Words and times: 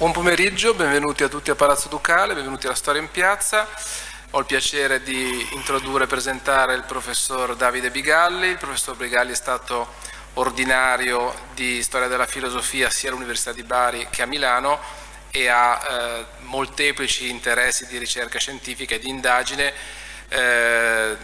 Buon 0.00 0.12
pomeriggio, 0.12 0.72
benvenuti 0.72 1.24
a 1.24 1.28
tutti 1.28 1.50
a 1.50 1.54
Palazzo 1.54 1.90
Ducale, 1.90 2.32
benvenuti 2.32 2.64
alla 2.64 2.74
Storia 2.74 3.02
in 3.02 3.10
Piazza. 3.10 3.68
Ho 4.30 4.38
il 4.38 4.46
piacere 4.46 5.02
di 5.02 5.46
introdurre 5.52 6.04
e 6.04 6.06
presentare 6.06 6.72
il 6.72 6.84
professor 6.84 7.54
Davide 7.54 7.90
Bigalli. 7.90 8.46
Il 8.46 8.56
professor 8.56 8.96
Bigalli 8.96 9.32
è 9.32 9.34
stato 9.34 9.92
ordinario 10.34 11.34
di 11.52 11.82
storia 11.82 12.08
della 12.08 12.24
filosofia 12.24 12.88
sia 12.88 13.10
all'Università 13.10 13.52
di 13.52 13.62
Bari 13.62 14.06
che 14.08 14.22
a 14.22 14.26
Milano 14.26 14.80
e 15.30 15.48
ha 15.48 15.78
eh, 15.78 16.24
molteplici 16.44 17.28
interessi 17.28 17.86
di 17.86 17.98
ricerca 17.98 18.38
scientifica 18.38 18.94
e 18.94 19.00
di 19.00 19.10
indagine, 19.10 19.70
eh, 20.30 21.14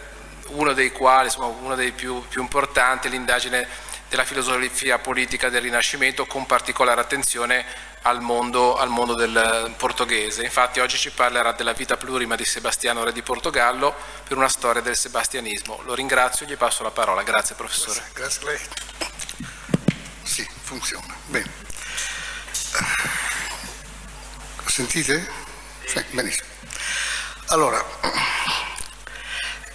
uno 0.49 0.73
dei 0.73 0.91
quali, 0.91 1.25
insomma, 1.25 1.47
uno 1.47 1.73
dei 1.73 1.93
più, 1.93 2.23
più 2.27 2.43
importanti, 2.43 3.09
l'indagine 3.09 3.67
della 4.09 4.23
filosofia 4.23 4.99
politica 4.99 5.49
del 5.49 5.61
Rinascimento 5.61 6.25
con 6.25 6.45
particolare 6.45 7.01
attenzione 7.01 7.65
al 8.03 8.21
mondo, 8.21 8.77
al 8.77 8.89
mondo, 8.89 9.15
del 9.15 9.73
portoghese. 9.77 10.43
Infatti 10.43 10.79
oggi 10.79 10.97
ci 10.97 11.11
parlerà 11.11 11.51
della 11.51 11.73
vita 11.73 11.97
plurima 11.97 12.35
di 12.35 12.45
Sebastiano 12.45 13.03
Re 13.03 13.11
di 13.11 13.21
Portogallo 13.21 13.93
per 14.25 14.37
una 14.37 14.47
storia 14.47 14.81
del 14.81 14.95
sebastianismo. 14.95 15.81
Lo 15.83 15.93
ringrazio 15.93 16.45
e 16.45 16.49
gli 16.49 16.55
passo 16.55 16.83
la 16.83 16.91
parola. 16.91 17.23
Grazie 17.23 17.55
professore. 17.55 18.01
Grazie, 18.13 18.41
a 18.41 18.45
lei. 18.51 18.59
Sì, 20.23 20.47
funziona. 20.61 21.15
Bene. 21.25 21.51
Sentite? 24.65 25.29
Sì, 25.85 26.03
benissimo. 26.11 26.47
Allora, 27.47 27.83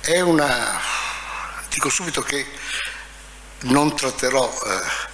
è 0.00 0.20
una... 0.20 0.80
dico 1.68 1.88
subito 1.88 2.22
che 2.22 2.46
non 3.62 3.94
tratterò... 3.96 4.50
Eh, 4.66 5.10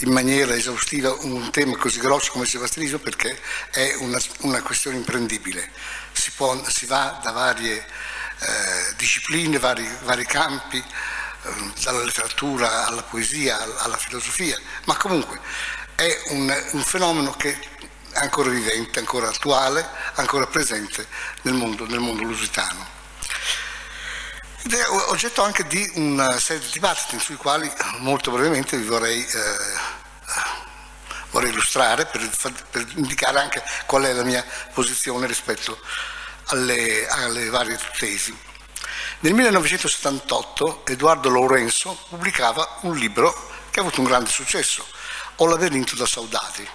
in 0.00 0.12
maniera 0.12 0.54
esaustiva 0.54 1.14
un 1.20 1.50
tema 1.50 1.76
così 1.76 2.00
grosso 2.00 2.32
come 2.32 2.44
il 2.44 2.50
sebastianismo 2.50 2.98
perché 2.98 3.40
è 3.70 3.94
una, 4.00 4.18
una 4.40 4.60
questione 4.60 4.96
imprendibile. 4.96 5.70
Si, 6.12 6.30
può, 6.32 6.60
si, 6.68 6.84
va 6.86 7.18
da 7.22 7.30
varie 7.30 7.76
eh, 7.76 8.94
discipline, 8.96 9.58
vari, 9.58 9.88
vari 10.04 10.26
campi, 10.26 10.76
eh, 10.76 11.72
dalla 11.82 12.02
letteratura 12.02 12.86
alla 12.86 13.02
poesia, 13.02 13.58
alla 13.78 13.96
filosofia, 13.96 14.58
ma 14.84 14.96
comunque 14.96 15.40
è 15.94 16.22
un, 16.28 16.54
un 16.72 16.82
fenomeno 16.82 17.32
che 17.32 17.58
è 18.10 18.18
ancora 18.18 18.50
vivente, 18.50 18.98
ancora 18.98 19.28
attuale, 19.28 19.86
ancora 20.14 20.46
presente 20.46 21.06
nel 21.42 21.54
mondo, 21.54 21.86
nel 21.86 22.00
mondo 22.00 22.22
lusitano. 22.22 22.95
Ed 24.66 24.74
è 24.74 24.88
oggetto 24.88 25.44
anche 25.44 25.64
di 25.68 25.88
una 25.94 26.40
serie 26.40 26.66
di 26.66 26.72
dibattiti 26.72 27.20
sui 27.20 27.36
quali 27.36 27.72
molto 27.98 28.32
brevemente 28.32 28.76
vi 28.76 28.84
vorrei, 28.84 29.24
eh, 29.24 29.56
vorrei 31.30 31.50
illustrare 31.50 32.04
per, 32.06 32.28
per, 32.68 32.84
indicare 32.96 33.38
anche 33.38 33.62
qual 33.86 34.02
è 34.02 34.12
la 34.12 34.24
mia 34.24 34.44
posizione 34.74 35.28
rispetto 35.28 35.78
alle, 36.46 37.06
alle 37.06 37.48
varie 37.48 37.78
tesi. 37.96 38.36
Nel 39.20 39.34
1978 39.34 40.84
Edoardo 40.84 41.28
Lourenço 41.28 41.96
pubblicava 42.08 42.78
un 42.80 42.96
libro 42.96 43.32
che 43.70 43.78
ha 43.78 43.82
avuto 43.82 44.00
un 44.00 44.08
grande 44.08 44.30
successo, 44.30 44.84
O 45.36 45.46
labirinto 45.46 45.94
da 45.94 46.06
Saudade, 46.06 46.68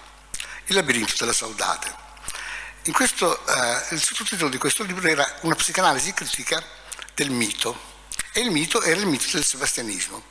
il 0.67 0.76
labirinto 0.76 1.16
della 1.20 1.33
Saudade. 1.33 1.94
Questo, 2.94 3.45
eh, 3.48 3.94
il 3.95 4.02
sottotitolo 4.02 4.50
di 4.50 4.58
questo 4.58 4.83
libro 4.83 5.05
era 5.05 5.30
Una 5.42 5.55
psicanalisi 5.55 6.14
critica 6.14 6.80
del 7.14 7.30
mito 7.30 7.90
e 8.34 8.42
il 8.42 8.52
mito 8.52 8.81
era 8.81 9.00
il 9.00 9.08
mito 9.08 9.26
del 9.31 9.44
sebastianismo. 9.44 10.30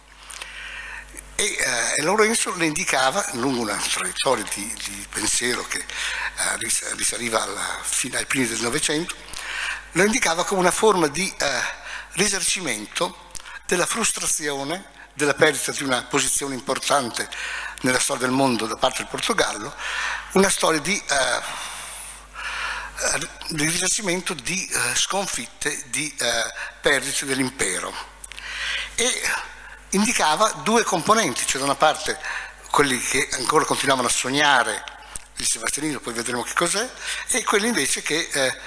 E 1.35 1.57
eh, 1.97 2.03
Lorenzo 2.03 2.55
le 2.57 2.67
indicava, 2.67 3.25
lungo 3.33 3.63
una 3.63 3.77
traiettoria 3.77 4.45
di, 4.55 4.75
di 4.85 5.07
pensiero 5.11 5.67
che 5.67 5.79
eh, 5.79 6.95
risaliva 6.97 7.43
alla, 7.43 7.79
fino 7.83 8.19
ai 8.19 8.27
primi 8.27 8.47
del 8.47 8.61
Novecento, 8.61 9.15
lo 9.93 10.05
indicava 10.05 10.45
come 10.45 10.61
una 10.61 10.71
forma 10.71 11.07
di 11.09 11.33
eh, 11.39 11.61
risarcimento 12.13 13.29
della 13.67 13.87
frustrazione, 13.87 14.85
della 15.15 15.35
perdita 15.35 15.73
di 15.73 15.83
una 15.83 16.03
posizione 16.03 16.55
importante 16.55 17.29
nella 17.83 17.99
storia 17.99 18.27
del 18.27 18.35
mondo 18.35 18.67
da 18.67 18.77
parte 18.77 18.99
del 18.99 19.09
Portogallo, 19.09 19.75
una 20.33 20.51
storia 20.51 20.81
di 20.81 20.97
eh, 20.97 21.69
di 23.49 23.65
risarcimento 23.65 24.35
di 24.35 24.67
eh, 24.67 24.95
sconfitte, 24.95 25.85
di 25.87 26.15
eh, 26.19 26.53
perdite 26.81 27.27
dell'impero. 27.27 27.93
E 28.95 29.23
indicava 29.91 30.51
due 30.63 30.85
componenti, 30.85 31.47
cioè 31.47 31.59
da 31.59 31.65
una 31.65 31.75
parte 31.75 32.19
quelli 32.71 32.99
che 33.01 33.29
ancora 33.33 33.65
continuavano 33.65 34.09
a 34.09 34.11
sognare 34.11 34.85
il 35.37 35.47
sebastianismo, 35.47 36.01
poi 36.01 36.13
vedremo 36.13 36.43
che 36.43 36.53
cos'è, 36.55 36.89
e 37.29 37.43
quelli 37.45 37.69
invece 37.69 38.03
che 38.03 38.29
eh, 38.31 38.59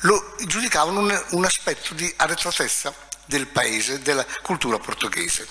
lo 0.00 0.36
giudicavano 0.46 1.00
un, 1.00 1.24
un, 1.30 1.44
aspetto 1.44 1.94
di 1.94 2.12
arretratezza 2.16 2.94
del 3.26 3.46
paese, 3.46 4.00
della 4.00 4.24
cultura 4.42 4.78
portoghese. 4.78 5.46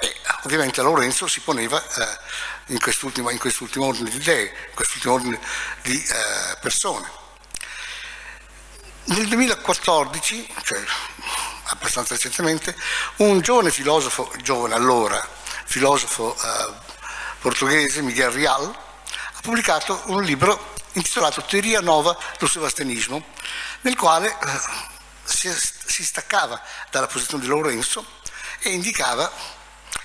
E 0.00 0.14
ovviamente 0.44 0.80
Lorenzo 0.82 1.26
si 1.26 1.40
poneva 1.40 1.82
eh, 1.82 2.18
in, 2.66 2.78
quest'ultimo, 2.78 3.30
in, 3.30 3.38
quest'ultimo, 3.38 3.86
ordine 3.86 4.10
di 4.10 4.16
idee, 4.16 4.44
in 4.44 4.74
quest'ultimo 4.74 5.14
ordine 5.14 5.40
di 5.82 6.00
eh, 6.00 6.56
persone. 6.60 7.17
Nel 9.08 9.26
2014, 9.26 10.54
cioè 10.64 10.84
abbastanza 11.64 12.12
recentemente, 12.12 12.76
un 13.16 13.40
giovane 13.40 13.70
filosofo, 13.70 14.30
giovane 14.42 14.74
allora, 14.74 15.26
filosofo 15.64 16.36
eh, 16.36 16.72
portoghese, 17.40 18.02
Miguel 18.02 18.30
Real, 18.30 18.64
ha 18.66 19.40
pubblicato 19.40 20.02
un 20.08 20.22
libro 20.22 20.74
intitolato 20.92 21.42
Teoria 21.42 21.80
Nova 21.80 22.14
del 22.38 22.50
Sebastianismo, 22.50 23.24
nel 23.80 23.96
quale 23.96 24.28
eh, 24.28 24.60
si, 25.24 25.50
si, 25.86 26.04
staccava 26.04 26.60
dalla 26.90 27.06
posizione 27.06 27.42
di 27.42 27.48
Lorenzo 27.48 28.04
e 28.60 28.72
indicava 28.72 29.32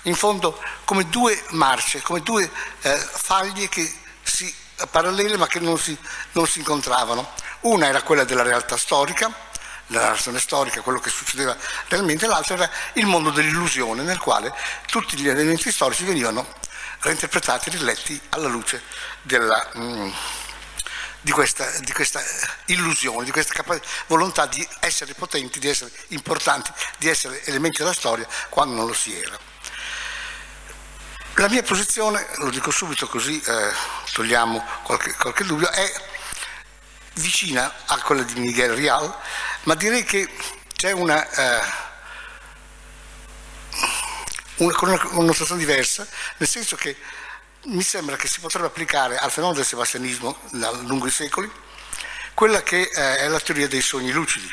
in 0.04 0.14
fondo 0.14 0.58
come 0.84 1.10
due 1.10 1.44
marce, 1.50 2.00
come 2.00 2.20
due 2.20 2.50
eh, 2.80 2.96
faglie 2.96 3.68
che 3.68 4.00
si, 4.22 4.52
parallele 4.90 5.36
ma 5.36 5.46
che 5.46 5.60
non 5.60 5.78
si, 5.78 5.94
non 6.32 6.46
si 6.46 6.60
incontravano. 6.60 7.42
Una 7.64 7.86
era 7.86 8.02
quella 8.02 8.24
della 8.24 8.42
realtà 8.42 8.76
storica, 8.76 9.32
la 9.86 10.02
narrazione 10.02 10.38
storica, 10.38 10.82
quello 10.82 11.00
che 11.00 11.08
succedeva 11.08 11.56
realmente, 11.88 12.26
l'altra 12.26 12.56
era 12.56 12.70
il 12.94 13.06
mondo 13.06 13.30
dell'illusione, 13.30 14.02
nel 14.02 14.18
quale 14.18 14.52
tutti 14.86 15.16
gli 15.16 15.28
elementi 15.28 15.72
storici 15.72 16.04
venivano 16.04 16.46
reinterpretati, 17.00 17.70
riletti 17.70 18.20
alla 18.30 18.48
luce 18.48 18.82
della, 19.22 19.70
mm, 19.78 20.10
di, 21.22 21.30
questa, 21.30 21.66
di, 21.80 21.92
questa, 21.92 22.22
illusione, 22.66 23.24
di 23.24 23.30
questa 23.30 23.54
capa- 23.54 23.80
volontà 24.08 24.44
di 24.44 24.66
essere 24.80 25.14
potenti, 25.14 25.58
di 25.58 25.68
essere 25.68 25.90
importanti, 26.08 26.70
di 26.98 27.08
essere 27.08 27.42
elementi 27.44 27.78
della 27.78 27.94
storia 27.94 28.26
quando 28.50 28.74
non 28.74 28.86
lo 28.86 28.92
si 28.92 29.18
era. 29.18 29.38
La 31.36 31.48
mia 31.48 31.62
posizione, 31.62 32.26
lo 32.36 32.50
dico 32.50 32.70
subito 32.70 33.08
così 33.08 33.40
eh, 33.40 33.72
togliamo 34.12 34.62
qualche, 34.82 35.14
qualche 35.14 35.44
dubbio, 35.44 35.70
è 35.70 36.12
vicina 37.14 37.72
a 37.86 38.00
quella 38.00 38.22
di 38.22 38.38
Miguel 38.40 38.72
Rial, 38.72 39.14
ma 39.64 39.74
direi 39.74 40.04
che 40.04 40.28
c'è 40.74 40.92
una, 40.92 41.28
eh, 41.30 41.62
una, 44.56 44.74
una 44.80 44.98
connotazione 44.98 45.60
diversa, 45.60 46.06
nel 46.38 46.48
senso 46.48 46.76
che 46.76 46.96
mi 47.64 47.82
sembra 47.82 48.16
che 48.16 48.28
si 48.28 48.40
potrebbe 48.40 48.66
applicare 48.66 49.16
al 49.16 49.30
fenomeno 49.30 49.56
del 49.56 49.66
sebastianismo 49.66 50.36
lungo 50.50 51.06
i 51.06 51.10
secoli 51.10 51.50
quella 52.34 52.62
che 52.62 52.80
eh, 52.80 53.16
è 53.18 53.28
la 53.28 53.40
teoria 53.40 53.68
dei 53.68 53.80
sogni 53.80 54.10
lucidi, 54.10 54.52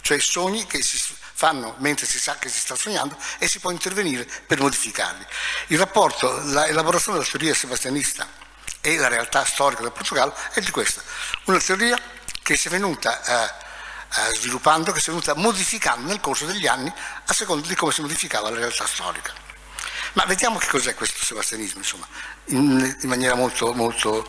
cioè 0.00 0.18
sogni 0.18 0.66
che 0.66 0.82
si 0.82 0.98
fanno 1.34 1.76
mentre 1.78 2.06
si 2.06 2.18
sa 2.18 2.36
che 2.36 2.48
si 2.48 2.58
sta 2.58 2.74
sognando 2.74 3.16
e 3.38 3.46
si 3.46 3.60
può 3.60 3.70
intervenire 3.70 4.26
per 4.46 4.60
modificarli. 4.60 5.24
Il 5.68 5.78
rapporto, 5.78 6.40
l'elaborazione 6.44 7.18
della 7.18 7.30
teoria 7.30 7.54
sebastianista 7.54 8.26
e 8.80 8.96
la 8.96 9.08
realtà 9.08 9.44
storica 9.44 9.82
del 9.82 9.92
Portogallo 9.92 10.34
è 10.52 10.60
di 10.60 10.70
questa, 10.70 11.02
una 11.44 11.58
teoria 11.58 11.98
che 12.42 12.56
si 12.56 12.68
è 12.68 12.70
venuta 12.70 13.22
eh, 13.22 13.66
eh, 14.08 14.34
sviluppando, 14.34 14.92
che 14.92 15.00
si 15.00 15.10
è 15.10 15.12
venuta 15.12 15.34
modificando 15.34 16.08
nel 16.08 16.20
corso 16.20 16.46
degli 16.46 16.66
anni 16.66 16.92
a 17.26 17.32
seconda 17.32 17.66
di 17.66 17.74
come 17.74 17.92
si 17.92 18.00
modificava 18.00 18.50
la 18.50 18.56
realtà 18.56 18.86
storica. 18.86 19.32
Ma 20.14 20.24
vediamo 20.24 20.58
che 20.58 20.66
cos'è 20.68 20.94
questo 20.94 21.22
sebastianismo, 21.22 21.80
insomma, 21.80 22.06
in, 22.46 22.96
in 23.02 23.08
maniera 23.08 23.34
molto, 23.34 23.74
molto, 23.74 24.26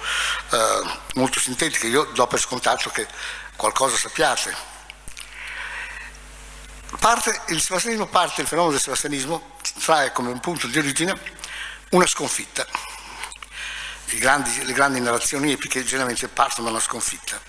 eh, 0.51 0.83
molto 1.13 1.39
sintetica. 1.39 1.87
Io 1.87 2.03
do 2.13 2.27
per 2.27 2.39
scontato 2.39 2.89
che 2.89 3.07
qualcosa 3.55 3.95
sappiate. 3.95 4.67
Parte, 6.99 7.41
il 7.47 7.61
sebastianismo 7.61 8.07
parte, 8.07 8.41
il 8.41 8.47
fenomeno 8.47 8.73
del 8.73 8.81
sebastianismo 8.81 9.55
trae 9.79 10.11
come 10.11 10.29
un 10.29 10.39
punto 10.41 10.67
di 10.67 10.77
origine 10.77 11.17
una 11.91 12.05
sconfitta 12.05 12.65
grandi, 14.17 14.65
le 14.65 14.73
grandi 14.73 14.99
narrazioni 14.99 15.51
epiche 15.51 15.83
generalmente 15.83 16.27
partono 16.27 16.65
da 16.65 16.71
una 16.71 16.79
sconfitta. 16.79 17.39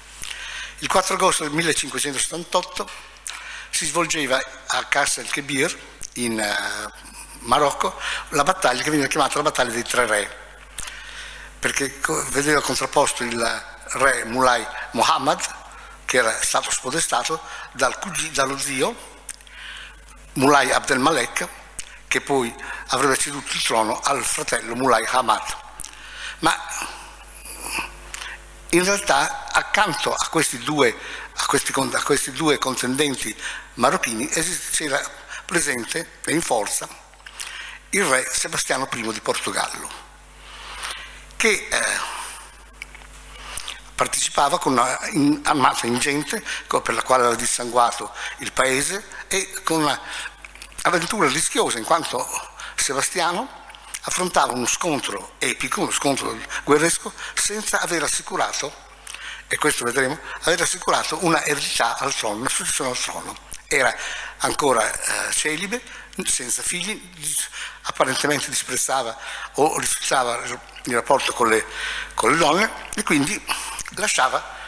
Il 0.78 0.88
4 0.88 1.14
agosto 1.14 1.42
del 1.42 1.52
1578 1.52 2.88
si 3.70 3.86
svolgeva 3.86 4.42
a 4.66 4.84
Castel 4.84 5.28
Kebir, 5.28 5.88
in 6.14 6.38
uh, 6.38 6.90
Marocco, 7.40 7.98
la 8.30 8.42
battaglia 8.42 8.82
che 8.82 8.90
veniva 8.90 9.08
chiamata 9.08 9.36
la 9.36 9.44
battaglia 9.44 9.72
dei 9.72 9.84
tre 9.84 10.06
re. 10.06 10.38
perché 11.58 12.00
vedeva 12.30 12.60
contrapposto 12.60 13.22
il 13.22 13.64
re 13.92 14.24
Mulai 14.24 14.66
Muhammad, 14.92 15.40
che 16.04 16.18
era 16.18 16.32
stato 16.42 16.70
spodestato 16.70 17.40
dal, 17.72 17.96
dallo 18.32 18.58
zio 18.58 19.08
Mulai 20.34 20.70
Abdel 20.72 20.98
Malek, 20.98 21.48
che 22.08 22.20
poi 22.20 22.54
avrebbe 22.88 23.16
ceduto 23.16 23.52
il 23.52 23.62
trono 23.62 24.00
al 24.00 24.24
fratello 24.24 24.74
Mulai 24.74 25.04
Hamad. 25.06 25.68
Ma 26.40 26.56
in 28.70 28.84
realtà 28.84 29.46
accanto 29.50 30.12
a 30.14 30.28
questi 30.28 30.58
due, 30.58 30.96
a 31.36 31.46
questi, 31.46 31.72
a 31.74 32.02
questi 32.02 32.32
due 32.32 32.58
contendenti 32.58 33.34
marocchini 33.74 34.28
c'era 34.28 35.00
presente 35.44 36.18
e 36.24 36.32
in 36.32 36.40
forza 36.40 36.88
il 37.90 38.04
re 38.04 38.26
Sebastiano 38.30 38.88
I 38.92 39.12
di 39.12 39.20
Portogallo, 39.20 39.90
che 41.36 41.68
eh, 41.68 42.18
partecipava 43.96 44.58
con 44.58 44.72
una 44.72 44.98
armata 45.42 45.86
ingente 45.86 46.42
per 46.68 46.94
la 46.94 47.02
quale 47.02 47.24
aveva 47.24 47.36
dissanguato 47.36 48.14
il 48.38 48.52
paese 48.52 49.04
e 49.26 49.52
con 49.64 49.82
un'avventura 49.82 51.28
rischiosa 51.28 51.78
in 51.78 51.84
quanto 51.84 52.24
Sebastiano 52.76 53.59
affrontava 54.02 54.52
uno 54.52 54.66
scontro 54.66 55.34
epico, 55.38 55.82
uno 55.82 55.90
scontro 55.90 56.36
guerresco, 56.64 57.12
senza 57.34 57.80
aver 57.80 58.02
assicurato, 58.02 58.72
e 59.48 59.56
questo 59.58 59.84
vedremo, 59.84 60.18
aver 60.42 60.62
assicurato 60.62 61.18
una 61.24 61.44
eredità 61.44 61.98
al 61.98 62.14
trono, 62.14 62.36
una 62.36 62.48
successione 62.48 62.90
al 62.90 62.98
trono. 62.98 63.36
Era 63.66 63.94
ancora 64.38 64.90
eh, 64.90 65.32
celibe, 65.32 65.82
senza 66.24 66.62
figli, 66.62 67.12
apparentemente 67.82 68.48
disprezzava 68.48 69.16
o 69.54 69.78
rifiutava 69.78 70.40
il 70.84 70.94
rapporto 70.94 71.32
con 71.32 71.48
le, 71.48 71.64
con 72.14 72.32
le 72.32 72.36
donne 72.36 72.70
e 72.94 73.02
quindi 73.02 73.40
lasciava, 73.96 74.58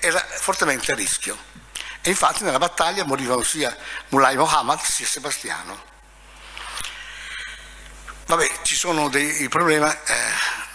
era 0.00 0.20
fortemente 0.20 0.92
a 0.92 0.94
rischio. 0.94 1.36
E 2.00 2.10
infatti 2.10 2.44
nella 2.44 2.58
battaglia 2.58 3.04
morivano 3.04 3.42
sia 3.42 3.76
Mulai 4.08 4.36
Mohammed 4.36 4.80
sia 4.80 5.06
Sebastiano. 5.06 5.92
Vabbè, 8.34 8.50
ci 8.62 8.74
sono 8.74 9.08
dei 9.08 9.48
problemi 9.48 9.88
eh, 9.88 9.94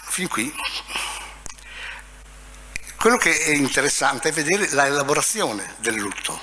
fin 0.03 0.29
qui. 0.29 0.49
Quello 2.95 3.17
che 3.17 3.37
è 3.37 3.49
interessante 3.49 4.29
è 4.29 4.31
vedere 4.31 4.69
l'elaborazione 4.69 5.75
del 5.79 5.95
lutto. 5.95 6.39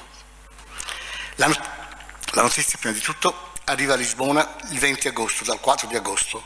La, 1.37 1.47
la 1.47 2.43
notizia 2.43 2.77
prima 2.79 2.95
di 2.95 3.01
tutto 3.01 3.53
arriva 3.65 3.95
a 3.95 3.97
Lisbona 3.97 4.57
il 4.69 4.79
20 4.79 5.09
agosto, 5.09 5.45
dal 5.45 5.59
4 5.59 5.87
di 5.89 5.97
agosto. 5.97 6.45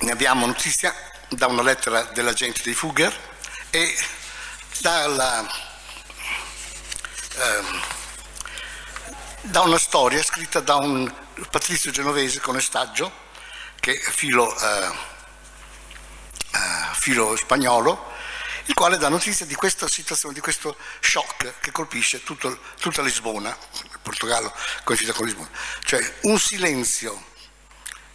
Ne 0.00 0.10
abbiamo 0.10 0.44
notizia 0.44 0.94
da 1.30 1.46
una 1.46 1.62
lettera 1.62 2.02
dell'agente 2.02 2.60
dei 2.62 2.74
Fugger 2.74 3.18
e 3.70 3.96
dalla, 4.80 5.40
ehm, 7.34 7.80
da 9.42 9.60
una 9.60 9.78
storia 9.78 10.22
scritta 10.22 10.60
da 10.60 10.76
un 10.76 11.12
patrizio 11.50 11.90
genovese 11.90 12.40
con 12.40 12.56
estaggio, 12.56 13.10
che 13.80 13.94
è 13.94 14.10
filo, 14.10 14.56
eh, 14.58 14.86
eh, 16.52 16.94
filo 16.94 17.36
spagnolo, 17.36 18.16
il 18.66 18.74
quale 18.74 18.98
dà 18.98 19.08
notizia 19.08 19.46
di 19.46 19.54
questa 19.54 19.88
situazione, 19.88 20.34
di 20.34 20.40
questo 20.40 20.76
shock 21.00 21.60
che 21.60 21.70
colpisce 21.70 22.22
tutto, 22.22 22.58
tutta 22.80 23.02
Lisbona, 23.02 23.56
il 23.82 23.98
Portogallo 24.02 24.52
coincide 24.84 25.12
con 25.12 25.26
Lisbona, 25.26 25.48
cioè 25.84 26.14
un 26.22 26.38
silenzio 26.38 27.26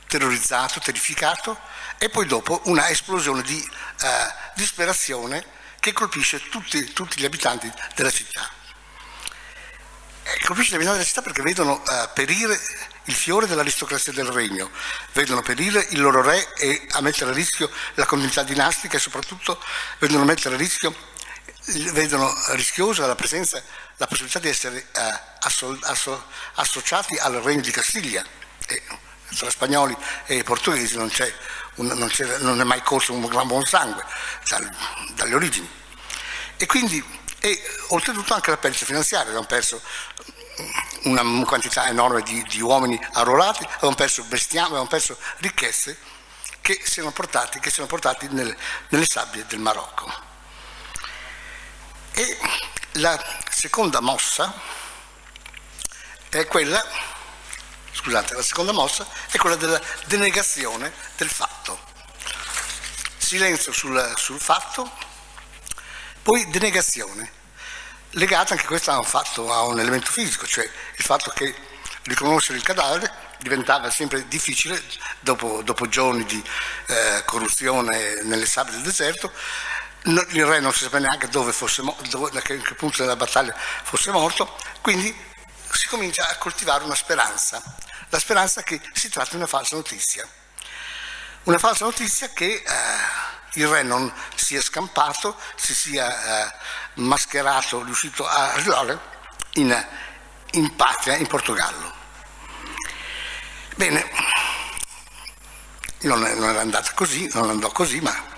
terrorizzato, 0.08 0.80
terrificato 0.80 1.60
e 1.98 2.10
poi 2.10 2.28
dopo 2.28 2.62
una 2.66 2.90
esplosione 2.90 3.42
di 3.42 3.58
eh, 3.58 4.34
disperazione 4.56 5.44
che 5.80 5.92
colpisce 5.92 6.50
tutti, 6.50 6.94
tutti 6.94 7.20
gli 7.20 7.26
abitanti 7.26 7.72
della 7.96 8.12
città 8.12 8.62
colpisce 10.44 10.72
le 10.72 10.78
abitanti 10.78 11.00
della 11.00 11.04
città 11.04 11.22
perché 11.22 11.42
vedono 11.42 11.74
uh, 11.74 12.10
perire 12.14 12.60
il 13.06 13.14
fiore 13.14 13.48
dell'aristocrazia 13.48 14.14
del 14.14 14.28
regno, 14.28 14.70
vedono 15.14 15.42
perire 15.42 15.86
il 15.90 16.02
loro 16.02 16.22
re 16.22 16.54
e 16.56 16.88
a 16.92 17.02
mettere 17.02 17.32
a 17.32 17.34
rischio 17.34 17.70
la 17.96 18.06
continuità 18.06 18.44
dinastica 18.44 18.98
e 18.98 19.00
soprattutto 19.00 19.62
vedono 20.00 20.24
mettere 20.24 20.56
a 20.56 20.58
rischio, 20.58 20.96
vedono 21.92 22.34
rischiosa 22.52 23.06
la 23.06 23.16
presenza, 23.16 23.62
la 23.98 24.08
possibilità 24.08 24.40
di 24.40 24.50
essere 24.50 24.88
uh, 24.96 25.00
asso, 25.40 25.78
asso, 25.82 26.26
associati 26.56 27.18
al 27.18 27.34
regno 27.36 27.62
di 27.62 27.72
Castiglia. 27.72 28.24
E 28.68 28.82
tra 29.36 29.50
spagnoli 29.50 29.98
e 30.26 30.44
portoghesi 30.44 30.96
non, 30.96 31.12
un, 31.76 31.88
non, 31.88 32.12
non 32.40 32.62
è 32.62 32.64
mai 32.64 32.82
corso 32.82 33.14
un 33.14 33.26
gran 33.26 33.48
buon 33.48 33.66
sangue 33.66 34.04
dal, 34.48 34.70
dalle 35.16 35.36
origini. 35.36 35.70
E 36.58 36.66
quindi 36.66 37.04
e 37.46 37.62
oltretutto 37.90 38.34
anche 38.34 38.52
la 38.52 38.58
perdita 38.58 38.86
finanziaria, 38.86 39.28
abbiamo 39.28 39.46
perso 39.46 39.82
una 41.04 41.44
quantità 41.44 41.90
enorme 41.90 42.22
di, 42.22 42.42
di 42.44 42.62
uomini 42.62 42.98
arruolati, 43.12 43.66
avevano 43.66 43.96
perso 43.96 44.24
bestiame, 44.24 44.68
avevano 44.68 44.88
perso 44.88 45.18
ricchezze 45.40 45.98
che 46.62 46.80
si 46.86 47.00
erano 47.00 47.12
portati, 47.12 47.60
si 47.62 47.68
erano 47.68 47.88
portati 47.88 48.30
nel, 48.30 48.56
nelle 48.88 49.06
sabbie 49.06 49.46
del 49.46 49.60
Marocco. 49.60 50.10
E 52.14 52.40
la 52.94 53.22
seconda 53.50 54.00
mossa 54.00 54.54
è 56.30 56.48
quella, 56.48 56.82
scusate, 57.92 58.36
la 58.36 58.44
seconda 58.44 58.72
mossa 58.72 59.06
è 59.30 59.38
quella 59.38 59.58
della 59.58 59.82
denegazione 60.06 60.94
del 61.18 61.30
fatto. 61.30 61.78
Silenzio 63.18 63.74
sul, 63.74 64.14
sul 64.16 64.40
fatto 64.40 65.12
poi 66.24 66.50
denegazione, 66.50 67.30
legata 68.12 68.54
anche 68.54 68.66
questa 68.66 68.94
a 68.94 68.98
un, 68.98 69.06
fatto, 69.06 69.52
a 69.52 69.64
un 69.64 69.80
elemento 69.80 70.10
fisico, 70.10 70.48
cioè 70.48 70.64
il 70.64 71.04
fatto 71.04 71.32
che 71.32 71.54
riconoscere 72.04 72.58
il 72.58 72.64
cadavere 72.64 73.12
diventava 73.40 73.90
sempre 73.92 74.28
difficile 74.28 74.82
dopo, 75.20 75.62
dopo 75.64 75.88
giorni 75.88 76.24
di 76.26 76.42
eh, 76.88 77.24
corruzione 77.26 78.22
nelle 78.24 78.46
sabbie 78.46 78.74
del 78.74 78.84
deserto. 78.84 79.32
Il 80.06 80.46
re 80.46 80.60
non 80.60 80.74
si 80.74 80.84
sapeva 80.84 81.08
neanche 81.08 81.28
dove 81.28 81.52
fosse, 81.52 81.82
dove, 82.10 82.32
da 82.32 82.42
che, 82.42 82.58
che 82.62 82.74
punto 82.74 83.02
della 83.02 83.16
battaglia 83.16 83.56
fosse 83.84 84.12
morto, 84.12 84.58
quindi 84.82 85.14
si 85.72 85.88
comincia 85.88 86.28
a 86.28 86.38
coltivare 86.38 86.84
una 86.84 86.96
speranza, 86.96 87.62
la 88.10 88.20
speranza 88.20 88.64
che 88.64 88.82
si 88.94 89.10
tratta 89.10 89.32
di 89.32 89.36
una 89.38 89.48
falsa 89.48 89.76
notizia. 89.76 90.28
Una 91.44 91.58
falsa 91.58 91.84
notizia 91.84 92.30
che 92.30 92.64
eh, 92.66 93.42
il 93.54 93.68
re 93.68 93.84
non 93.84 94.12
sia 94.36 94.62
scampato, 94.62 95.38
si 95.56 95.74
sia 95.74 96.48
eh, 96.48 96.54
mascherato, 96.96 97.84
riuscito 97.84 98.28
a 98.28 98.54
arrivare 98.54 99.00
in, 99.54 99.88
in 100.52 100.76
patria, 100.76 101.16
in 101.16 101.28
Portogallo. 101.28 101.94
Bene, 103.76 104.10
non, 106.02 106.20
non 106.20 106.50
era 106.50 106.62
andata 106.62 106.92
così, 106.94 107.30
non 107.34 107.50
andò 107.50 107.72
così, 107.72 108.00
ma 108.00 108.32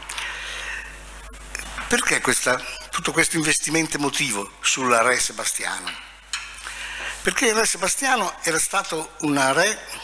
perché 1.88 2.20
questa, 2.22 2.62
tutto 2.90 3.12
questo 3.12 3.38
investimento 3.38 3.98
emotivo 3.98 4.52
sul 4.62 4.94
re 4.94 5.20
Sebastiano? 5.20 5.92
Perché 7.22 7.48
il 7.48 7.56
re 7.56 7.66
Sebastiano 7.66 8.36
era 8.44 8.60
stato 8.60 9.16
un 9.20 9.54
re 9.54 10.04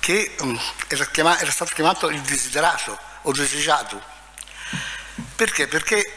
che 0.00 0.36
um, 0.40 0.60
era, 0.88 1.04
chiamato, 1.06 1.42
era 1.42 1.50
stato 1.50 1.74
chiamato 1.74 2.08
il 2.08 2.20
desiderato, 2.20 2.98
o 3.26 3.32
desejato. 3.32 4.00
Perché? 5.34 5.66
Perché 5.66 6.12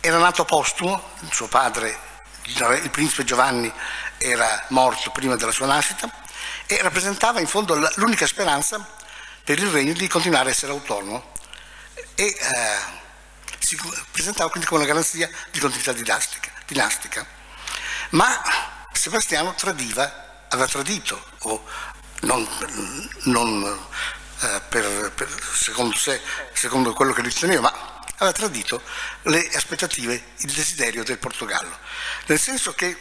era 0.00 0.18
nato 0.18 0.44
postumo, 0.44 1.10
suo 1.30 1.48
padre, 1.48 2.06
il 2.44 2.90
principe 2.90 3.24
Giovanni, 3.24 3.72
era 4.18 4.64
morto 4.68 5.10
prima 5.10 5.36
della 5.36 5.52
sua 5.52 5.66
nascita 5.66 6.10
e 6.66 6.80
rappresentava 6.82 7.40
in 7.40 7.46
fondo 7.46 7.74
l'unica 7.96 8.26
speranza 8.26 8.84
per 9.44 9.58
il 9.58 9.68
regno 9.68 9.92
di 9.92 10.08
continuare 10.08 10.48
a 10.48 10.52
essere 10.52 10.72
autonomo 10.72 11.32
e 12.14 12.24
eh, 12.24 12.36
si 13.58 13.78
presentava 14.10 14.50
quindi 14.50 14.68
come 14.68 14.80
una 14.80 14.88
garanzia 14.88 15.30
di 15.50 15.58
continuità 15.58 15.92
dinastica. 15.92 16.50
dinastica. 16.66 17.26
Ma 18.10 18.42
Sebastiano 18.92 19.54
tradiva, 19.54 20.44
aveva 20.48 20.66
tradito 20.66 21.22
o 21.40 21.64
non, 22.22 22.46
non 23.24 23.86
eh, 24.40 24.60
per, 24.68 25.12
per, 25.14 25.28
secondo 25.54 25.96
sé, 25.96 26.20
secondo 26.52 26.92
quello 26.92 27.12
che 27.12 27.22
riteneva, 27.22 27.60
ma 27.60 28.02
aveva 28.16 28.32
tradito 28.32 28.82
le 29.22 29.48
aspettative, 29.54 30.32
il 30.38 30.52
desiderio 30.52 31.04
del 31.04 31.18
Portogallo, 31.18 31.76
nel 32.26 32.38
senso 32.38 32.72
che 32.72 32.96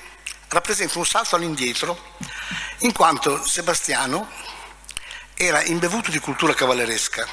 rappresenta 0.50 0.98
un 0.98 1.06
salto 1.06 1.36
all'indietro 1.36 2.15
in 2.79 2.91
quanto 2.91 3.46
Sebastiano 3.46 4.29
era 5.36 5.63
imbevuto 5.63 6.10
di 6.10 6.20
cultura 6.20 6.53
cavalleresca, 6.53 7.27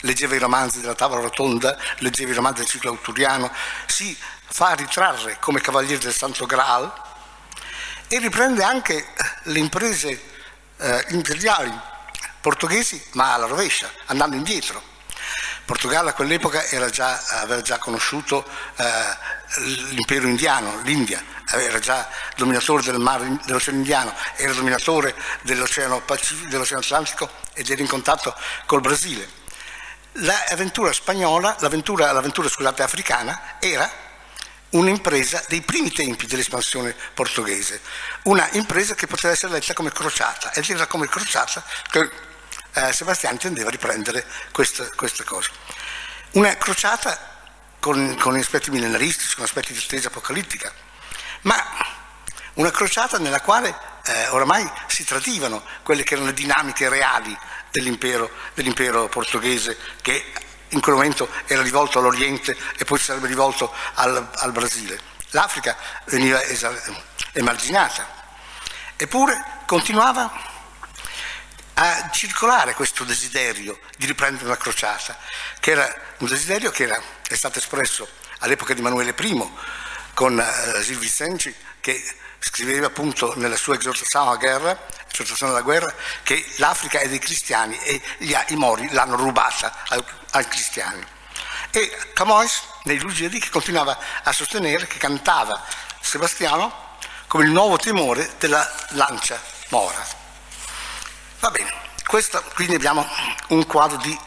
leggeva 0.00 0.34
i 0.34 0.38
romanzi 0.38 0.80
della 0.80 0.94
tavola 0.94 1.20
rotonda, 1.20 1.76
leggeva 1.98 2.32
i 2.32 2.34
romanzi 2.34 2.60
del 2.60 2.70
ciclo 2.70 2.90
auturiano, 2.90 3.52
si 3.86 4.16
fa 4.46 4.74
ritrarre 4.74 5.38
come 5.40 5.60
cavaliere 5.60 5.98
del 5.98 6.14
Santo 6.14 6.46
Graal 6.46 6.92
e 8.08 8.18
riprende 8.18 8.62
anche 8.62 9.12
le 9.44 9.58
imprese 9.58 10.32
eh, 10.76 11.04
imperiali 11.10 11.92
portoghesi, 12.44 13.02
ma 13.12 13.32
alla 13.32 13.46
rovescia, 13.46 13.90
andando 14.04 14.36
indietro. 14.36 14.82
Portogallo 15.64 16.10
a 16.10 16.12
quell'epoca 16.12 16.62
già, 16.90 17.18
aveva 17.40 17.62
già 17.62 17.78
conosciuto 17.78 18.46
eh, 18.76 19.62
l'impero 19.62 20.26
indiano, 20.26 20.82
l'India, 20.82 21.24
era 21.52 21.78
già 21.78 22.06
dominatore 22.36 22.82
del 22.82 22.98
mare, 22.98 23.38
dell'oceano 23.46 23.78
indiano, 23.78 24.14
era 24.36 24.52
dominatore 24.52 25.14
dell'oceano, 25.40 26.02
dell'oceano 26.50 26.82
Atlantico 26.82 27.30
ed 27.54 27.70
era 27.70 27.80
in 27.80 27.88
contatto 27.88 28.36
col 28.66 28.82
Brasile. 28.82 29.26
L'avventura 30.18 30.92
spagnola, 30.92 31.56
l'avventura, 31.60 32.12
l'avventura 32.12 32.50
scusate, 32.50 32.82
africana 32.82 33.56
era 33.58 33.90
un'impresa 34.74 35.44
dei 35.48 35.62
primi 35.62 35.90
tempi 35.90 36.26
dell'espansione 36.26 36.94
portoghese, 37.14 37.80
una 38.24 38.46
impresa 38.52 38.94
che 38.94 39.06
poteva 39.06 39.32
essere 39.32 39.52
letta 39.52 39.72
come 39.72 39.90
crociata 39.90 40.52
ed 40.52 40.68
era 40.68 40.86
come 40.86 41.08
crociata 41.08 41.64
che 41.90 42.23
eh, 42.74 42.92
Sebastiano 42.92 43.34
intendeva 43.34 43.70
riprendere 43.70 44.26
questa, 44.50 44.88
questa 44.94 45.24
cosa. 45.24 45.50
Una 46.32 46.56
crociata 46.56 47.32
con, 47.80 48.16
con 48.18 48.34
aspetti 48.36 48.70
millenaristici, 48.70 49.34
con 49.34 49.44
aspetti 49.44 49.72
di 49.72 49.78
attesa 49.78 50.08
apocalittica, 50.08 50.72
ma 51.42 51.62
una 52.54 52.70
crociata 52.70 53.18
nella 53.18 53.40
quale 53.40 53.76
eh, 54.04 54.28
oramai 54.28 54.70
si 54.86 55.04
tradivano 55.04 55.64
quelle 55.82 56.02
che 56.02 56.14
erano 56.14 56.28
le 56.28 56.34
dinamiche 56.34 56.88
reali 56.88 57.36
dell'impero, 57.70 58.30
dell'impero 58.54 59.08
portoghese 59.08 59.76
che 60.00 60.32
in 60.68 60.80
quel 60.80 60.94
momento 60.94 61.28
era 61.46 61.62
rivolto 61.62 61.98
all'Oriente 61.98 62.56
e 62.76 62.84
poi 62.84 62.98
si 62.98 63.04
sarebbe 63.04 63.28
rivolto 63.28 63.72
al, 63.94 64.28
al 64.34 64.52
Brasile. 64.52 65.00
L'Africa 65.30 65.76
veniva 66.06 66.40
emarginata. 67.32 68.22
Eppure 68.96 69.62
continuava 69.66 70.53
a 71.74 72.10
circolare 72.10 72.74
questo 72.74 73.04
desiderio 73.04 73.78
di 73.96 74.06
riprendere 74.06 74.48
la 74.48 74.56
crociata, 74.56 75.16
che 75.58 75.72
era 75.72 75.94
un 76.18 76.28
desiderio 76.28 76.70
che 76.70 76.84
era, 76.84 77.00
è 77.26 77.34
stato 77.34 77.58
espresso 77.58 78.08
all'epoca 78.40 78.74
di 78.74 78.80
Emanuele 78.80 79.14
I 79.18 79.50
con 80.14 80.34
uh, 80.34 80.80
Gilles 80.80 80.98
Vicenci, 80.98 81.54
che 81.80 82.02
scriveva 82.38 82.86
appunto 82.86 83.34
nella 83.36 83.56
sua 83.56 83.76
esortazione 83.76 84.26
alla 84.26 84.36
guerra, 84.36 84.86
esortazione 85.10 85.52
alla 85.52 85.62
guerra, 85.62 85.92
che 86.22 86.44
l'Africa 86.56 87.00
è 87.00 87.08
dei 87.08 87.18
cristiani 87.18 87.76
e 87.80 88.00
gli, 88.18 88.34
i 88.48 88.56
mori 88.56 88.88
l'hanno 88.92 89.16
rubata 89.16 89.82
ai, 89.88 90.04
ai 90.32 90.46
cristiani. 90.46 91.04
E 91.70 91.90
Camões, 92.12 92.62
nei 92.84 92.98
Ruggeri, 92.98 93.40
che 93.40 93.50
continuava 93.50 93.98
a 94.22 94.30
sostenere, 94.30 94.86
che 94.86 94.98
cantava 94.98 95.60
Sebastiano 96.00 96.92
come 97.26 97.44
il 97.44 97.50
nuovo 97.50 97.76
timore 97.76 98.34
della 98.38 98.70
lancia 98.90 99.40
mora. 99.70 100.23
Va 101.40 101.50
bene, 101.50 101.72
questo 102.06 102.42
quindi 102.54 102.74
abbiamo 102.74 103.06
un 103.48 103.66
quadro 103.66 103.98
di 103.98 104.18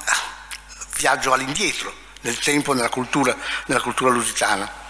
viaggio 0.97 1.33
all'indietro 1.33 1.93
nel 2.21 2.37
tempo 2.39 2.73
nella 2.73 2.89
cultura, 2.89 3.35
nella 3.65 3.81
cultura 3.81 4.11
lusitana. 4.11 4.85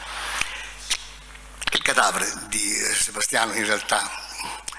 Il 1.71 1.81
cadavere 1.81 2.31
di 2.47 2.74
Sebastiano 2.93 3.53
in 3.53 3.65
realtà 3.65 4.09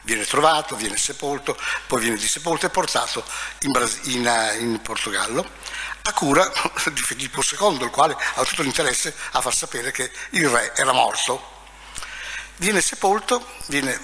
viene 0.03 0.25
trovato, 0.25 0.75
viene 0.75 0.97
sepolto, 0.97 1.57
poi 1.87 2.01
viene 2.01 2.17
disepolto 2.17 2.67
e 2.67 2.71
portato 2.71 3.25
in, 3.61 3.73
Bras- 3.73 4.01
in, 4.05 4.57
in 4.59 4.81
Portogallo 4.83 5.47
a 6.03 6.13
cura 6.13 6.51
di 6.93 7.03
Filippo 7.03 7.43
II, 7.43 7.83
il 7.83 7.91
quale 7.91 8.17
ha 8.35 8.43
tutto 8.45 8.63
l'interesse 8.63 9.15
a 9.33 9.41
far 9.41 9.55
sapere 9.55 9.91
che 9.91 10.11
il 10.31 10.49
re 10.49 10.75
era 10.75 10.93
morto. 10.93 11.57
Viene 12.57 12.81
sepolto, 12.81 13.47
viene, 13.67 14.01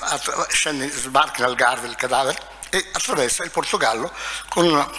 scende, 0.49 0.89
sbarca 0.91 1.39
in 1.39 1.45
Algarve 1.47 1.89
il 1.89 1.97
cadavere 1.97 2.53
e 2.75 2.89
attraversa 2.91 3.45
il 3.45 3.51
Portogallo 3.51 4.13
con 4.49 4.67
una 4.67 4.91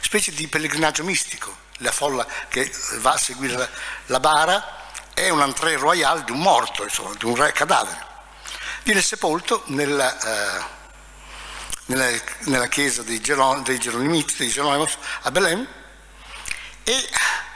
specie 0.00 0.32
di 0.32 0.46
pellegrinaggio 0.46 1.02
mistico. 1.02 1.66
La 1.78 1.90
folla 1.90 2.26
che 2.48 2.72
va 2.98 3.12
a 3.12 3.18
seguire 3.18 3.68
la, 4.06 4.20
bara 4.20 4.92
è 5.14 5.28
un 5.28 5.42
entrée 5.42 5.76
royale 5.76 6.22
di 6.24 6.30
un 6.30 6.40
morto, 6.40 6.84
insomma, 6.84 7.14
di 7.14 7.24
un 7.24 7.34
re 7.34 7.52
cadavere. 7.52 8.06
Viene 8.84 9.02
sepolto 9.02 9.64
nella, 9.66 10.16
eh, 10.18 10.64
nella, 11.86 12.08
nella 12.44 12.68
chiesa 12.68 13.02
dei, 13.02 13.20
Geron, 13.20 13.62
dei 13.64 13.78
Geronimiti, 13.78 14.36
dei 14.36 14.48
Geronimos 14.48 14.96
a 15.22 15.30
Belém 15.30 15.66
e 16.84 17.08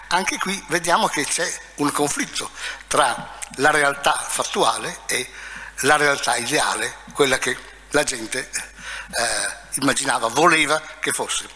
anche 0.09 0.39
qui 0.39 0.63
vediamo 0.69 1.07
che 1.07 1.25
c'è 1.25 1.51
un 1.77 1.91
conflitto 1.91 2.51
tra 2.87 3.39
la 3.57 3.71
realtà 3.71 4.13
fattuale 4.13 5.01
e 5.07 5.29
la 5.81 5.97
realtà 5.97 6.37
ideale, 6.37 6.97
quella 7.13 7.39
che 7.39 7.57
la 7.91 8.03
gente 8.05 8.51
eh, 9.13 9.81
immaginava, 9.81 10.29
voleva 10.29 10.81
che 11.01 11.13
fosse. 11.13 11.49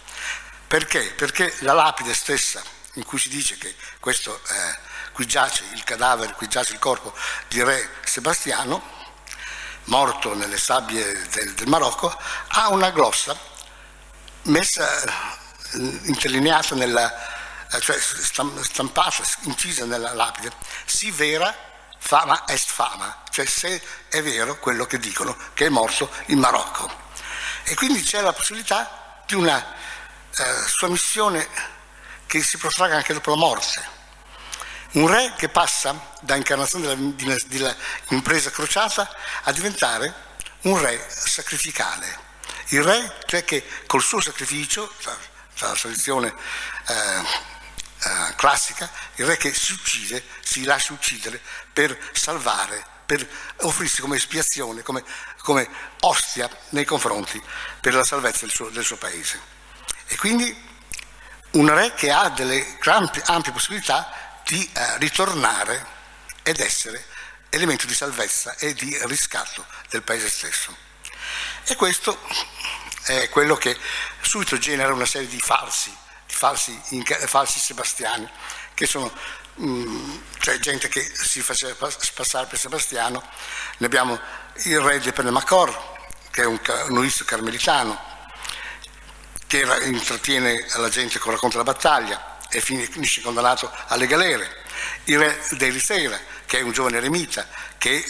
Perché? 0.67 1.13
Perché 1.13 1.55
la 1.61 1.73
lapide 1.73 2.15
stessa 2.15 2.63
in 2.95 3.05
cui 3.05 3.19
si 3.19 3.29
dice 3.29 3.57
che 3.57 3.75
questo, 4.01 4.41
eh, 4.49 4.79
qui 5.13 5.27
giace 5.27 5.65
il 5.73 5.85
cadavere, 5.85 6.33
qui 6.33 6.49
giace 6.49 6.73
il 6.73 6.79
corpo 6.79 7.15
di 7.49 7.63
re 7.63 7.89
Sebastiano, 8.05 8.83
morto 9.85 10.35
nelle 10.35 10.59
sabbie 10.59 11.29
del, 11.29 11.55
del 11.55 11.69
Marocco, 11.69 12.15
ha 12.49 12.69
una 12.71 12.91
glossa 12.91 13.39
messa, 14.43 15.03
eh, 15.03 16.01
interlineata 16.05 16.75
nella, 16.75 17.69
eh, 17.71 17.81
cioè 17.81 17.99
stampata, 17.99 19.23
incisa 19.43 19.85
nella 19.85 20.13
lapide, 20.13 20.53
si 20.85 21.11
vera 21.11 21.55
fama 21.99 22.45
est 22.47 22.71
fama, 22.71 23.23
cioè 23.31 23.45
se 23.45 23.83
è 24.09 24.23
vero 24.23 24.59
quello 24.59 24.87
che 24.87 24.99
dicono, 24.99 25.37
che 25.55 25.67
è 25.67 25.69
morto 25.69 26.11
in 26.27 26.39
Marocco. 26.39 27.05
E 27.69 27.75
quindi 27.75 28.01
c'è 28.01 28.21
la 28.21 28.33
possibilità 28.33 29.25
di 29.27 29.35
una 29.35 29.59
eh, 29.59 30.69
sua 30.69 30.89
missione 30.89 31.49
che 32.27 32.41
si 32.41 32.59
protragga 32.59 32.95
anche 32.95 33.13
dopo 33.13 33.31
la 33.31 33.37
morte. 33.37 33.95
Un 34.93 35.09
re 35.09 35.35
che 35.37 35.49
passa 35.49 36.13
da 36.21 36.37
incarnazione 36.37 37.17
della, 37.17 37.37
della 37.47 37.77
impresa 38.11 38.51
crociata 38.51 39.13
a 39.43 39.51
diventare 39.51 40.15
un 40.63 40.81
re 40.81 41.05
sacrificale. 41.09 42.25
Il 42.69 42.85
re, 42.85 43.19
cioè 43.27 43.45
che 43.45 43.67
col 43.87 44.01
suo 44.01 44.21
sacrificio, 44.21 44.89
dalla 45.59 45.75
tradizione 45.75 46.33
eh, 46.87 46.95
eh, 46.95 48.35
classica, 48.37 48.89
il 49.17 49.27
re 49.27 49.37
che 49.37 49.53
si 49.53 49.73
uccide, 49.73 50.25
si 50.41 50.63
lascia 50.63 50.93
uccidere 50.93 51.43
per 51.73 51.99
salvare 52.13 52.95
per 53.07 53.27
offrirsi 53.59 54.01
come 54.01 54.17
espiazione, 54.17 54.83
come, 54.83 55.05
come 55.39 55.69
ostia 56.01 56.51
nei 56.71 56.85
confronti 56.85 57.41
per 57.81 57.95
la 57.95 58.05
salvezza 58.05 58.41
del 58.41 58.55
suo, 58.55 58.69
del 58.69 58.85
suo, 58.85 58.97
paese. 58.97 59.41
E 60.09 60.17
quindi 60.17 60.55
un 61.53 61.73
re 61.73 61.95
che 61.95 62.11
ha 62.11 62.29
delle 62.29 62.77
ampie, 62.83 63.23
ampie 63.25 63.53
possibilità 63.53 64.41
di 64.45 64.69
eh, 64.73 64.99
ritornare 64.99 65.95
ed 66.43 66.61
essere 66.61 67.05
elemento 67.51 67.87
di 67.87 67.95
salvezza 67.95 68.55
e 68.57 68.75
di 68.75 68.97
riscatto 69.05 69.65
del 69.89 70.03
paese 70.03 70.29
stesso. 70.29 70.77
E 71.65 71.75
questo 71.77 72.21
è 73.05 73.29
quello 73.29 73.57
che 73.57 73.77
subito 74.21 74.59
genera 74.59 74.93
una 74.93 75.07
serie 75.07 75.29
di 75.29 75.41
falsi, 75.41 75.97
di 76.27 76.35
falsi, 76.35 76.81
falsi 77.27 77.59
sebastiani, 77.59 78.29
che 78.75 78.87
sono 78.87 79.13
C'è 80.39 80.59
gente 80.59 80.89
che 80.89 81.01
si 81.01 81.41
faceva 81.41 81.89
passare 82.13 82.47
per 82.47 82.59
Sebastiano, 82.59 83.27
ne 83.79 83.87
abbiamo 83.87 84.21
il 84.65 84.79
re 84.81 84.99
di 84.99 85.11
Penemacor, 85.13 85.75
che 86.31 86.43
è 86.43 86.45
un 86.45 86.61
nuisto 86.89 87.25
carmelitano, 87.25 87.99
che 89.47 89.67
intrattiene 89.85 90.67
la 90.77 90.91
gente 90.91 91.19
con 91.19 91.33
racconta 91.33 91.57
la 91.57 91.63
battaglia 91.63 92.37
e 92.51 92.61
finisce 92.61 93.23
condannato 93.23 93.73
alle 93.87 94.07
galere, 94.07 94.65
il 95.05 95.19
re 95.19 95.41
d'Eritrea, 95.53 96.21
che 96.45 96.59
è 96.59 96.63
un 96.63 96.73
giovane 96.73 96.99
eremita, 96.99 97.47
che 97.79 97.95
eh, 97.95 98.05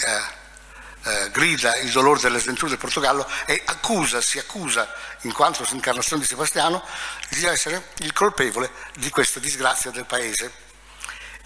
eh, 1.04 1.30
grida 1.30 1.76
il 1.76 1.92
dolore 1.92 2.18
delle 2.18 2.40
sventure 2.40 2.70
del 2.70 2.78
Portogallo 2.78 3.24
e 3.46 3.62
accusa, 3.66 4.20
si 4.20 4.40
accusa, 4.40 4.92
in 5.20 5.32
quanto 5.32 5.64
incarnazione 5.70 6.22
di 6.22 6.28
Sebastiano, 6.28 6.84
di 7.28 7.44
essere 7.44 7.90
il 7.98 8.12
colpevole 8.12 8.68
di 8.96 9.10
questa 9.10 9.38
disgrazia 9.38 9.92
del 9.92 10.06
paese 10.06 10.64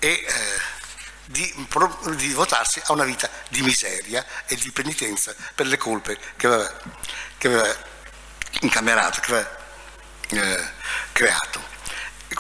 e 0.01 0.09
eh, 0.09 0.25
di, 1.27 1.55
di, 2.17 2.33
votarsi 2.33 2.81
a 2.85 2.93
una 2.93 3.05
vita 3.05 3.31
di 3.49 3.63
miseria 3.63 4.25
e 4.47 4.57
di 4.57 4.73
penitenza 4.73 5.33
per 5.55 5.67
le 5.67 5.77
colpe 5.77 6.19
che 6.37 6.47
aveva, 6.47 6.77
che 7.39 7.47
aveva 7.47 7.77
incamerato, 8.63 9.21
che 9.21 9.33
aveva 9.33 9.59
eh, 10.31 10.71
creato. 11.13 11.69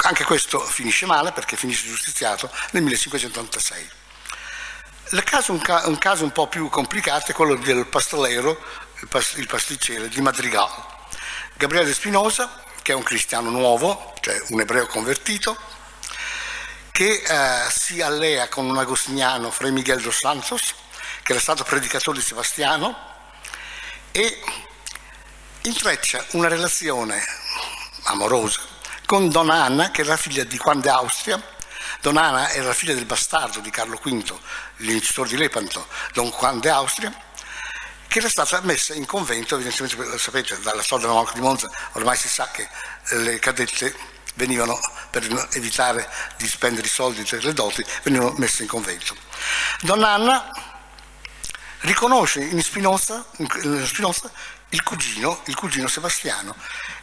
Anche 0.02 0.24
questo 0.24 0.58
finisce 0.60 1.06
male 1.06 1.32
perché 1.32 1.56
finisce 1.56 1.86
giustiziato 1.86 2.50
nel 2.70 2.82
1586. 2.82 3.90
Il 5.12 5.22
caso, 5.24 5.52
un, 5.52 5.60
ca, 5.60 5.82
un, 5.86 5.98
caso 5.98 6.24
un 6.24 6.32
po' 6.32 6.46
più 6.46 6.68
complicato 6.68 7.30
è 7.30 7.34
quello 7.34 7.56
del 7.56 7.86
pastolero, 7.86 8.60
il, 9.00 9.08
past, 9.08 9.36
il 9.36 9.46
pasticcere 9.46 10.08
di 10.08 10.20
Madrigal. 10.20 10.70
Gabriele 11.56 11.92
Spinosa, 11.92 12.62
che 12.80 12.92
è 12.92 12.94
un 12.94 13.02
cristiano 13.02 13.50
nuovo, 13.50 14.14
cioè 14.20 14.40
un 14.48 14.60
ebreo 14.60 14.86
convertito, 14.86 15.58
che 16.90 17.22
eh, 17.22 17.70
si 17.70 18.00
allea 18.00 18.48
con 18.48 18.68
un 18.68 18.78
agostiniano, 18.78 19.50
Fray 19.50 19.70
Miguel 19.70 20.00
dos 20.00 20.18
Santos, 20.18 20.74
che 21.22 21.32
era 21.32 21.40
stato 21.40 21.64
predicatore 21.64 22.18
di 22.18 22.24
Sebastiano, 22.24 23.08
e 24.12 24.42
intreccia 25.62 26.24
una 26.30 26.48
relazione 26.48 27.24
amorosa, 28.04 28.60
con 29.06 29.28
Donna 29.30 29.64
Anna, 29.64 29.90
che 29.90 30.02
era 30.02 30.16
figlia 30.16 30.44
di 30.44 30.56
Juan 30.56 30.80
d'Austria. 30.80 31.58
Donna 32.00 32.22
Anna 32.22 32.50
era 32.50 32.66
la 32.66 32.74
figlia 32.74 32.94
del 32.94 33.04
bastardo 33.04 33.60
di 33.60 33.70
Carlo 33.70 34.00
V, 34.02 34.38
l'incitore 34.76 35.28
di 35.28 35.36
Lepanto, 35.36 35.86
Don 36.12 36.30
Juan 36.30 36.60
d'Austria, 36.60 37.12
che 38.08 38.18
era 38.18 38.28
stata 38.28 38.60
messa 38.62 38.94
in 38.94 39.06
convento, 39.06 39.54
evidentemente 39.54 39.96
lo 39.96 40.18
sapete, 40.18 40.58
dalla 40.60 40.82
storia 40.82 41.06
della 41.06 41.18
Monarca 41.18 41.38
di 41.38 41.44
Monza, 41.44 41.70
ormai 41.92 42.16
si 42.16 42.28
sa 42.28 42.48
che 42.50 42.68
le 43.10 43.38
cadette 43.38 43.94
venivano, 44.34 44.78
per 45.10 45.48
evitare 45.52 46.08
di 46.36 46.46
spendere 46.46 46.86
i 46.86 46.90
soldi 46.90 47.22
per 47.24 47.44
le 47.44 47.52
doti, 47.52 47.84
venivano 48.02 48.34
messe 48.36 48.62
in 48.62 48.68
convento. 48.68 49.16
Donna 49.82 50.10
Anna 50.10 50.50
riconosce 51.80 52.40
in 52.40 52.62
Spinoza, 52.62 53.24
in 53.38 53.86
Spinoza 53.86 54.30
il 54.70 54.82
cugino, 54.82 55.40
il 55.46 55.54
cugino 55.54 55.88
Sebastiano 55.88 56.54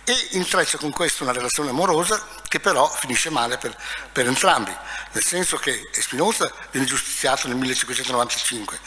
e 0.04 0.14
intreccia 0.32 0.78
con 0.78 0.92
questo 0.92 1.24
una 1.24 1.34
relazione 1.34 1.70
amorosa 1.70 2.26
che 2.48 2.60
però 2.60 2.88
finisce 2.90 3.30
male 3.30 3.58
per, 3.58 3.76
per 4.12 4.26
entrambi, 4.26 4.74
nel 5.12 5.24
senso 5.24 5.58
che 5.58 5.82
Spinoza 5.92 6.52
viene 6.72 6.88
giustiziato 6.88 7.48
nel 7.48 7.58
1595. 7.58 8.80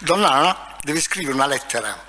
Donna 0.00 0.30
Anna 0.30 0.76
deve 0.82 1.00
scrivere 1.00 1.34
una 1.34 1.46
lettera 1.46 2.06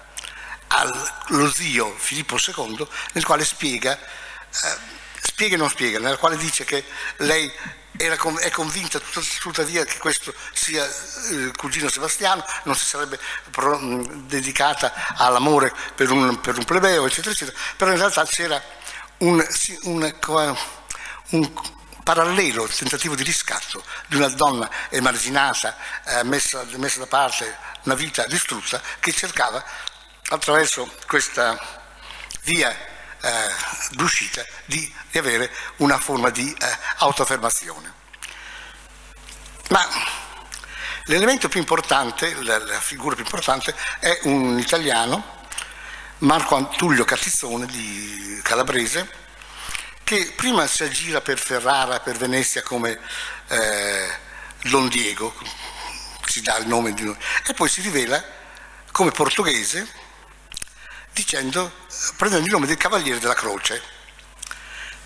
allo 0.67 1.51
zio 1.51 1.95
Filippo 1.97 2.37
II 2.37 2.87
nel 3.13 3.25
quale 3.25 3.43
spiega, 3.43 3.97
eh, 3.97 4.97
spiega 5.21 5.55
e 5.55 5.57
non 5.57 5.69
spiega, 5.69 5.99
nella 5.99 6.17
quale 6.17 6.37
dice 6.37 6.63
che 6.65 6.83
lei 7.17 7.51
era, 7.97 8.15
è 8.39 8.49
convinta 8.49 8.99
tuttavia 9.39 9.83
che 9.83 9.97
questo 9.97 10.33
sia 10.53 10.85
il 11.31 11.47
eh, 11.47 11.57
cugino 11.57 11.89
Sebastiano, 11.89 12.45
non 12.63 12.75
si 12.75 12.85
sarebbe 12.85 13.19
dedicata 14.25 15.15
all'amore 15.17 15.73
per 15.95 16.09
un, 16.11 16.39
per 16.39 16.57
un 16.57 16.63
plebeo, 16.63 17.05
eccetera, 17.05 17.31
eccetera, 17.31 17.57
però 17.75 17.91
in 17.91 17.97
realtà 17.97 18.25
c'era 18.25 18.61
un, 19.19 19.45
un, 19.83 20.15
un 21.29 21.51
parallelo 22.03 22.67
tentativo 22.67 23.15
di 23.15 23.23
riscatto 23.23 23.83
di 24.07 24.15
una 24.15 24.29
donna 24.29 24.69
emarginata, 24.89 25.75
eh, 26.05 26.23
messa, 26.23 26.63
messa 26.77 26.99
da 26.99 27.07
parte, 27.07 27.57
una 27.83 27.95
vita 27.95 28.25
distrutta, 28.27 28.81
che 28.99 29.11
cercava 29.11 29.63
attraverso 30.29 30.89
questa 31.05 31.57
via 32.43 32.71
eh, 33.21 33.51
d'uscita 33.91 34.45
di, 34.65 34.91
di, 35.11 35.17
avere 35.17 35.51
una 35.77 35.97
forma 35.97 36.29
di 36.29 36.51
eh, 36.51 36.77
autoaffermazione. 36.97 37.93
Ma 39.69 39.85
l'elemento 41.05 41.49
più 41.49 41.59
importante, 41.59 42.33
la, 42.43 42.57
la, 42.57 42.79
figura 42.79 43.15
più 43.15 43.23
importante 43.23 43.75
è 43.99 44.19
un 44.23 44.57
italiano, 44.59 45.37
Marco 46.19 46.55
Antulio 46.55 47.05
Cattizzone 47.05 47.65
di 47.67 48.39
Calabrese, 48.43 49.09
che 50.03 50.33
prima 50.35 50.65
si 50.67 50.83
aggira 50.83 51.21
per 51.21 51.37
Ferrara, 51.37 51.99
per 51.99 52.17
Venezia 52.17 52.63
come 52.63 52.99
eh, 53.47 54.17
Don 54.63 54.87
Diego, 54.87 55.33
si 56.25 56.41
dà 56.41 56.57
il 56.57 56.67
nome 56.67 56.93
di 56.93 57.03
noi, 57.03 57.17
e 57.45 57.53
poi 57.53 57.69
si 57.69 57.81
rivela 57.81 58.23
come 58.91 59.11
portoghese 59.11 59.87
dicendo, 61.13 61.71
prendendo 62.17 62.45
il 62.45 62.51
nome 62.51 62.67
del 62.67 62.77
Cavaliere 62.77 63.19
della 63.19 63.33
Croce. 63.33 63.97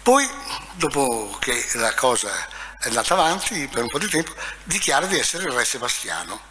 Poi, 0.03 0.29
dopo 0.73 1.37
che 1.39 1.65
la 1.75 1.93
cosa 1.93 2.29
è 2.77 2.87
andata 2.87 3.13
avanti 3.13 3.69
per 3.69 3.83
un 3.83 3.87
po' 3.87 3.99
di 3.99 4.09
tempo, 4.09 4.33
dichiara 4.63 5.05
di 5.05 5.17
essere 5.17 5.45
il 5.45 5.51
re 5.51 5.63
Sebastiano. 5.63 6.41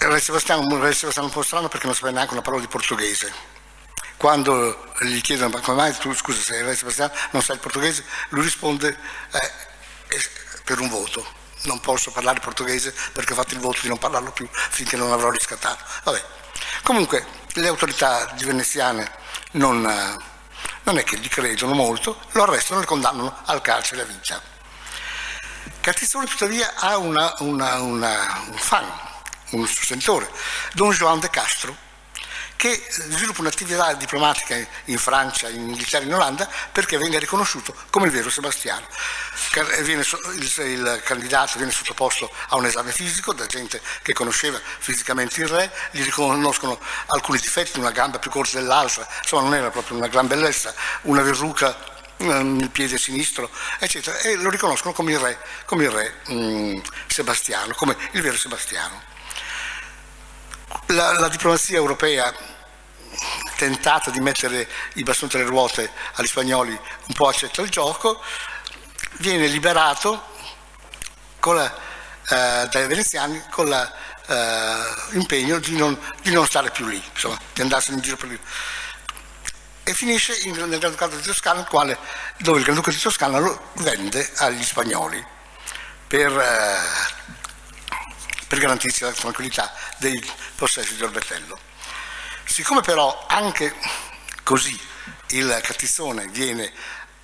Il 0.00 0.08
re 0.08 0.20
Sebastiano, 0.20 0.62
il 0.74 0.82
re 0.82 0.92
Sebastiano 0.92 1.28
un 1.28 1.32
po' 1.32 1.42
strano 1.42 1.68
perché 1.68 1.86
non 1.86 1.94
sapeva 1.94 2.14
neanche 2.14 2.32
una 2.32 2.42
parola 2.42 2.60
di 2.60 2.66
portoghese. 2.66 3.32
Quando 4.16 4.92
gli 5.02 5.20
chiedono 5.20 5.50
ma 5.50 5.60
come 5.60 5.76
mai 5.76 5.96
tu 5.98 6.12
scusa 6.12 6.40
sei 6.40 6.58
il 6.58 6.64
re 6.64 6.74
Sebastiano 6.74 7.12
non 7.30 7.40
sai 7.40 7.54
il 7.54 7.60
portoghese, 7.62 8.04
lui 8.30 8.42
risponde 8.42 8.88
eh, 8.88 9.52
per 10.64 10.80
un 10.80 10.88
voto 10.88 11.24
non 11.62 11.78
posso 11.78 12.10
parlare 12.10 12.40
portoghese 12.40 12.92
perché 13.12 13.32
ho 13.32 13.36
fatto 13.36 13.54
il 13.54 13.60
voto 13.60 13.78
di 13.82 13.88
non 13.88 13.98
parlarlo 13.98 14.32
più 14.32 14.48
finché 14.50 14.96
non 14.96 15.12
avrò 15.12 15.30
riscattato. 15.30 15.84
Vabbè. 16.02 16.24
Comunque 16.82 17.24
le 17.52 17.68
autorità 17.68 18.34
veneziane 18.38 19.22
non, 19.54 19.84
eh, 19.84 20.16
non 20.84 20.98
è 20.98 21.04
che 21.04 21.18
gli 21.18 21.28
credono 21.28 21.74
molto, 21.74 22.18
lo 22.32 22.42
arrestano 22.42 22.78
e 22.78 22.82
lo 22.82 22.88
condannano 22.88 23.36
al 23.44 23.60
carcere 23.60 24.02
a 24.02 24.04
vita. 24.04 24.40
Cartizzone 25.80 26.26
tuttavia 26.26 26.74
ha 26.76 26.96
una, 26.96 27.34
una, 27.38 27.80
una, 27.80 28.42
un 28.48 28.56
fan, 28.56 28.86
un 29.50 29.66
sostentore, 29.66 30.30
Don 30.72 30.90
Juan 30.90 31.20
de 31.20 31.30
Castro, 31.30 31.76
che 32.56 32.82
sviluppa 32.88 33.40
un'attività 33.40 33.92
diplomatica 33.94 34.56
in 34.86 34.98
Francia, 34.98 35.48
in 35.48 35.68
Inghilterra, 35.68 36.04
in 36.04 36.14
Olanda 36.14 36.48
perché 36.72 36.96
venga 36.96 37.18
riconosciuto 37.18 37.74
come 37.90 38.06
il 38.06 38.12
vero 38.12 38.30
Sebastiano. 38.30 38.86
Il, 39.54 41.02
candidato 41.04 41.58
viene 41.58 41.72
sottoposto 41.72 42.30
a 42.48 42.56
un 42.56 42.66
esame 42.66 42.92
fisico 42.92 43.32
da 43.32 43.46
gente 43.46 43.80
che 44.02 44.12
conosceva 44.12 44.60
fisicamente 44.78 45.40
il 45.40 45.48
re, 45.48 45.72
gli 45.90 46.02
riconoscono 46.02 46.78
alcuni 47.06 47.38
difetti, 47.38 47.78
una 47.78 47.90
gamba 47.90 48.18
più 48.18 48.30
corta 48.30 48.58
dell'altra, 48.58 49.06
insomma 49.22 49.42
non 49.42 49.54
era 49.54 49.70
proprio 49.70 49.96
una 49.96 50.08
gran 50.08 50.26
bellezza, 50.26 50.74
una 51.02 51.22
verruca 51.22 51.92
nel 52.18 52.70
piede 52.70 52.98
sinistro, 52.98 53.50
eccetera, 53.78 54.18
e 54.18 54.36
lo 54.36 54.50
riconoscono 54.50 54.94
come 54.94 55.12
il 55.12 55.18
re, 55.18 55.38
come 55.66 55.84
il 55.84 55.90
re 55.90 56.20
um, 56.28 56.80
Sebastiano, 57.06 57.74
come 57.74 57.96
il 58.12 58.22
vero 58.22 58.36
Sebastiano. 58.36 59.12
La, 60.88 61.18
la 61.18 61.28
diplomazia 61.28 61.76
europea 61.76 62.32
tentato 63.56 64.10
di 64.10 64.20
mettere 64.20 64.68
i 64.94 65.02
bastoni 65.02 65.30
tra 65.30 65.40
le 65.40 65.46
ruote 65.46 65.90
agli 66.14 66.26
spagnoli 66.26 66.70
un 66.70 67.14
po' 67.14 67.28
accetta 67.28 67.62
il 67.62 67.70
gioco, 67.70 68.20
viene 69.18 69.46
liberato 69.46 70.32
la, 71.40 71.74
eh, 72.28 72.68
dai 72.70 72.86
veneziani 72.86 73.42
con 73.50 73.68
l'impegno 75.10 75.56
eh, 75.56 75.60
di, 75.60 75.76
di, 76.22 76.32
non 76.32 76.46
stare 76.46 76.70
più 76.70 76.86
lì, 76.86 77.02
insomma, 77.12 77.38
di 77.52 77.60
andarsene 77.60 77.96
in 77.96 78.02
giro 78.02 78.16
per 78.16 78.28
lì. 78.28 78.40
E 79.86 79.92
finisce 79.92 80.34
in, 80.44 80.54
nel 80.54 80.78
Granducato 80.78 81.16
di 81.16 81.22
Toscana, 81.22 81.64
quale, 81.64 81.98
dove 82.38 82.58
il 82.58 82.64
Granducato 82.64 82.96
di 82.96 83.02
Toscana 83.02 83.38
lo 83.38 83.72
vende 83.74 84.30
agli 84.36 84.64
spagnoli 84.64 85.22
per, 86.06 86.32
eh, 86.38 87.33
per 88.54 88.62
garantirsi 88.62 89.02
la 89.02 89.10
tranquillità 89.10 89.74
dei 89.96 90.32
possessi 90.54 90.94
di 90.94 91.02
Orbetello. 91.02 91.58
Siccome 92.44 92.82
però 92.82 93.26
anche 93.28 93.74
così 94.44 94.78
il 95.30 95.58
Cattizzone 95.60 96.28
viene, 96.28 96.72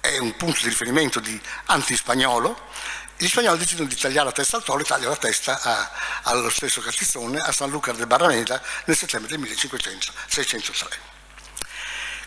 è 0.01 0.19
un 0.19 0.37
punto 0.37 0.59
di 0.63 0.69
riferimento 0.69 1.21
di 1.21 1.41
antispagnolo, 1.67 2.69
gli 3.17 3.29
spagnoli 3.29 3.59
decidono 3.59 3.89
di 3.89 3.95
tagliare 3.95 4.27
la 4.27 4.33
testa 4.33 4.57
al 4.57 4.65
toro 4.65 4.81
e 4.81 4.85
tagliano 4.85 5.11
la 5.11 5.17
testa 5.17 5.61
a, 5.61 5.91
allo 6.23 6.51
stesso 6.51 6.81
Cattizzone 6.81 7.39
a 7.39 7.53
San 7.53 7.71
Luca 7.71 7.93
de 7.93 8.07
Barrameda 8.07 8.61
nel 8.87 8.97
settembre 8.97 9.31
del 9.31 9.39
1503. 9.39 10.99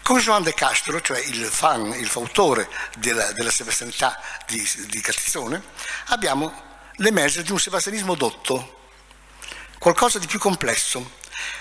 Con 0.01 0.19
Joan 0.19 0.43
de 0.43 0.53
Castro, 0.53 1.01
cioè 1.01 1.19
il 1.19 1.45
fan, 1.45 1.91
il 1.93 2.07
fautore 2.07 2.69
della, 2.97 3.33
della 3.33 3.51
sebastianità 3.51 4.17
di, 4.45 4.65
di 4.87 5.01
Cattizzone, 5.01 5.61
abbiamo 6.07 6.71
l'emergere 6.97 7.43
di 7.43 7.51
un 7.51 7.59
sebastianismo 7.59 8.15
dotto, 8.15 8.82
qualcosa 9.83 10.17
di 10.17 10.27
più 10.27 10.39
complesso, 10.39 10.99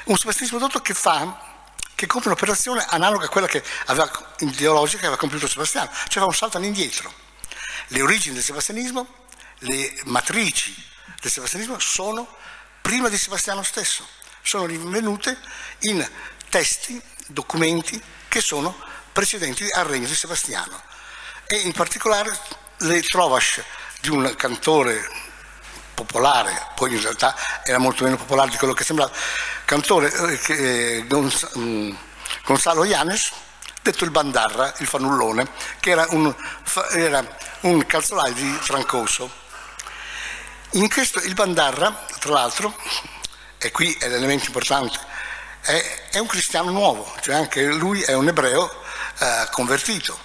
un 0.04 0.16
sebastianismo 0.16 0.60
dotto 0.60 0.80
che 0.80 0.94
fa 0.94 1.50
che 1.96 2.06
compie 2.06 2.30
un'operazione 2.30 2.86
analoga 2.88 3.26
a 3.26 3.28
quella 3.28 3.48
che 3.48 3.60
aveva, 3.86 4.08
ideologica 4.38 5.00
che 5.00 5.06
aveva 5.06 5.18
compiuto 5.18 5.48
Sebastiano, 5.48 5.90
cioè 6.06 6.22
fa 6.22 6.26
un 6.26 6.34
salto 6.34 6.56
all'indietro. 6.56 7.12
Le 7.88 8.00
origini 8.00 8.36
del 8.36 8.44
sebastianismo, 8.44 9.26
le 9.58 10.00
matrici 10.04 10.72
del 11.20 11.32
sebastianismo 11.32 11.80
sono 11.80 12.32
prima 12.80 13.08
di 13.08 13.18
Sebastiano 13.18 13.64
stesso, 13.64 14.06
sono 14.40 14.66
rinvenute 14.66 15.36
in 15.80 16.08
testi, 16.48 17.02
documenti 17.26 18.00
che 18.28 18.40
sono 18.40 18.72
precedenti 19.12 19.68
al 19.68 19.86
regno 19.86 20.06
di 20.06 20.14
Sebastiano 20.14 20.80
e 21.44 21.56
in 21.56 21.72
particolare 21.72 22.38
le 22.78 23.02
trovas 23.02 23.60
di 24.00 24.10
un 24.10 24.32
cantore 24.36 25.21
popolare, 26.04 26.68
poi 26.74 26.92
in 26.92 27.00
realtà 27.00 27.34
era 27.64 27.78
molto 27.78 28.04
meno 28.04 28.16
popolare 28.16 28.50
di 28.50 28.56
quello 28.56 28.74
che 28.74 28.84
sembrava, 28.84 29.12
cantore 29.64 30.12
eh, 30.48 31.04
Gons- 31.06 31.50
um, 31.54 31.96
Gonzalo 32.44 32.84
Yanes, 32.84 33.32
detto 33.82 34.04
il 34.04 34.10
Bandarra, 34.10 34.72
il 34.78 34.86
fanullone, 34.86 35.48
che 35.80 35.90
era 35.90 36.06
un, 36.10 36.34
era 36.92 37.24
un 37.60 37.84
calzolaio 37.86 38.34
di 38.34 38.58
Francoso. 38.60 39.30
In 40.72 40.88
questo 40.88 41.20
il 41.20 41.34
Bandarra, 41.34 42.04
tra 42.18 42.32
l'altro, 42.32 42.74
e 43.58 43.70
qui 43.70 43.92
è 43.98 44.08
l'elemento 44.08 44.46
importante, 44.46 44.98
è, 45.60 46.08
è 46.12 46.18
un 46.18 46.26
cristiano 46.26 46.70
nuovo, 46.70 47.12
cioè 47.20 47.34
anche 47.34 47.64
lui 47.66 48.02
è 48.02 48.14
un 48.14 48.28
ebreo 48.28 48.70
eh, 49.18 49.48
convertito 49.50 50.18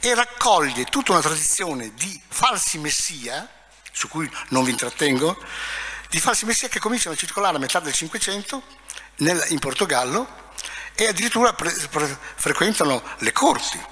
e 0.00 0.14
raccoglie 0.14 0.84
tutta 0.84 1.12
una 1.12 1.20
tradizione 1.20 1.92
di 1.94 2.20
falsi 2.28 2.78
messia 2.78 3.48
su 3.98 4.06
cui 4.06 4.30
non 4.50 4.62
vi 4.62 4.70
intrattengo, 4.70 5.36
di 6.08 6.20
falsi 6.20 6.44
messia 6.44 6.68
che 6.68 6.78
cominciano 6.78 7.16
a 7.16 7.18
circolare 7.18 7.56
a 7.56 7.58
metà 7.58 7.80
del 7.80 7.92
Cinquecento 7.92 8.62
in 9.16 9.58
Portogallo 9.58 10.52
e 10.94 11.08
addirittura 11.08 11.52
pre- 11.52 11.74
pre- 11.90 12.18
frequentano 12.36 13.02
le 13.18 13.32
corti. 13.32 13.84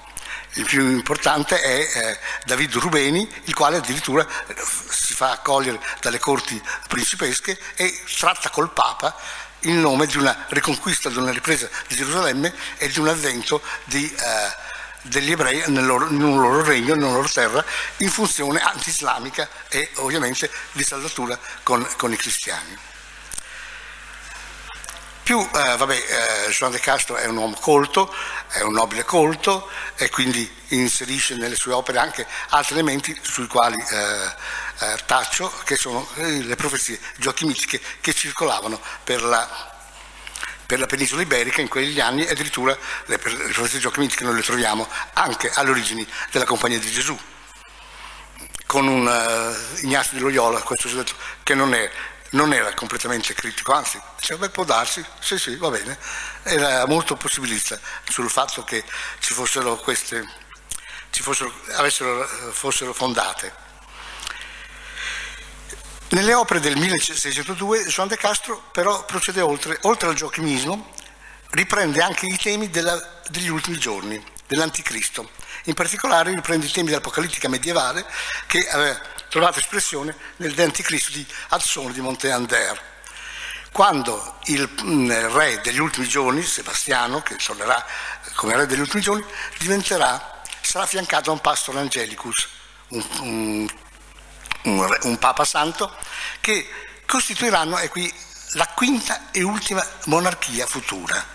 Il 0.55 0.65
più 0.65 0.89
importante 0.91 1.61
è 1.61 1.81
eh, 1.81 2.19
David 2.45 2.77
Rubeni, 2.77 3.29
il 3.45 3.55
quale 3.55 3.79
addirittura 3.79 4.25
eh, 4.47 4.55
si 4.91 5.13
fa 5.13 5.33
accogliere 5.33 5.81
dalle 6.01 6.21
corti 6.21 6.63
principesche 6.87 7.59
e 7.75 8.03
tratta 8.17 8.49
col 8.51 8.71
Papa 8.71 9.15
il 9.61 9.75
nome 9.75 10.07
di 10.07 10.19
una 10.19 10.47
riconquista, 10.51 11.09
di 11.09 11.19
una 11.19 11.33
ripresa 11.33 11.69
di 11.89 11.97
Gerusalemme 11.97 12.55
e 12.77 12.89
di 12.89 13.01
un 13.01 13.09
avvento 13.09 13.61
di, 13.85 14.09
eh, 14.09 14.66
degli 15.09 15.33
ebrei 15.33 15.63
nel 15.67 15.87
loro, 15.87 16.07
un 16.07 16.41
loro 16.41 16.63
regno, 16.63 16.95
nella 16.95 17.13
loro 17.13 17.29
terra, 17.29 17.65
in 17.99 18.11
funzione 18.11 18.61
anti-islamica 18.61 19.49
e 19.69 19.91
ovviamente 19.97 20.51
di 20.73 20.83
saldatura 20.83 21.39
con, 21.63 21.87
con 21.97 22.13
i 22.13 22.17
cristiani. 22.17 22.79
Più, 25.27 25.41
eh, 25.41 25.77
vabbè, 25.77 25.95
eh, 26.47 26.51
Juan 26.51 26.71
de 26.71 26.79
Castro 26.79 27.17
è 27.17 27.27
un 27.27 27.37
uomo 27.37 27.57
colto, 27.59 28.15
è 28.49 28.61
un 28.61 28.75
nobile 28.75 29.05
colto 29.05 29.69
e 29.97 30.09
quindi 30.09 30.49
inserisce 30.69 31.35
nelle 31.35 31.57
sue 31.57 31.73
opere 31.73 31.99
anche 31.99 32.25
altri 32.51 32.75
elementi 32.75 33.19
sui 33.23 33.49
quali 33.49 33.77
eh, 33.77 34.35
eh, 34.85 34.99
taccio, 35.05 35.53
che 35.65 35.75
sono 35.75 36.07
eh, 36.15 36.43
le 36.43 36.55
profezie 36.55 37.01
giochimistiche 37.17 37.81
che 38.01 38.15
circolavano 38.15 38.81
per 39.03 39.25
la, 39.25 39.76
per 40.67 40.79
la 40.81 40.87
penisola 40.87 41.23
iberica 41.23 41.61
in 41.61 41.69
quegli 41.69 42.01
anni 42.01 42.25
e 42.25 42.31
addirittura 42.31 42.77
le, 43.07 43.19
profezie 43.19 43.79
giochimistiche 43.79 44.25
noi 44.25 44.35
le 44.35 44.43
troviamo 44.43 44.89
anche 45.15 45.51
alle 45.55 45.71
origini 45.71 46.07
della 46.31 46.45
Compagnia 46.45 46.79
di 46.79 46.91
Gesù 46.91 47.17
con 48.67 48.89
un 48.89 49.07
uh, 49.07 49.85
Ignazio 49.85 50.17
di 50.17 50.23
Loyola, 50.23 50.61
questo 50.61 50.89
detto, 50.89 51.15
che 51.45 51.55
non, 51.55 51.73
è, 51.73 51.89
non, 52.31 52.53
era 52.53 52.75
completamente 52.75 53.33
critico, 53.33 53.73
anzi, 53.73 54.01
diceva, 54.19 54.41
beh, 54.41 54.51
può 54.51 54.65
darsi, 54.65 55.05
sì 55.21 55.39
sì, 55.39 55.55
va 55.57 55.71
bene, 55.71 55.97
era 56.43 56.85
molto 56.87 57.15
possibilista 57.15 57.79
sul 58.09 58.29
fatto 58.29 58.65
che 58.65 58.85
ci 59.21 59.35
fossero 59.35 59.77
queste, 59.77 60.29
ci 61.11 61.23
fossero, 61.23 61.53
avessero, 61.75 62.27
fossero 62.51 62.93
fondate. 62.93 63.65
Nelle 66.09 66.35
opere 66.35 66.61
del 66.61 66.77
1602 66.77 67.87
Juan 67.87 68.07
de 68.07 68.17
Castro 68.17 68.63
però 68.71 69.05
procede 69.05 69.41
oltre, 69.41 69.77
oltre 69.83 70.09
al 70.09 70.15
giochimismo, 70.15 70.93
riprende 71.51 72.01
anche 72.01 72.27
i 72.27 72.37
temi 72.37 72.71
della, 72.71 73.23
degli 73.29 73.49
ultimi 73.49 73.77
giorni, 73.77 74.23
dell'anticristo. 74.47 75.29
In 75.65 75.75
particolare 75.75 76.33
riprende 76.33 76.67
i 76.67 76.71
temi 76.71 76.91
dell'apocalittica 76.91 77.49
medievale 77.49 78.07
che 78.47 78.69
aveva 78.69 79.01
trovato 79.29 79.59
espressione 79.59 80.15
nel 80.37 80.55
De 80.55 80.63
Anticristo 80.63 81.11
di 81.11 81.27
Azzone 81.49 81.93
di 81.93 82.01
Monteander. 82.01 82.95
Quando 83.73 84.39
il 84.45 84.71
mm, 84.85 85.11
re 85.35 85.61
degli 85.61 85.81
ultimi 85.81 86.07
giorni, 86.07 86.43
Sebastiano, 86.43 87.21
che 87.21 87.35
tornerà 87.35 87.85
come 88.35 88.55
re 88.55 88.67
degli 88.67 88.81
ultimi 88.81 89.03
giorni, 89.03 89.25
sarà 89.83 90.39
affiancato 90.75 91.25
da 91.25 91.33
un 91.33 91.41
pastor 91.41 91.77
angelicus, 91.77 92.49
un, 92.89 93.05
un 93.21 93.69
un, 94.67 94.99
un 95.03 95.19
Papa 95.19 95.45
Santo, 95.45 95.95
che 96.41 96.69
costituiranno, 97.07 97.79
e 97.79 97.89
qui, 97.89 98.13
la 98.53 98.67
quinta 98.69 99.31
e 99.31 99.43
ultima 99.43 99.85
monarchia 100.05 100.67
futura 100.67 101.35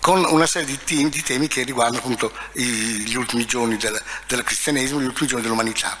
con 0.00 0.24
una 0.24 0.46
serie 0.46 0.68
di 0.68 0.78
temi, 0.84 1.08
di 1.08 1.20
temi 1.20 1.48
che 1.48 1.64
riguardano 1.64 1.98
appunto 1.98 2.32
gli 2.52 3.14
ultimi 3.16 3.44
giorni 3.44 3.76
del, 3.76 4.00
del, 4.28 4.44
cristianesimo, 4.44 5.00
gli 5.00 5.06
ultimi 5.06 5.26
giorni 5.26 5.42
dell'umanità. 5.42 5.98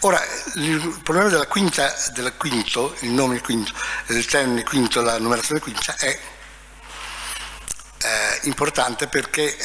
Ora, 0.00 0.22
il 0.56 1.00
problema 1.02 1.30
della 1.30 1.46
quinta, 1.46 1.94
del 2.12 2.34
quinto, 2.36 2.94
il 3.00 3.08
nome 3.08 3.40
quinto, 3.40 3.72
del 4.06 4.26
termine 4.26 4.64
quinto, 4.64 5.00
la 5.00 5.18
numerazione 5.18 5.62
quinta, 5.62 5.96
è 5.96 6.20
eh, 8.02 8.40
importante 8.42 9.06
perché 9.06 9.56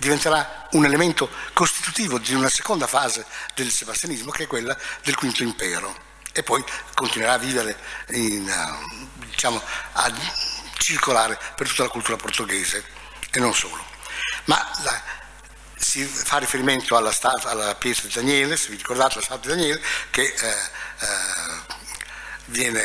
diventerà 0.00 0.66
un 0.72 0.84
elemento 0.84 1.30
costitutivo 1.52 2.18
di 2.18 2.34
una 2.34 2.48
seconda 2.48 2.86
fase 2.86 3.24
del 3.54 3.70
sebastianismo 3.70 4.30
che 4.30 4.44
è 4.44 4.46
quella 4.46 4.76
del 5.02 5.14
quinto 5.14 5.42
impero 5.42 5.94
e 6.32 6.42
poi 6.42 6.64
continuerà 6.94 7.34
a 7.34 7.38
vivere, 7.38 7.76
in, 8.08 8.48
eh, 8.48 9.26
diciamo, 9.26 9.60
a 9.92 10.12
circolare 10.78 11.38
per 11.54 11.68
tutta 11.68 11.82
la 11.82 11.88
cultura 11.90 12.16
portoghese 12.16 12.82
e 13.30 13.38
non 13.40 13.54
solo. 13.54 13.84
Ma 14.44 14.56
la, 14.82 15.02
si 15.76 16.04
fa 16.04 16.38
riferimento 16.38 16.96
alla, 16.96 17.12
alla 17.44 17.74
pietra 17.74 18.06
di 18.06 18.14
Daniele, 18.14 18.56
se 18.56 18.70
vi 18.70 18.76
ricordate 18.76 19.16
la 19.16 19.22
statua 19.22 19.54
di 19.54 19.58
Daniele, 19.58 19.82
che 20.10 20.22
eh, 20.22 20.48
eh, 20.48 21.06
viene 22.50 22.82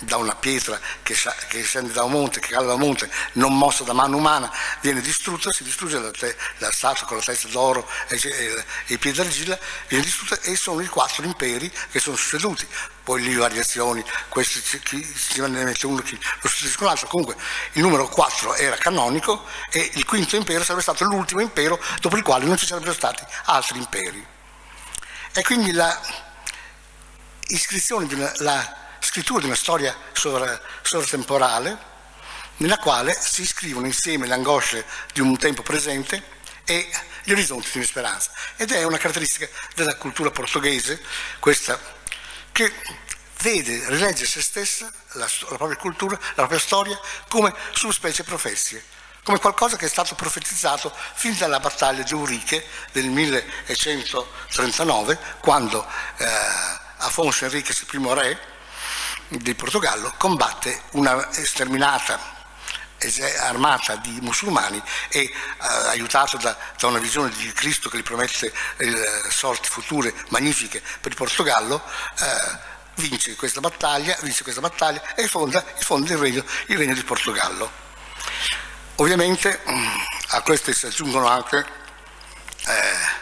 da 0.00 0.16
una 0.16 0.34
pietra 0.34 0.78
che, 1.02 1.14
che, 1.48 1.62
scende 1.62 1.92
da 1.92 2.04
un 2.04 2.12
monte, 2.12 2.40
che 2.40 2.48
cade 2.48 2.66
da 2.66 2.74
un 2.74 2.80
monte, 2.80 3.10
non 3.32 3.56
mossa 3.56 3.84
da 3.84 3.92
mano 3.92 4.16
umana, 4.16 4.50
viene 4.80 5.00
distrutta, 5.00 5.52
si 5.52 5.64
distrugge 5.64 5.98
la, 5.98 6.10
la 6.58 6.72
statua 6.72 7.06
con 7.06 7.16
la 7.18 7.22
testa 7.22 7.48
d'oro 7.48 7.88
e, 8.08 8.20
e, 8.22 8.64
e 8.86 8.94
i 8.94 8.98
piedi 8.98 9.18
d'argilla, 9.18 9.58
viene 9.88 10.04
distrutta 10.04 10.40
e 10.42 10.56
sono 10.56 10.80
i 10.80 10.86
quattro 10.86 11.24
imperi 11.24 11.70
che 11.90 12.00
sono 12.00 12.16
succeduti. 12.16 12.66
Poi 13.02 13.22
lì 13.22 13.34
variazioni, 13.34 14.04
questi 14.28 14.60
chi, 14.80 15.02
si 15.02 15.40
ne 15.40 15.64
mette 15.64 15.86
uno, 15.86 16.00
chi 16.02 16.18
lo 16.40 16.48
succede 16.48 16.76
con 16.76 16.86
l'altro, 16.86 17.08
comunque 17.08 17.36
il 17.72 17.82
numero 17.82 18.08
4 18.08 18.54
era 18.54 18.76
canonico 18.76 19.44
e 19.70 19.90
il 19.94 20.04
quinto 20.04 20.36
impero 20.36 20.62
sarebbe 20.62 20.82
stato 20.82 21.04
l'ultimo 21.04 21.40
impero 21.40 21.80
dopo 22.00 22.16
il 22.16 22.22
quale 22.22 22.44
non 22.44 22.56
ci 22.56 22.66
sarebbero 22.66 22.92
stati 22.92 23.24
altri 23.46 23.78
imperi. 23.78 24.24
E 25.32 25.42
quindi 25.42 25.72
la 25.72 25.98
iscrizione 27.48 28.06
la 28.38 28.78
scrittura 29.00 29.40
di 29.40 29.46
una 29.46 29.54
storia 29.54 29.96
sovratemporale 30.12 31.88
nella 32.58 32.78
quale 32.78 33.16
si 33.18 33.46
scrivono 33.46 33.86
insieme 33.86 34.26
le 34.26 34.34
angosce 34.34 34.84
di 35.12 35.20
un 35.20 35.36
tempo 35.38 35.62
presente 35.62 36.22
e 36.64 36.88
gli 37.24 37.32
orizzonti 37.32 37.70
di 37.72 37.78
una 37.78 37.86
speranza. 37.86 38.30
Ed 38.56 38.70
è 38.70 38.84
una 38.84 38.98
caratteristica 38.98 39.48
della 39.74 39.96
cultura 39.96 40.30
portoghese, 40.30 41.02
questa, 41.38 41.80
che 42.52 42.72
vede, 43.40 43.88
rilegge 43.88 44.26
se 44.26 44.42
stessa, 44.42 44.92
la, 45.12 45.28
la 45.48 45.56
propria 45.56 45.76
cultura, 45.76 46.18
la 46.20 46.34
propria 46.34 46.58
storia, 46.58 47.00
come 47.28 47.52
subspecie 47.72 48.24
professie, 48.24 48.84
come 49.22 49.38
qualcosa 49.38 49.76
che 49.76 49.86
è 49.86 49.88
stato 49.88 50.14
profetizzato 50.14 50.94
fin 51.14 51.36
dalla 51.36 51.60
battaglia 51.60 52.02
di 52.02 52.14
Uriche 52.14 52.64
del 52.92 53.06
1139, 53.06 55.18
quando 55.40 55.86
eh, 56.18 56.78
Afonso 57.02 57.46
il 57.46 57.84
primo 57.86 58.12
re, 58.12 58.38
del 59.30 59.56
Portogallo 59.56 60.12
combatte 60.16 60.82
una 60.92 61.28
sterminata 61.30 62.38
armata 63.38 63.96
di 63.96 64.18
musulmani 64.20 64.82
e 65.08 65.20
eh, 65.20 65.32
aiutato 65.88 66.36
da, 66.36 66.54
da, 66.78 66.86
una 66.86 66.98
visione 66.98 67.30
di 67.30 67.50
Cristo 67.52 67.88
che 67.88 67.96
gli 67.96 68.02
promette 68.02 68.52
eh, 68.76 68.94
sorti 69.30 69.68
future 69.68 70.12
magnifiche 70.28 70.82
per 71.00 71.12
il 71.12 71.16
Portogallo, 71.16 71.82
eh, 72.18 72.58
vince 72.96 73.36
questa 73.36 73.60
battaglia, 73.60 74.16
vince 74.20 74.42
questa 74.42 74.60
battaglia 74.60 75.14
e 75.14 75.26
fonda, 75.26 75.64
fonda 75.78 76.12
il, 76.12 76.18
regno, 76.18 76.44
il 76.66 76.76
regno 76.76 76.94
del 76.94 77.04
Portogallo. 77.04 77.70
Ovviamente 78.96 79.62
mm, 79.66 79.86
a 80.28 80.42
queste 80.42 80.74
si 80.74 80.84
aggiungono 80.84 81.26
anche 81.26 81.64
eh, 82.66 83.18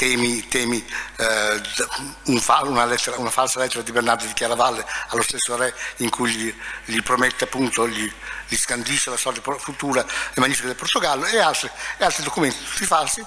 temi, 0.00 0.48
temi 0.48 0.82
eh, 1.16 1.60
un 2.24 2.42
una, 2.62 2.86
lettera, 2.86 3.18
una, 3.18 3.28
falsa 3.28 3.58
lettera 3.58 3.82
di 3.82 3.92
Bernardo 3.92 4.24
di 4.24 4.32
Chiaravalle 4.32 4.82
allo 5.08 5.20
stesso 5.20 5.54
re 5.56 5.74
in 5.96 6.08
cui 6.08 6.32
gli, 6.32 6.54
gli 6.86 7.02
promette 7.02 7.44
appunto, 7.44 7.86
gli, 7.86 8.10
gli, 8.48 8.56
scandisce 8.56 9.10
la 9.10 9.18
sorte 9.18 9.42
futura 9.58 10.02
e 10.32 10.40
magnifica 10.40 10.68
del 10.68 10.76
Portogallo 10.76 11.26
e 11.26 11.38
altri, 11.38 11.70
e 11.98 12.04
altri 12.04 12.22
documenti 12.22 12.64
tutti 12.64 12.86
falsi 12.86 13.22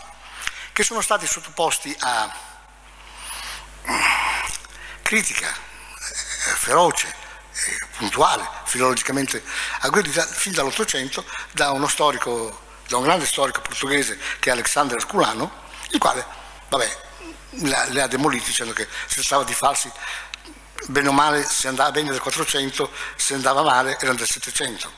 che 0.71 0.83
sono 0.83 1.01
stati 1.01 1.27
sottoposti 1.27 1.95
a 1.99 2.35
critica 5.03 5.49
eh, 5.49 6.55
feroce, 6.55 7.13
puntuale, 7.97 8.49
filologicamente 8.65 9.43
agguerrita 9.81 10.25
fin 10.25 10.53
dall'Ottocento 10.53 11.23
da 11.51 11.69
uno 11.69 11.87
storico, 11.87 12.61
da 12.87 12.97
un 12.97 13.03
grande 13.03 13.27
storico 13.27 13.61
portoghese 13.61 14.17
che 14.39 14.49
è 14.49 14.53
Alexander 14.53 14.99
Sculano, 14.99 15.61
il 15.91 15.99
quale 15.99 16.41
vabbè, 16.77 17.91
le 17.91 18.01
ha 18.01 18.07
demoliti 18.07 18.45
dicendo 18.45 18.73
che 18.73 18.87
si 19.07 19.15
trattava 19.19 19.43
di 19.43 19.53
farsi 19.53 19.91
bene 20.87 21.07
o 21.07 21.11
male, 21.11 21.43
se 21.43 21.67
andava 21.67 21.91
bene 21.91 22.09
del 22.09 22.19
400, 22.19 22.91
se 23.15 23.33
andava 23.35 23.61
male 23.61 23.97
erano 23.99 24.17
del 24.17 24.27
700. 24.27 24.91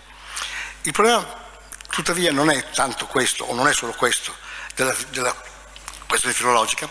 Il 0.84 0.92
problema 0.92 1.44
tuttavia 1.90 2.32
non 2.32 2.50
è 2.50 2.70
tanto 2.72 3.08
questo, 3.08 3.44
o 3.46 3.54
non 3.54 3.68
è 3.68 3.74
solo 3.74 3.94
questo, 3.94 4.36
della, 4.76 4.96
della 5.10 5.36
questione 6.08 6.36
filologica, 6.36 6.90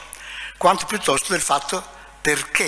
quanto 0.57 0.87
piuttosto 0.87 1.33
del 1.33 1.42
fatto 1.42 1.85
perché 2.20 2.66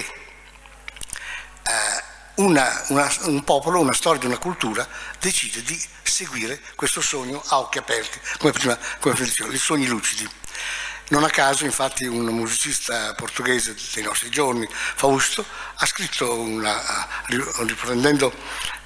eh, 1.63 2.05
una, 2.37 2.85
una, 2.89 3.11
un 3.23 3.43
popolo, 3.45 3.81
una 3.81 3.95
storia 3.95 4.21
di 4.21 4.27
una 4.27 4.39
cultura 4.39 4.87
decide 5.19 5.63
di 5.63 5.81
seguire 6.03 6.61
questo 6.75 7.01
sogno 7.01 7.43
a 7.47 7.59
occhi 7.59 7.79
aperti, 7.79 8.21
come 8.39 8.53
prima, 8.53 8.79
come 9.01 9.15
dicevo, 9.15 9.53
i 9.53 9.59
sogni 9.59 9.87
lucidi. 9.87 10.29
Non 11.09 11.23
a 11.23 11.31
caso, 11.31 11.65
infatti, 11.65 12.05
un 12.05 12.25
musicista 12.25 13.15
portoghese 13.15 13.77
dei 13.95 14.03
nostri 14.03 14.29
giorni, 14.29 14.69
Fausto, 14.71 15.45
ha 15.77 15.87
scritto, 15.87 16.33
una, 16.39 17.07
riprendendo 17.29 18.35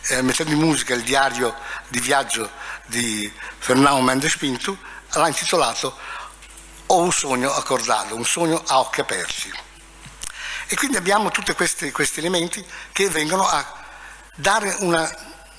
eh, 0.08 0.22
mettendo 0.22 0.52
in 0.52 0.58
musica 0.58 0.94
il 0.94 1.02
diario 1.02 1.54
di 1.88 2.00
viaggio 2.00 2.50
di 2.86 3.32
Fernando 3.58 4.00
Mendes 4.00 4.36
Pinto, 4.36 4.76
l'ha 5.12 5.28
intitolato 5.28 5.96
Ho 6.86 6.98
un 6.98 7.12
sogno 7.12 7.52
accordato, 7.52 8.14
un 8.14 8.24
sogno 8.24 8.62
a 8.66 8.80
occhi 8.80 9.00
aperti. 9.00 9.52
E 10.66 10.76
quindi 10.76 10.96
abbiamo 10.96 11.30
tutti 11.30 11.52
questi, 11.52 11.90
questi 11.90 12.18
elementi 12.18 12.64
che 12.92 13.08
vengono 13.08 13.46
a 13.46 13.64
dare 14.34 14.76
una 14.80 15.08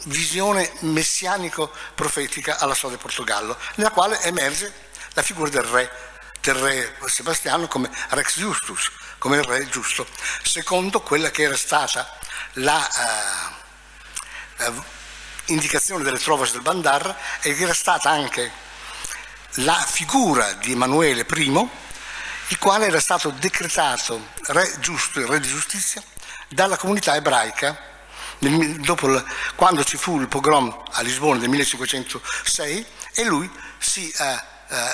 visione 0.05 0.71
messianico-profetica 0.79 2.57
alla 2.59 2.73
storia 2.73 2.97
del 2.97 3.05
Portogallo, 3.05 3.57
nella 3.75 3.91
quale 3.91 4.21
emerge 4.23 4.89
la 5.13 5.21
figura 5.21 5.49
del 5.49 5.63
re, 5.63 6.10
del 6.41 6.55
re 6.55 6.97
Sebastiano 7.05 7.67
come 7.67 7.89
Rex 8.09 8.39
Justus, 8.39 8.91
come 9.17 9.37
il 9.37 9.43
re 9.43 9.67
giusto, 9.69 10.07
secondo 10.43 11.01
quella 11.01 11.29
che 11.29 11.43
era 11.43 11.55
stata 11.55 12.17
la 12.53 13.55
uh, 14.57 14.63
uh, 14.63 14.83
indicazione 15.45 16.03
delle 16.03 16.19
trovas 16.19 16.51
del 16.51 16.61
Bandar 16.61 17.15
e 17.41 17.55
che 17.55 17.63
era 17.63 17.73
stata 17.73 18.09
anche 18.09 18.51
la 19.55 19.85
figura 19.87 20.53
di 20.53 20.71
Emanuele 20.71 21.25
I, 21.29 21.69
il 22.47 22.57
quale 22.57 22.87
era 22.87 22.99
stato 22.99 23.29
decretato 23.29 24.29
re 24.47 24.73
giusto 24.79 25.19
e 25.19 25.25
re 25.25 25.39
di 25.39 25.47
giustizia 25.47 26.01
dalla 26.47 26.77
comunità 26.77 27.15
ebraica 27.15 27.89
dopo, 28.39 29.23
quando 29.55 29.83
ci 29.83 29.97
fu 29.97 30.19
il 30.19 30.27
pogrom 30.27 30.83
a 30.91 31.01
Lisbona 31.01 31.39
del 31.39 31.49
1506 31.49 32.85
e 33.13 33.23
lui 33.23 33.49
si 33.77 34.11
uh, 34.17 34.50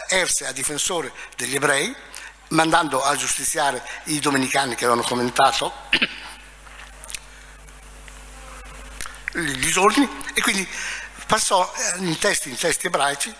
erse 0.08 0.46
a 0.46 0.52
difensore 0.52 1.12
degli 1.36 1.56
ebrei 1.56 1.96
mandando 2.50 3.04
a 3.04 3.16
giustiziare 3.16 3.84
i 4.06 4.20
domenicani 4.20 4.76
che 4.76 4.86
avevano 4.86 5.06
commentato 5.06 5.74
gli 9.34 9.58
disordini 9.58 10.10
e 10.34 10.42
quindi 10.42 10.68
passò 11.26 11.72
eh, 11.76 11.98
in 11.98 12.18
testi, 12.18 12.50
in 12.50 12.58
testi 12.58 12.88
ebraici 12.88 13.34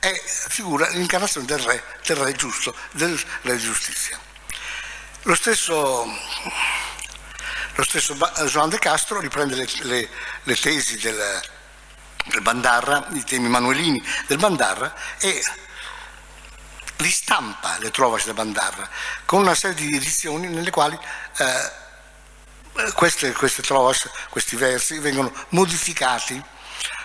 e 0.00 0.22
figura 0.48 0.88
l'incarnazione 0.90 1.46
del 1.46 1.58
re, 1.58 1.82
del 2.04 2.16
re 2.16 2.32
giusto, 2.32 2.74
del 2.92 3.18
re 3.42 3.56
di 3.56 3.62
giustizia. 3.62 4.18
Lo 5.22 5.34
stesso, 5.34 6.04
lo 7.74 7.84
stesso 7.84 8.14
Joan 8.46 8.68
de 8.68 8.78
Castro 8.78 9.20
riprende 9.20 9.54
le, 9.54 9.68
le, 9.82 10.08
le 10.42 10.56
tesi 10.56 10.98
del, 10.98 11.42
del 12.26 12.40
Bandarra, 12.42 13.06
i 13.12 13.24
temi 13.24 13.48
manuelini 13.48 14.02
del 14.26 14.38
Bandarra 14.38 14.94
e 15.18 15.42
ristampa 16.96 17.76
le 17.78 17.90
trovas 17.90 18.24
del 18.24 18.34
Bandarra 18.34 18.88
con 19.24 19.40
una 19.40 19.54
serie 19.54 19.76
di 19.76 19.96
edizioni 19.96 20.48
nelle 20.48 20.70
quali 20.70 20.98
eh, 21.38 22.92
queste, 22.94 23.32
queste 23.32 23.62
trovas, 23.62 24.08
questi 24.30 24.56
versi 24.56 24.98
vengono 24.98 25.32
modificati 25.50 26.42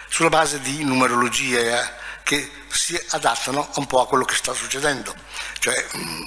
sulla 0.07 0.29
base 0.29 0.59
di 0.59 0.83
numerologie 0.83 1.79
eh, 1.79 1.89
che 2.23 2.51
si 2.69 2.99
adattano 3.09 3.69
un 3.75 3.87
po' 3.87 4.01
a 4.01 4.07
quello 4.07 4.25
che 4.25 4.35
sta 4.35 4.53
succedendo. 4.53 5.13
Cioè, 5.59 5.85
mm, 5.95 6.23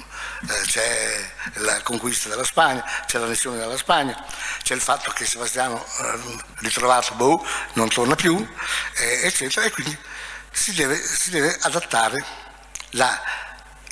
eh, 0.49 0.61
c'è 0.65 1.31
la 1.55 1.81
conquista 1.81 2.29
della 2.29 2.43
Spagna, 2.43 2.83
c'è 3.05 3.19
l'annessione 3.19 3.57
della 3.57 3.77
Spagna, 3.77 4.21
c'è 4.61 4.73
il 4.73 4.81
fatto 4.81 5.11
che 5.11 5.25
Sebastiano 5.25 5.83
eh, 5.83 6.19
ritrovato 6.59 7.13
boh, 7.15 7.45
non 7.73 7.89
torna 7.89 8.15
più, 8.15 8.45
eccetera, 8.95 9.65
e 9.65 9.71
quindi 9.71 9.97
si 10.51 10.73
deve, 10.73 10.95
si 10.97 11.29
deve 11.29 11.57
adattare 11.61 12.23
la, 12.91 13.21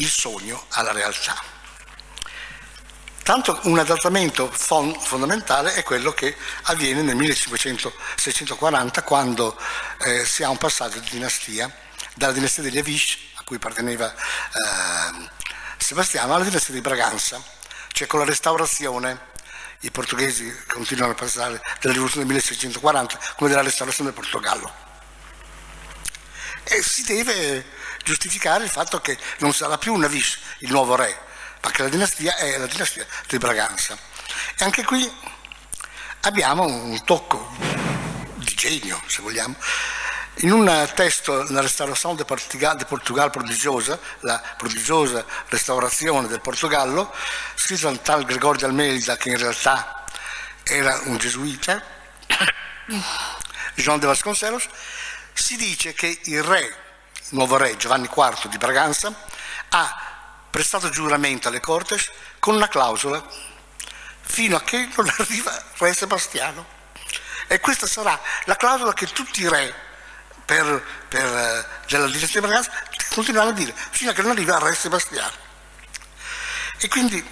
il 0.02 0.10
sogno 0.10 0.66
alla 0.70 0.92
realtà. 0.92 1.40
Tanto 3.24 3.60
un 3.64 3.78
adattamento 3.78 4.52
fondamentale 4.52 5.76
è 5.76 5.84
quello 5.84 6.12
che 6.12 6.36
avviene 6.64 7.04
nel 7.04 7.16
1540 7.16 9.04
quando 9.04 9.58
eh, 10.00 10.26
si 10.26 10.44
ha 10.44 10.50
un 10.50 10.58
passaggio 10.58 11.00
di 11.00 11.10
dinastia, 11.12 11.72
dalla 12.16 12.34
dinastia 12.34 12.64
degli 12.64 12.80
Avish, 12.80 13.18
a 13.36 13.44
cui 13.44 13.58
apparteneva 13.58 14.12
eh, 14.12 15.30
Sebastiano, 15.78 16.34
alla 16.34 16.44
dinastia 16.44 16.74
di 16.74 16.82
Braganza, 16.82 17.42
cioè 17.90 18.08
con 18.08 18.20
la 18.20 18.26
restaurazione 18.26 19.30
i 19.82 19.92
portoghesi 19.92 20.52
continuano 20.68 21.14
a 21.14 21.16
passare 21.16 21.62
dalla 21.80 21.94
rivoluzione 21.94 22.26
del 22.26 22.36
1640 22.36 23.20
come 23.36 23.50
della 23.50 23.62
restaurazione 23.62 24.12
del 24.12 24.20
Portogallo. 24.20 24.90
E 26.64 26.82
si 26.82 27.04
deve 27.04 27.66
giustificare 28.04 28.64
il 28.64 28.70
fatto 28.70 29.00
che 29.00 29.18
non 29.40 29.54
sarà 29.54 29.78
più 29.78 29.94
un 29.94 30.04
Avish 30.04 30.38
il 30.60 30.72
nuovo 30.72 30.96
re, 30.96 31.18
perché 31.60 31.84
la 31.84 31.90
dinastia 31.90 32.36
è 32.36 32.58
la 32.58 32.68
dinastia 32.68 33.06
di 33.28 33.38
Braganza. 33.38 33.98
E 34.58 34.64
anche 34.64 34.84
qui 34.84 35.10
abbiamo 36.22 36.64
un 36.64 37.04
tocco 37.04 37.56
di 38.36 38.54
genio, 38.56 39.02
se 39.08 39.22
vogliamo. 39.22 39.56
In 40.36 40.52
un 40.52 40.90
testo, 40.96 41.44
la 41.52 41.62
restaurazione 41.62 42.16
del 42.16 42.26
Portugal, 42.26 42.78
de 42.78 42.86
Portugal 42.86 43.30
prodigiosa, 43.30 44.00
la 44.22 44.42
prodigiosa 44.58 45.26
restaurazione 45.48 46.28
del 46.28 46.42
Portogallo, 46.42 47.14
scritto 47.56 47.90
da 47.92 47.98
tal 47.98 48.24
Gregorio 48.24 48.66
Almeida, 48.66 49.18
che 49.18 49.30
in 49.30 49.38
realtà 49.38 50.06
era 50.64 51.00
un 51.04 51.18
gesuita, 51.18 51.84
Jean 53.76 54.00
de 54.00 54.08
Vasconcelos, 54.08 54.68
si 55.34 55.58
dice 55.58 55.94
che 55.94 56.20
il 56.24 56.44
re, 56.44 56.76
nuovo 57.32 57.58
re 57.58 57.78
Giovanni 57.78 58.10
IV 58.14 58.48
di 58.48 58.58
Braganza, 58.58 59.14
ha 59.70 60.10
prestato 60.50 60.90
giuramento 60.90 61.48
alle 61.48 61.60
Cortes 61.60 62.10
con 62.40 62.56
una 62.56 62.68
clausola 62.68 63.24
fino 64.22 64.56
a 64.56 64.62
che 64.62 64.90
non 64.96 65.12
arriva 65.18 65.64
re 65.78 65.94
Sebastiano. 65.94 66.80
E 67.48 67.60
questa 67.60 67.88
sarà 67.88 68.20
la 68.46 68.56
clausola 68.56 68.94
che 68.94 69.08
tutti 69.08 69.42
i 69.42 69.50
re 69.50 69.74
per, 70.46 70.84
per, 71.08 71.26
eh, 71.26 71.66
della 71.88 72.08
dinastia 72.08 72.42
Braganza 72.42 72.72
continueranno 73.14 73.52
a 73.52 73.54
dire 73.54 73.74
fino 73.92 74.12
a 74.12 74.14
che 74.14 74.22
non 74.22 74.32
arriva 74.32 74.58
re 74.60 74.74
Sebastiano. 74.74 75.50
E 76.78 76.88
quindi 76.88 77.24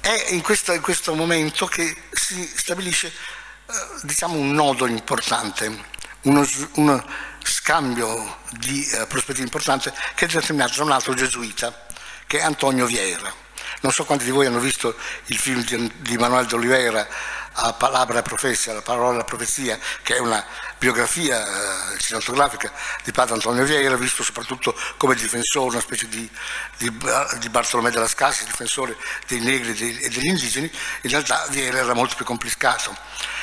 è 0.00 0.26
in 0.30 0.42
questo, 0.42 0.72
in 0.72 0.80
questo 0.80 1.14
momento 1.14 1.66
che 1.66 1.94
si 2.10 2.50
stabilisce 2.56 3.06
eh, 3.08 3.72
diciamo 4.02 4.34
un 4.34 4.52
nodo 4.52 4.86
importante, 4.86 5.84
uno, 6.22 6.46
uno 6.74 7.04
scambio 7.44 8.38
di 8.50 8.84
eh, 8.86 9.06
prospettive 9.06 9.44
importante 9.44 9.92
che 10.14 10.26
è 10.26 10.28
determinato 10.28 10.76
da 10.76 10.82
un 10.84 10.90
altro 10.92 11.14
gesuita 11.14 11.86
che 12.26 12.38
è 12.38 12.42
Antonio 12.42 12.86
Vieira. 12.86 13.32
Non 13.80 13.92
so 13.92 14.04
quanti 14.04 14.24
di 14.24 14.30
voi 14.30 14.46
hanno 14.46 14.60
visto 14.60 14.96
il 15.26 15.36
film 15.36 15.64
di, 15.64 15.92
di 15.98 16.16
Manuel 16.16 16.46
de 16.46 16.54
Oliveira, 16.54 17.06
A 17.54 17.72
Palabra 17.74 18.22
Profezia, 18.22 18.72
La 18.72 18.80
parola 18.80 19.24
profezia, 19.24 19.78
che 20.02 20.16
è 20.16 20.18
una 20.18 20.44
biografia 20.78 21.92
eh, 21.92 21.98
cinematografica 21.98 22.72
di 23.02 23.12
padre 23.12 23.34
Antonio 23.34 23.64
Vieira, 23.64 23.96
visto 23.96 24.22
soprattutto 24.22 24.74
come 24.96 25.14
difensore, 25.14 25.70
una 25.70 25.80
specie 25.80 26.08
di, 26.08 26.28
di, 26.78 26.96
di 27.38 27.48
Bartolomé 27.48 27.90
della 27.90 28.08
Scassi, 28.08 28.44
difensore 28.44 28.96
dei 29.26 29.40
negri 29.40 29.70
e, 29.70 29.74
dei, 29.74 29.98
e 29.98 30.08
degli 30.08 30.26
indigeni, 30.26 30.70
in 31.02 31.10
realtà 31.10 31.46
Vieira 31.50 31.78
era 31.78 31.94
molto 31.94 32.14
più 32.14 32.24
complicato, 32.24 32.96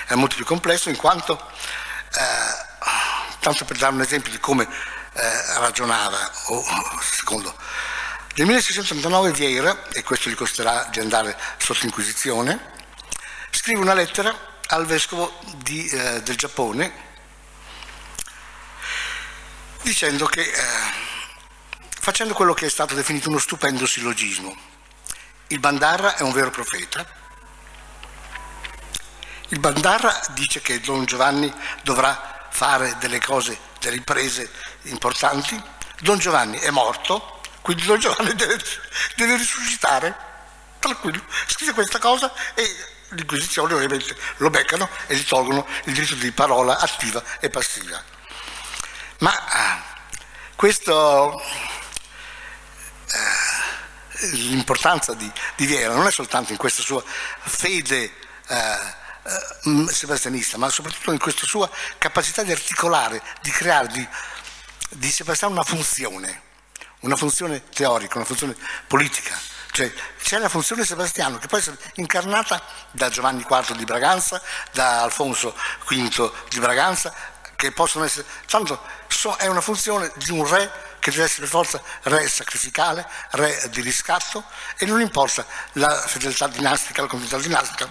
era 0.06 0.16
molto 0.16 0.36
più 0.36 0.46
complesso 0.46 0.90
in 0.90 0.96
quanto, 0.96 1.40
eh, 2.14 2.68
tanto 3.40 3.66
per 3.66 3.78
dare 3.78 3.94
un 3.94 4.02
esempio 4.02 4.32
di 4.32 4.40
come 4.40 4.68
eh, 5.14 5.58
ragionava, 5.60 6.32
o 6.48 6.64
secondo. 7.02 7.56
Nel 8.36 8.48
1639 8.48 9.32
Vieira, 9.32 9.88
e 9.90 10.04
questo 10.04 10.30
gli 10.30 10.36
costerà 10.36 10.88
di 10.92 11.00
andare 11.00 11.38
sotto 11.58 11.86
inquisizione, 11.86 12.78
scrive 13.50 13.82
una 13.82 13.94
lettera 13.94 14.34
al 14.68 14.86
vescovo 14.86 15.40
di, 15.58 15.88
eh, 15.88 16.22
del 16.22 16.36
Giappone 16.36 17.08
dicendo 19.82 20.26
che, 20.28 20.42
eh, 20.42 20.94
facendo 22.00 22.34
quello 22.34 22.54
che 22.54 22.68
è 22.68 22.70
stato 22.70 22.94
definito 22.94 23.30
uno 23.30 23.40
stupendo 23.40 23.86
sillogismo, 23.86 24.56
il 25.48 25.60
Bandarra 25.60 26.16
è 26.16 26.22
un 26.22 26.32
vero 26.32 26.52
profeta, 26.52 27.06
il 29.50 29.60
Bandarra 29.60 30.22
dice 30.34 30.62
che 30.62 30.80
Don 30.80 31.06
Giovanni 31.06 31.52
dovrà 31.82 32.39
fare 32.50 32.96
delle 33.00 33.20
cose, 33.20 33.58
delle 33.80 33.98
imprese 33.98 34.52
importanti, 34.84 35.62
Don 36.02 36.18
Giovanni 36.18 36.58
è 36.60 36.70
morto, 36.70 37.42
quindi 37.62 37.86
Don 37.86 38.00
Giovanni 38.00 38.34
deve, 38.36 38.58
deve 39.16 39.38
risuscitare, 39.38 40.16
tranquillo, 40.80 41.22
scrive 41.48 41.74
questa 41.74 42.00
cosa 42.00 42.32
e 42.54 42.64
l'Inquisizione 43.10 43.74
ovviamente 43.74 44.16
lo 44.38 44.50
beccano 44.50 44.88
e 45.08 45.16
gli 45.16 45.26
tolgono 45.26 45.66
il 45.86 45.94
diritto 45.94 46.16
di 46.16 46.32
parola 46.32 46.78
attiva 46.78 47.22
e 47.40 47.50
passiva. 47.50 48.02
Ma 49.20 49.32
ah, 49.32 49.84
questo, 50.56 51.42
eh, 53.12 54.28
l'importanza 54.36 55.14
di, 55.14 55.30
di 55.56 55.66
Viera 55.66 55.94
non 55.94 56.08
è 56.08 56.12
soltanto 56.12 56.52
in 56.52 56.58
questa 56.58 56.82
sua 56.82 57.04
fede 57.06 58.14
eh, 58.48 58.98
eh, 59.24 59.92
sebastianista, 59.92 60.58
ma 60.58 60.70
soprattutto 60.70 61.12
in 61.12 61.20
questa 61.20 61.46
sua 61.46 61.70
capacità 61.98 62.44
di 62.44 62.52
articolare, 62.52 63.22
di 63.42 63.52
creare 63.52 63.88
di, 63.88 64.08
di 64.90 65.10
Sebastiano 65.10 65.54
una 65.54 65.64
funzione 65.64 66.48
una 67.02 67.16
funzione 67.16 67.70
teorica, 67.70 68.18
una 68.18 68.26
funzione 68.26 68.56
politica, 68.88 69.38
Cioè, 69.72 69.94
c'è 70.22 70.40
la 70.40 70.50
funzione 70.50 70.84
Sebastiano 70.84 71.38
che 71.38 71.48
può 71.48 71.58
essere 71.58 71.78
incarnata 71.96 72.62
da 72.92 73.10
Giovanni 73.10 73.46
IV 73.48 73.76
di 73.76 73.86
Braganza, 73.86 74.42
da 74.72 75.04
Alfonso 75.04 75.56
V 75.88 76.32
di 76.50 76.60
Braganza, 76.60 77.14
che 77.56 77.72
possono 77.72 78.04
essere... 78.06 78.26
Tanto 78.48 78.82
è 79.38 79.48
una 79.48 79.62
funzione 79.62 80.12
di 80.16 80.32
un 80.32 80.48
re 80.48 80.72
che 81.00 81.12
deve 81.12 81.24
essere 81.24 81.42
per 81.42 81.50
forza 81.50 81.82
re 82.04 82.28
sacrificale, 82.28 83.08
re 83.32 83.70
di 83.70 83.82
riscatto 83.82 84.44
e 84.78 84.86
non 84.86 85.00
importa 85.00 85.46
la 85.74 85.90
fedeltà 86.08 86.48
dinastica, 86.48 87.02
la 87.02 87.08
continuità 87.08 87.38
dinastica, 87.38 87.90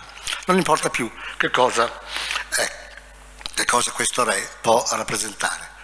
non 0.49 0.57
importa 0.57 0.89
più 0.89 1.11
che 1.37 1.51
cosa, 1.51 2.01
eh, 2.57 2.71
che 3.55 3.65
cosa 3.67 3.91
questo 3.93 4.25
re 4.25 4.49
può 4.61 4.85
rappresentare. 4.91 5.77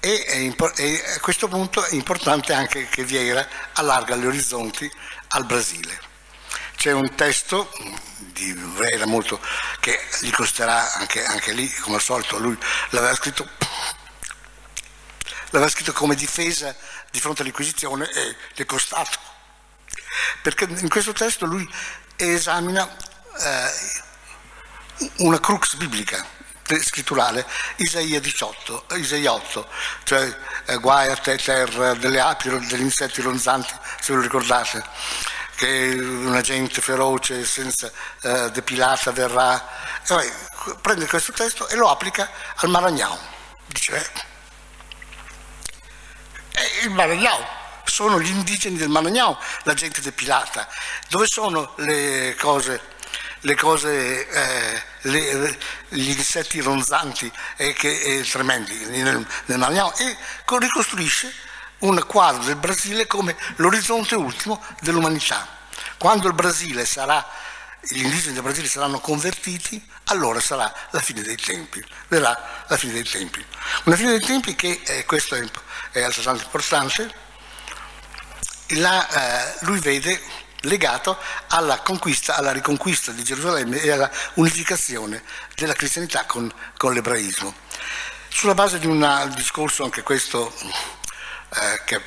E, 0.00 0.54
e, 0.76 1.14
a 1.14 1.20
questo 1.20 1.46
punto 1.46 1.84
è 1.84 1.94
importante 1.94 2.52
anche 2.52 2.88
che 2.88 3.04
Vieira 3.04 3.46
allarga 3.74 4.16
gli 4.16 4.26
orizzonti 4.26 4.90
al 5.28 5.44
Brasile. 5.44 6.10
C'è 6.74 6.90
un 6.90 7.14
testo 7.14 7.70
di 8.18 8.52
Vieira 8.52 9.06
molto, 9.06 9.40
che 9.78 9.96
gli 10.20 10.30
costerà 10.30 10.94
anche, 10.94 11.24
anche 11.24 11.52
lì, 11.52 11.72
come 11.76 11.96
al 11.96 12.02
solito, 12.02 12.38
lui 12.38 12.58
l'aveva 12.90 13.14
scritto 13.14 13.48
l'aveva 15.50 15.70
scritto 15.70 15.92
come 15.92 16.14
difesa 16.14 16.74
di 17.10 17.20
fronte 17.20 17.42
all'Inquisizione 17.42 18.10
e 18.10 18.36
gli 18.54 18.62
è 18.62 18.64
costato. 18.64 19.18
Perché 20.40 20.64
in 20.64 20.88
questo 20.88 21.12
testo 21.12 21.44
lui 21.44 21.68
esamina 22.16 22.88
eh, 23.38 25.10
una 25.18 25.40
crux 25.40 25.74
biblica, 25.76 26.24
scritturale, 26.80 27.46
Isaia 27.76 28.20
18, 28.20 28.86
Isaia 28.96 29.32
8, 29.32 29.68
cioè 30.04 30.36
eh, 30.66 30.76
guai 30.78 31.10
a 31.10 31.16
te 31.16 31.36
terra 31.36 31.94
delle 31.94 32.20
api, 32.20 32.48
degli 32.66 32.80
insetti 32.80 33.20
ronzanti, 33.20 33.72
se 34.00 34.12
lo 34.12 34.20
ricordate, 34.20 34.82
che 35.56 35.94
una 35.98 36.40
gente 36.40 36.80
feroce, 36.80 37.44
senza 37.44 37.90
eh, 38.22 38.50
depilata 38.50 39.12
verrà. 39.12 39.64
E 40.08 40.32
prende 40.80 41.06
questo 41.06 41.32
testo 41.32 41.68
e 41.68 41.76
lo 41.76 41.90
applica 41.90 42.30
al 42.56 42.68
Maragnao. 42.68 43.18
Dice, 43.66 44.10
eh, 46.52 46.84
il 46.84 46.90
Maragnao, 46.90 47.46
sono 47.84 48.20
gli 48.20 48.30
indigeni 48.30 48.76
del 48.76 48.88
Maragnao, 48.88 49.38
la 49.64 49.74
gente 49.74 50.00
depilata. 50.00 50.66
Dove 51.08 51.26
sono 51.26 51.74
le 51.76 52.34
cose, 52.36 52.80
le 53.42 53.54
cose 53.56 54.28
eh, 54.28 54.82
le, 55.02 55.58
gli 55.88 56.10
insetti 56.10 56.60
ronzanti 56.60 57.30
e, 57.56 57.72
che, 57.72 58.00
e 58.00 58.22
tremendi 58.22 58.74
nel, 58.86 59.26
nel 59.46 59.58
Maragnao? 59.58 59.94
E 59.96 60.16
ricostruisce 60.58 61.32
un 61.80 62.04
quadro 62.06 62.42
del 62.44 62.56
Brasile 62.56 63.06
come 63.06 63.36
l'orizzonte 63.56 64.14
ultimo 64.14 64.64
dell'umanità. 64.80 65.46
Quando 65.98 66.28
il 66.28 66.34
Brasile 66.34 66.84
sarà, 66.84 67.26
gli 67.80 68.02
indigeni 68.02 68.34
del 68.34 68.42
Brasile 68.42 68.68
saranno 68.68 69.00
convertiti, 69.00 69.84
allora 70.06 70.40
sarà 70.40 70.72
la 70.90 71.00
fine 71.00 71.22
dei 71.22 71.36
tempi, 71.36 71.84
verrà 72.08 72.64
la 72.68 72.76
fine 72.76 72.92
dei 72.92 73.04
tempi. 73.04 73.44
Una 73.84 73.96
fine 73.96 74.10
dei 74.10 74.20
tempi 74.20 74.54
che, 74.54 74.80
eh, 74.84 75.04
questo 75.04 75.34
è, 75.34 75.42
è 75.90 76.02
altrettanto 76.02 76.44
importante, 76.44 77.12
la, 78.76 79.08
eh, 79.08 79.54
lui 79.60 79.78
vede 79.80 80.20
legato 80.62 81.18
alla 81.48 81.80
conquista, 81.80 82.36
alla 82.36 82.52
riconquista 82.52 83.12
di 83.12 83.22
Gerusalemme 83.22 83.80
e 83.80 83.90
alla 83.90 84.10
unificazione 84.34 85.22
della 85.54 85.74
cristianità 85.74 86.24
con, 86.24 86.52
con 86.76 86.92
l'ebraismo. 86.92 87.54
Sulla 88.28 88.54
base 88.54 88.78
di 88.78 88.86
un 88.86 89.32
discorso, 89.34 89.84
anche 89.84 90.02
questo, 90.02 90.52
eh, 91.54 91.82
che, 91.84 92.00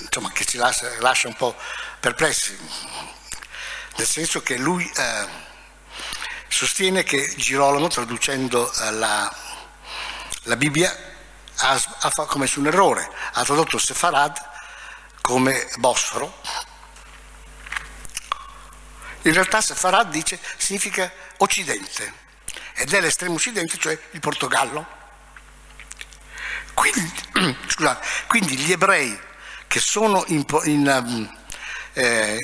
insomma, 0.00 0.30
che, 0.32 0.44
ci 0.44 0.56
lascia, 0.58 0.90
lascia, 0.98 1.28
un 1.28 1.34
po' 1.34 1.56
perplessi, 1.98 2.56
nel 3.96 4.06
senso 4.06 4.42
che 4.42 4.58
lui 4.58 4.90
eh, 4.94 5.26
sostiene 6.48 7.02
che 7.02 7.34
Girolamo, 7.36 7.88
traducendo 7.88 8.70
eh, 8.72 8.92
la, 8.92 9.34
la 10.42 10.56
Bibbia, 10.56 10.94
ha, 11.58 11.82
ha 12.00 12.26
commesso 12.26 12.60
un 12.60 12.66
errore, 12.66 13.08
ha 13.32 13.44
tradotto 13.44 13.78
Sefarad 13.78 14.36
come 15.22 15.68
Bosforo. 15.78 16.40
In 19.26 19.32
realtà 19.32 19.60
Sefarad 19.60 20.08
dice, 20.10 20.38
significa 20.56 21.12
Occidente 21.38 22.24
ed 22.74 22.92
è 22.92 23.00
l'estremo 23.00 23.34
occidente, 23.34 23.76
cioè 23.76 23.98
il 24.12 24.20
Portogallo. 24.20 24.86
Quindi, 26.74 27.12
scusate, 27.66 28.06
quindi 28.28 28.56
gli 28.56 28.70
ebrei 28.70 29.18
che 29.66 29.80
sono 29.80 30.22
in, 30.28 30.44
in, 30.64 30.86
um, 30.86 31.38
eh, 31.94 32.38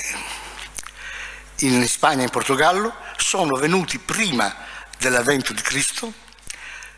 in 1.59 1.87
Spagna 1.87 2.23
e 2.23 2.25
in 2.25 2.31
Portogallo 2.31 2.92
sono 3.16 3.57
venuti 3.59 4.01
prima 4.01 4.53
dell'avvento 4.99 5.53
di 5.53 5.62
Cristo 5.62 6.12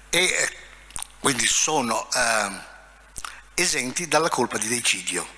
e 0.08 0.58
quindi 1.20 1.44
sono 1.44 2.08
eh, 2.10 2.50
esenti 3.52 4.08
dalla 4.08 4.30
colpa 4.30 4.56
di 4.56 4.68
decidio. 4.68 5.28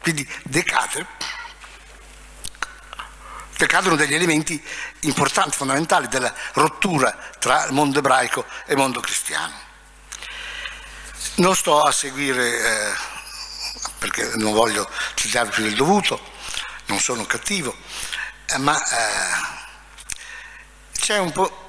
Quindi 0.00 0.28
decade, 0.44 1.06
decadono 3.60 3.94
degli 3.94 4.14
elementi 4.14 4.62
importanti, 5.00 5.54
fondamentali 5.56 6.08
della 6.08 6.32
rottura 6.54 7.14
tra 7.38 7.66
mondo 7.72 7.98
ebraico 7.98 8.46
e 8.64 8.74
mondo 8.74 9.00
cristiano. 9.00 9.52
Non 11.36 11.54
sto 11.54 11.82
a 11.82 11.92
seguire, 11.92 12.58
eh, 12.58 12.92
perché 13.98 14.32
non 14.36 14.52
voglio 14.52 14.88
citare 15.14 15.50
più 15.50 15.62
del 15.62 15.74
dovuto, 15.74 16.18
non 16.86 16.98
sono 17.00 17.26
cattivo, 17.26 17.76
eh, 18.46 18.58
ma 18.58 18.74
eh, 18.82 19.58
c'è 20.98 21.18
un 21.18 21.32
po' 21.32 21.68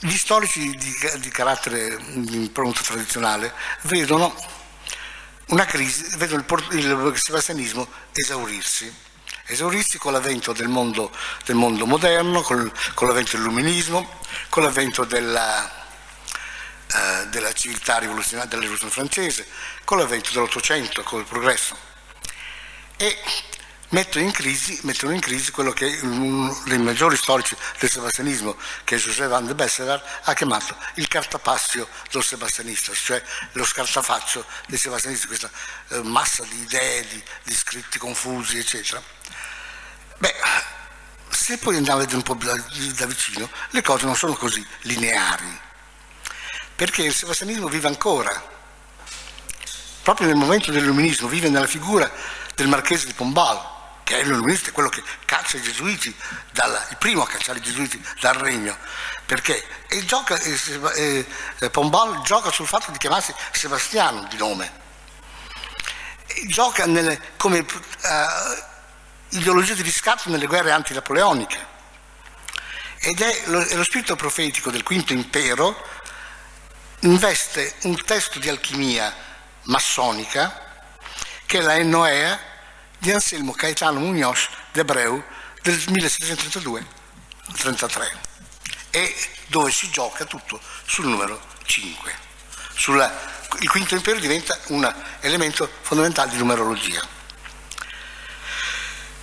Gli 0.00 0.18
storici 0.18 0.68
di, 0.76 0.94
di 1.16 1.30
carattere 1.30 1.96
di 2.12 2.36
impronta 2.36 2.82
tradizionale 2.82 3.54
vedono 3.82 4.36
una 5.46 5.64
crisi, 5.64 6.04
vedono 6.16 6.44
il, 6.72 6.76
il 6.78 7.14
sebastianismo 7.16 7.88
esaurirsi, 8.12 8.94
esaurirsi 9.46 9.98
con 9.98 10.12
l'avvento 10.12 10.52
del 10.52 10.68
mondo, 10.68 11.10
del 11.44 11.56
mondo 11.56 11.86
moderno, 11.86 12.42
con, 12.42 12.70
con 12.94 13.08
l'avvento 13.08 13.36
dell'illuminismo, 13.36 14.20
con 14.48 14.62
l'avvento 14.62 15.04
della, 15.04 15.70
eh, 16.94 17.26
della 17.28 17.52
civiltà 17.52 17.98
rivoluzionaria, 17.98 18.48
della 18.48 18.62
rivoluzione 18.62 18.92
francese, 18.92 19.46
con 19.84 19.98
l'avvento 19.98 20.30
dell'Ottocento, 20.32 21.02
con 21.02 21.20
il 21.20 21.26
progresso. 21.26 21.76
E 22.96 23.18
mettono 23.94 24.24
in 24.24 24.32
crisi, 24.32 24.76
mettono 24.82 25.12
in 25.12 25.20
crisi 25.20 25.52
quello 25.52 25.70
che 25.70 26.00
uno 26.02 26.52
dei 26.66 26.78
maggiori 26.78 27.16
storici 27.16 27.56
del 27.78 27.88
sebastianismo, 27.88 28.56
che 28.82 28.96
è 28.96 28.98
José 28.98 29.28
van 29.28 29.46
de 29.46 29.54
Besserar, 29.54 30.02
ha 30.24 30.34
chiamato 30.34 30.76
il 30.94 31.06
cartapassio 31.06 31.88
del 32.10 32.24
sebastianista, 32.24 32.92
cioè 32.92 33.22
lo 33.52 33.64
scartafaccio 33.64 34.44
dei 34.66 34.78
sebastianisti, 34.78 35.28
questa 35.28 35.48
eh, 35.90 36.02
massa 36.02 36.42
di 36.42 36.60
idee, 36.62 37.06
di, 37.06 37.22
di, 37.44 37.54
scritti 37.54 37.98
confusi, 37.98 38.58
eccetera. 38.58 39.00
Beh, 40.18 40.34
se 41.30 41.58
poi 41.58 41.76
andiamo 41.76 41.98
a 41.98 42.00
vedere 42.00 42.16
un 42.16 42.24
po' 42.24 42.34
da, 42.34 42.56
da 42.96 43.06
vicino, 43.06 43.48
le 43.70 43.82
cose 43.82 44.06
non 44.06 44.16
sono 44.16 44.34
così 44.34 44.66
lineari, 44.80 45.60
perché 46.74 47.02
il 47.04 47.14
sebastianismo 47.14 47.68
vive 47.68 47.86
ancora, 47.86 48.42
proprio 50.02 50.26
nel 50.26 50.36
momento 50.36 50.72
dell'illuminismo, 50.72 51.28
vive 51.28 51.48
nella 51.48 51.68
figura 51.68 52.10
del 52.56 52.66
marchese 52.66 53.06
di 53.06 53.12
Pombal, 53.12 53.73
che 54.04 54.20
è 54.20 54.22
l'illuminista, 54.22 54.70
quello 54.70 54.90
che 54.90 55.02
caccia 55.24 55.56
i 55.56 55.62
gesuiti, 55.62 56.14
dal, 56.52 56.86
il 56.90 56.96
primo 56.98 57.22
a 57.22 57.26
cacciare 57.26 57.58
i 57.58 57.62
gesuiti 57.62 58.00
dal 58.20 58.34
regno, 58.34 58.76
perché? 59.24 59.66
E 59.88 60.04
gioca, 60.04 60.38
e, 60.38 61.26
e, 61.58 61.70
Pombal 61.70 62.22
gioca 62.22 62.52
sul 62.52 62.66
fatto 62.66 62.90
di 62.90 62.98
chiamarsi 62.98 63.34
Sebastiano 63.50 64.26
di 64.28 64.36
nome, 64.36 64.70
gioca 66.46 66.84
nelle, 66.84 67.18
come 67.38 67.60
uh, 67.60 67.66
ideologia 69.30 69.72
di 69.72 69.82
riscatto 69.82 70.28
nelle 70.28 70.46
guerre 70.46 70.70
antinapoleoniche. 70.70 71.72
Ed 72.98 73.20
è 73.20 73.42
lo, 73.46 73.60
è 73.60 73.74
lo 73.74 73.84
spirito 73.84 74.16
profetico 74.16 74.70
del 74.70 74.82
quinto 74.82 75.12
impero 75.12 75.92
investe 77.00 77.74
un 77.82 78.02
testo 78.02 78.38
di 78.38 78.48
alchimia 78.48 79.14
massonica 79.64 80.86
che 81.44 81.58
è 81.58 81.60
la 81.60 81.76
Ennoea 81.76 82.52
di 83.04 83.12
Anselmo 83.12 83.52
Caetano 83.52 84.00
Muñoz 84.00 84.48
d'Ebreu 84.72 85.22
del 85.60 85.76
1732-33 85.76 86.82
e 88.88 89.14
dove 89.48 89.70
si 89.70 89.90
gioca 89.90 90.24
tutto 90.24 90.58
sul 90.86 91.08
numero 91.08 91.38
5. 91.64 92.14
Sulla, 92.74 93.12
il 93.60 93.68
quinto 93.68 93.94
impero 93.94 94.18
diventa 94.18 94.58
un 94.68 94.90
elemento 95.20 95.70
fondamentale 95.82 96.30
di 96.30 96.38
numerologia. 96.38 97.06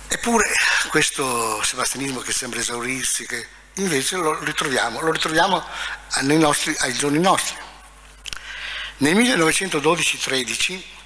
Eppure 0.06 0.52
questo 0.88 1.60
sebastianismo 1.64 2.20
che 2.20 2.32
sembra 2.32 2.60
esaurirsi, 2.60 3.26
che 3.26 3.48
invece 3.74 4.14
lo 4.14 4.38
ritroviamo, 4.44 5.00
lo 5.00 5.10
ritroviamo 5.10 5.60
nostri, 6.38 6.72
ai 6.78 6.92
giorni 6.92 7.18
nostri. 7.18 7.56
Nel 8.98 9.16
1912-13 9.16 11.00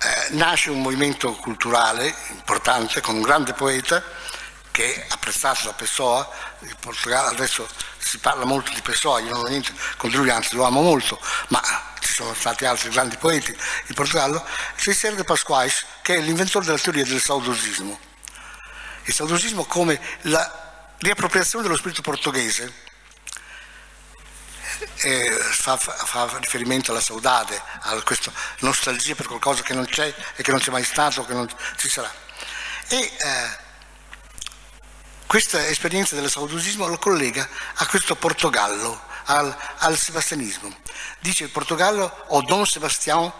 eh, 0.00 0.34
nasce 0.34 0.70
un 0.70 0.80
movimento 0.80 1.32
culturale 1.34 2.14
importante 2.30 3.00
con 3.00 3.16
un 3.16 3.22
grande 3.22 3.52
poeta 3.52 4.02
che 4.70 4.94
è 4.94 5.06
apprezzato 5.08 5.64
da 5.64 5.72
Pessoa, 5.72 6.28
in 6.60 6.74
Portogallo 6.78 7.30
adesso 7.30 7.68
si 7.98 8.18
parla 8.18 8.44
molto 8.44 8.72
di 8.72 8.80
Pessoa, 8.80 9.18
io 9.18 9.34
non 9.34 9.44
ho 9.44 9.48
niente 9.48 9.72
contro 9.96 10.20
lui, 10.20 10.30
anzi 10.30 10.54
lo 10.54 10.64
amo 10.64 10.80
molto, 10.82 11.20
ma 11.48 11.60
ci 11.98 12.12
sono 12.12 12.32
stati 12.32 12.64
altri 12.64 12.88
grandi 12.90 13.16
poeti 13.16 13.50
in 13.50 13.94
Portogallo, 13.94 14.44
Cicero 14.76 15.16
de 15.16 15.24
Pasquais, 15.24 15.84
che 16.00 16.16
è 16.16 16.20
l'inventore 16.20 16.64
della 16.64 16.78
teoria 16.78 17.04
del 17.04 17.20
saudosismo. 17.20 17.98
Il 19.04 19.12
saudosismo 19.12 19.64
come 19.64 20.00
la 20.22 20.94
riappropriazione 20.98 21.64
dello 21.64 21.76
spirito 21.76 22.00
portoghese, 22.00 22.72
eh, 25.02 25.30
fa, 25.30 25.76
fa, 25.76 26.38
riferimento 26.38 26.90
alla 26.90 27.00
saudade, 27.00 27.60
a 27.80 28.00
questa 28.02 28.32
nostalgia 28.60 29.14
per 29.14 29.26
qualcosa 29.26 29.62
che 29.62 29.74
non 29.74 29.84
c'è 29.86 30.14
e 30.36 30.42
che 30.42 30.50
non 30.50 30.60
c'è 30.60 30.70
mai 30.70 30.84
stato, 30.84 31.24
che 31.24 31.34
non 31.34 31.48
ci 31.76 31.88
sarà. 31.88 32.12
E 32.88 32.96
eh, 32.96 33.66
questa 35.26 35.66
esperienza 35.66 36.14
del 36.14 36.30
saudosismo 36.30 36.86
lo 36.86 36.98
collega 36.98 37.46
a 37.74 37.86
questo 37.86 38.16
Portogallo, 38.16 39.00
al, 39.26 39.54
al 39.78 39.98
sebastianismo. 39.98 40.74
Dice 41.20 41.44
il 41.44 41.50
Portogallo 41.50 42.24
o 42.28 42.42
Don 42.42 42.64
Sebastião 42.64 43.32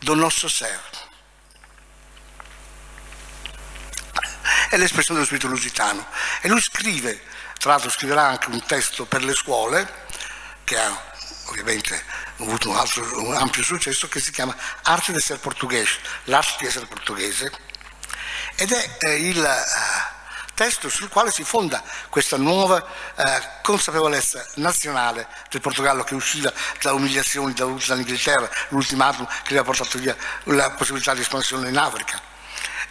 do 0.00 0.14
nosso 0.14 0.48
ser. 0.48 0.80
È 4.68 4.76
l'espressione 4.76 5.20
dello 5.20 5.24
spirito 5.26 5.48
lusitano. 5.48 6.06
E 6.40 6.48
lui 6.48 6.60
scrive, 6.60 7.22
tra 7.58 7.72
l'altro 7.72 7.90
scriverà 7.90 8.26
anche 8.26 8.48
un 8.48 8.64
testo 8.64 9.04
per 9.04 9.22
le 9.22 9.34
scuole, 9.34 10.01
che 10.64 10.78
ha 10.78 11.10
ovviamente 11.46 12.02
avuto 12.38 12.70
un, 12.70 12.76
altro, 12.76 13.22
un 13.22 13.34
ampio 13.34 13.62
successo, 13.62 14.08
che 14.08 14.20
si 14.20 14.30
chiama 14.30 14.56
Arte 14.82 15.12
di 15.12 15.18
essere 15.18 15.38
portoghese, 15.38 15.98
l'arte 16.24 16.56
di 16.60 16.66
essere 16.66 16.86
portoghese, 16.86 17.52
ed 18.56 18.72
è 18.72 18.96
eh, 18.98 19.28
il... 19.28 19.44
Eh, 19.44 20.20
testo 20.54 20.88
sul 20.88 21.08
quale 21.08 21.30
si 21.30 21.44
fonda 21.44 21.82
questa 22.08 22.36
nuova 22.36 22.84
eh, 23.16 23.42
consapevolezza 23.62 24.46
nazionale 24.56 25.26
del 25.50 25.60
Portogallo 25.60 26.04
che 26.04 26.14
usciva 26.14 26.52
da 26.80 26.92
umiliazioni 26.92 27.52
dall'Inghilterra, 27.52 28.48
l'ultimatum 28.68 29.26
che 29.26 29.48
aveva 29.48 29.64
portato 29.64 29.98
via 29.98 30.16
la 30.44 30.70
possibilità 30.70 31.14
di 31.14 31.20
espansione 31.22 31.68
in 31.68 31.76
Africa 31.76 32.20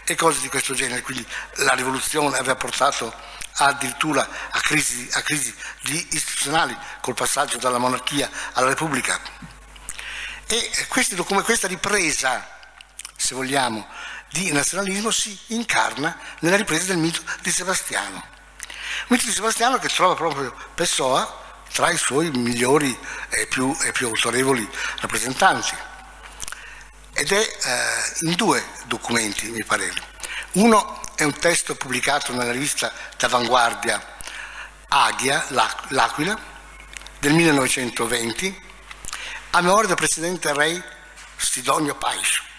e 0.04 0.14
cose 0.14 0.40
di 0.40 0.48
questo 0.48 0.74
genere. 0.74 1.02
Quindi 1.02 1.26
la 1.56 1.72
rivoluzione 1.74 2.36
aveva 2.36 2.56
portato 2.56 3.14
addirittura 3.66 4.28
a 4.50 4.60
crisi, 4.60 5.08
a 5.12 5.22
crisi 5.22 5.54
istituzionali 6.10 6.76
col 7.00 7.14
passaggio 7.14 7.58
dalla 7.58 7.78
monarchia 7.78 8.30
alla 8.52 8.68
repubblica. 8.68 9.18
E 10.46 10.86
questi, 10.88 11.16
questa 11.16 11.66
ripresa, 11.66 12.46
se 13.16 13.34
vogliamo, 13.34 13.86
di 14.30 14.50
nazionalismo 14.52 15.10
si 15.10 15.38
incarna 15.48 16.18
nella 16.40 16.56
ripresa 16.56 16.86
del 16.86 16.98
mito 16.98 17.22
di 17.40 17.50
Sebastiano. 17.50 18.16
Un 18.16 19.08
mito 19.08 19.26
di 19.26 19.32
Sebastiano 19.32 19.78
che 19.78 19.88
trova 19.88 20.14
proprio 20.14 20.54
Pessoa 20.74 21.40
tra 21.72 21.90
i 21.90 21.96
suoi 21.96 22.30
migliori 22.30 22.96
e 23.30 23.46
più, 23.46 23.76
e 23.82 23.92
più 23.92 24.08
autorevoli 24.08 24.68
rappresentanti. 25.00 25.74
Ed 27.14 27.30
è 27.30 27.38
eh, 27.38 28.26
in 28.26 28.34
due 28.34 28.64
documenti, 28.86 29.50
mi 29.50 29.64
pare. 29.64 29.92
Uno 30.52 31.00
è 31.14 31.24
un 31.24 31.38
testo 31.38 31.74
pubblicato 31.74 32.32
nella 32.32 32.52
rivista 32.52 32.92
d'avanguardia 33.16 34.00
Aghia, 34.88 35.46
l'Aquila, 35.88 36.38
del 37.18 37.32
1920, 37.32 38.62
a 39.50 39.60
memoria 39.60 39.88
del 39.88 39.96
presidente 39.96 40.52
re 40.52 40.82
Sidonio 41.36 41.94
Pais. 41.94 42.50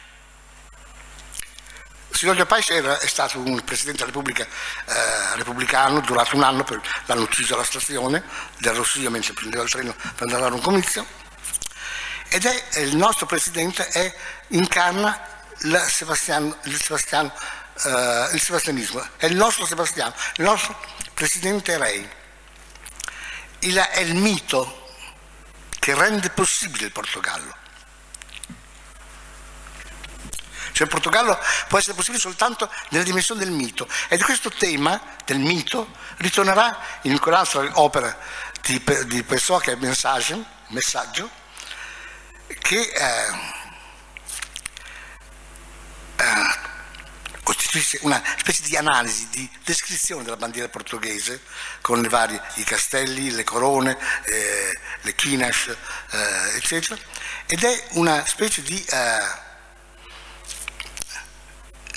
Silvio 2.23 2.45
Paese 2.45 2.75
era, 2.75 2.99
è 2.99 3.07
stato 3.07 3.39
un 3.39 3.61
presidente 3.65 4.05
della 4.05 4.23
eh, 4.31 5.35
repubblicano, 5.35 5.99
durato 5.99 6.37
un 6.37 6.43
anno, 6.43 6.63
per, 6.63 6.79
l'hanno 7.05 7.23
ucciso 7.23 7.55
alla 7.55 7.65
stazione 7.65 8.23
del 8.59 8.73
Rossia 8.73 9.09
mentre 9.09 9.33
prendeva 9.33 9.63
il 9.63 9.69
treno 9.69 9.93
per 9.93 10.27
andare 10.27 10.45
a 10.45 10.53
un 10.53 10.61
comizio, 10.61 11.05
ed 12.29 12.45
è 12.45 12.79
il 12.79 12.95
nostro 12.95 13.25
presidente 13.25 13.85
è, 13.87 14.15
incarna 14.49 15.19
Sebastiano, 15.87 16.55
il, 16.63 16.81
Sebastiano, 16.81 17.33
eh, 17.83 18.29
il 18.33 18.41
sebastianismo, 18.41 19.05
è 19.17 19.25
il 19.25 19.35
nostro 19.35 19.65
Sebastiano, 19.65 20.13
il 20.37 20.43
nostro 20.43 20.77
presidente 21.13 21.77
Rei. 21.77 22.09
Il, 23.59 23.77
è 23.77 23.99
il 23.99 24.15
mito 24.15 24.89
che 25.79 25.93
rende 25.95 26.29
possibile 26.29 26.85
il 26.85 26.91
Portogallo. 26.91 27.61
Cioè 30.73 30.87
il 30.87 30.89
Portogallo 30.89 31.39
può 31.67 31.77
essere 31.77 31.93
possibile 31.93 32.19
soltanto 32.19 32.69
nella 32.89 33.03
dimensione 33.03 33.43
del 33.43 33.51
mito. 33.51 33.87
Ed 34.07 34.23
questo 34.23 34.49
tema 34.49 34.99
del 35.25 35.39
mito 35.39 35.87
ritornerà 36.17 36.79
in 37.03 37.19
quell'altra 37.19 37.69
opera 37.79 38.17
di, 38.61 38.83
di 39.05 39.23
Pessoa 39.23 39.61
che 39.61 39.73
è 39.73 39.75
Messaggio, 39.75 40.43
messaggio 40.69 41.29
che 42.59 42.79
eh, 42.79 43.27
eh, 46.15 46.62
costituisce 47.43 47.99
una 48.01 48.21
specie 48.37 48.63
di 48.63 48.75
analisi, 48.75 49.27
di 49.29 49.49
descrizione 49.63 50.23
della 50.23 50.37
bandiera 50.37 50.69
portoghese 50.69 51.41
con 51.81 52.03
i 52.03 52.07
vari 52.07 52.39
i 52.55 52.63
castelli, 52.63 53.31
le 53.31 53.43
corone, 53.43 53.97
eh, 54.25 54.71
le 55.01 55.15
quinas, 55.15 55.67
eh, 55.67 56.55
eccetera, 56.55 56.97
ed 57.45 57.63
è 57.63 57.87
una 57.91 58.25
specie 58.25 58.61
di 58.61 58.83
eh, 58.83 59.41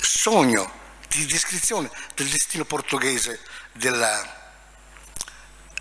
sogno 0.01 0.71
di 1.07 1.25
descrizione 1.25 1.89
del 2.15 2.27
destino 2.27 2.65
portoghese, 2.65 3.39
della, 3.71 4.21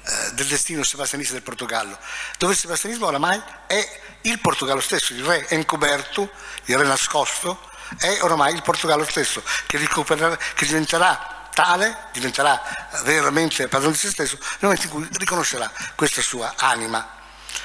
eh, 0.02 0.32
del 0.32 0.46
destino 0.46 0.82
sebastianista 0.84 1.34
del 1.34 1.42
Portogallo, 1.42 1.98
dove 2.38 2.52
il 2.52 2.58
sebastianismo 2.58 3.06
oramai 3.06 3.42
è 3.66 4.00
il 4.22 4.38
Portogallo 4.40 4.80
stesso, 4.80 5.12
il 5.12 5.24
re 5.24 5.48
encoberto, 5.48 6.30
il 6.66 6.78
re 6.78 6.86
nascosto, 6.86 7.74
è 7.98 8.18
oramai 8.22 8.54
il 8.54 8.62
Portogallo 8.62 9.04
stesso 9.04 9.42
che, 9.66 9.78
che 9.78 10.66
diventerà 10.66 11.48
tale, 11.52 12.08
diventerà 12.12 12.62
veramente 13.04 13.68
padrone 13.68 13.92
di 13.92 13.98
se 13.98 14.10
stesso 14.10 14.36
nel 14.38 14.58
momento 14.60 14.86
in 14.86 14.90
cui 14.90 15.08
riconoscerà 15.12 15.70
questa 15.94 16.20
sua 16.20 16.54
anima, 16.56 17.08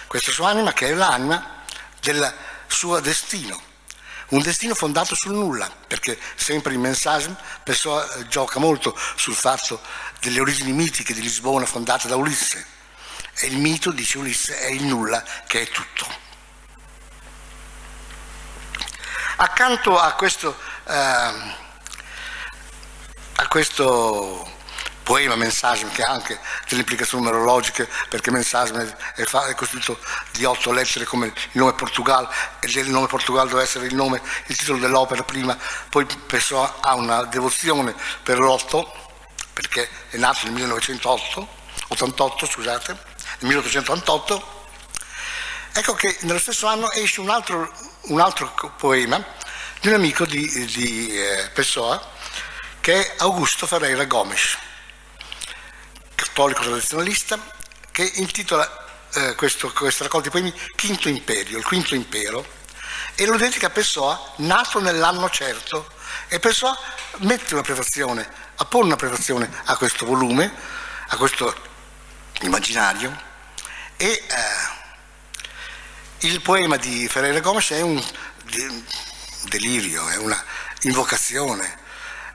questa 0.07 0.31
sua 0.31 0.49
anima 0.49 0.73
che 0.73 0.87
è 0.87 0.93
l'anima 0.93 1.63
del 1.99 2.33
suo 2.67 2.99
destino 2.99 3.69
un 4.31 4.41
destino 4.41 4.73
fondato 4.75 5.13
sul 5.15 5.33
nulla, 5.33 5.69
perché 5.87 6.17
sempre 6.35 6.71
il 6.73 6.79
messaggio 6.79 7.35
Pessoa 7.63 8.13
eh, 8.13 8.27
gioca 8.27 8.59
molto 8.59 8.97
sul 9.15 9.35
fatto 9.35 9.81
delle 10.19 10.39
origini 10.39 10.71
mitiche 10.71 11.13
di 11.13 11.21
Lisbona 11.21 11.65
fondate 11.65 12.07
da 12.07 12.15
Ulisse. 12.15 12.65
E 13.35 13.47
il 13.47 13.57
mito, 13.57 13.91
dice 13.91 14.17
Ulisse, 14.17 14.57
è 14.59 14.67
il 14.67 14.83
nulla 14.83 15.23
che 15.47 15.61
è 15.61 15.69
tutto. 15.69 16.07
Accanto 19.41 19.97
a 19.97 20.13
questo, 20.13 20.55
eh, 20.85 20.93
a 20.93 21.57
questo 23.47 24.47
poema 25.01 25.35
Mensagem 25.35 25.91
che 25.91 26.03
ha 26.03 26.11
anche 26.11 26.39
delle 26.67 26.81
implicazioni 26.81 27.23
numerologiche 27.23 27.89
perché 28.07 28.29
Mensagem 28.29 28.79
è, 29.15 29.23
è, 29.23 29.55
costituito 29.55 29.97
di 30.29 30.45
otto 30.45 30.71
lettere 30.71 31.05
come 31.05 31.25
il 31.25 31.33
nome 31.53 31.73
Portugal 31.73 32.29
e 32.59 32.69
il 32.69 32.91
nome 32.91 33.07
Portugal 33.07 33.47
deve 33.47 33.63
essere 33.63 33.87
il, 33.87 33.95
nome, 33.95 34.21
il 34.45 34.55
titolo 34.55 34.77
dell'opera 34.77 35.23
prima, 35.23 35.57
poi 35.89 36.05
Pessoa 36.05 36.75
ha 36.79 36.93
una 36.93 37.23
devozione 37.23 37.95
per 38.21 38.37
l'otto 38.37 38.93
perché 39.53 39.89
è 40.11 40.17
nato 40.17 40.41
nel 40.43 40.53
1908, 40.53 41.47
88, 41.87 42.45
scusate, 42.45 42.91
nel 43.39 43.49
1888 43.49 44.65
ecco 45.73 45.95
che 45.95 46.15
nello 46.21 46.37
stesso 46.37 46.67
anno 46.67 46.91
esce 46.91 47.21
un 47.21 47.31
altro, 47.31 47.90
un 48.03 48.19
altro 48.19 48.53
poema 48.77 49.23
di 49.79 49.87
un 49.87 49.93
amico 49.93 50.25
di, 50.25 50.65
di 50.65 51.17
eh, 51.17 51.49
Pessoa 51.53 52.01
che 52.79 53.07
è 53.07 53.15
Augusto 53.19 53.67
Ferreira 53.67 54.05
Gomes 54.05 54.57
cattolico 56.31 56.61
tradizionalista, 56.61 57.37
che 57.91 58.09
intitola 58.15 58.85
eh, 59.13 59.35
questo, 59.35 59.71
questa 59.73 60.03
raccolta 60.03 60.29
di 60.29 60.31
poemi 60.31 60.53
Quinto 60.77 61.09
Imperio, 61.09 61.57
il 61.57 61.65
Quinto 61.65 61.93
Impero, 61.93 62.45
e 63.15 63.25
lo 63.25 63.35
dedica 63.35 63.67
a 63.67 63.69
Pessoa, 63.69 64.33
nato 64.37 64.79
nell'anno 64.79 65.29
certo, 65.29 65.91
e 66.29 66.39
Pessoa 66.39 66.77
mette 67.17 67.53
una 67.53 67.63
prefazione, 67.63 68.27
appone 68.55 68.85
una 68.85 68.95
prefazione 68.95 69.49
a 69.65 69.75
questo 69.75 70.05
volume, 70.05 70.53
a 71.07 71.17
questo 71.17 71.53
immaginario, 72.41 73.29
e 73.97 74.07
eh, 74.07 74.80
il 76.21 76.41
poema 76.41 76.77
di 76.77 77.07
Ferreira 77.07 77.39
Gomes 77.39 77.69
è 77.71 77.81
un 77.81 78.03
delirio, 79.49 80.07
è 80.09 80.17
una 80.17 80.43
invocazione, 80.81 81.79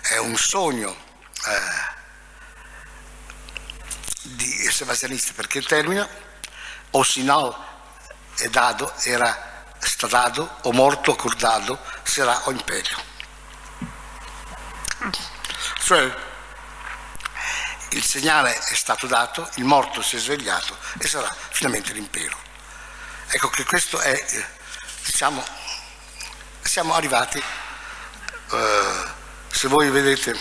è 0.03 0.17
un 0.19 0.37
sogno. 0.37 0.97
Eh, 1.47 1.95
sebastianisti 4.77 5.33
perché 5.33 5.57
il 5.57 5.67
termine 5.67 6.07
o 6.91 7.03
sinal 7.03 7.57
è 8.37 8.47
dato 8.49 8.93
era 9.05 9.65
stadato 9.79 10.59
o 10.63 10.73
morto 10.73 11.13
accordado 11.13 11.81
sarà 12.03 12.47
o 12.47 12.51
imperio. 12.51 13.03
Cioè, 15.83 16.15
il 17.91 18.05
segnale 18.05 18.59
è 18.59 18.75
stato 18.75 19.07
dato, 19.07 19.49
il 19.55 19.65
morto 19.65 20.03
si 20.03 20.17
è 20.17 20.19
svegliato 20.19 20.77
e 20.99 21.09
sarà 21.09 21.35
finalmente 21.51 21.95
l'impero. 21.95 22.46
Ecco 23.29 23.49
che 23.49 23.65
questo 23.65 23.99
è, 23.99 24.25
diciamo, 25.05 25.45
siamo 26.63 26.95
arrivati, 26.95 27.39
eh, 27.39 29.05
se 29.49 29.67
voi 29.67 29.91
vedete, 29.91 30.39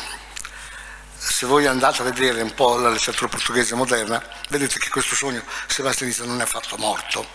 se 1.17 1.47
voi 1.47 1.65
andate 1.65 2.01
a 2.01 2.05
vedere 2.05 2.43
un 2.43 2.53
po' 2.53 2.77
la 2.77 2.89
letteratura 2.89 3.27
portoghese 3.27 3.73
moderna, 3.73 4.23
vedete 4.49 4.77
che 4.77 4.89
questo 4.89 5.15
sogno 5.15 5.43
sebastianista 5.65 6.25
non 6.25 6.39
è 6.39 6.43
affatto 6.43 6.77
morto. 6.77 7.27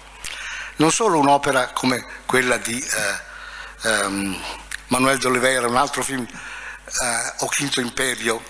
Non 0.77 0.93
solo 0.93 1.19
un'opera 1.19 1.71
come 1.73 2.07
quella 2.27 2.57
di 2.57 2.81
eh, 2.81 3.89
ehm, 3.89 4.43
Manuel 4.87 5.19
de 5.19 5.27
Oliveira, 5.27 5.67
un 5.67 5.77
altro 5.77 6.05
film, 6.05 6.25
eh, 6.25 7.33
O 7.39 7.47
Quinto 7.47 7.81
Imperio, 7.81 8.41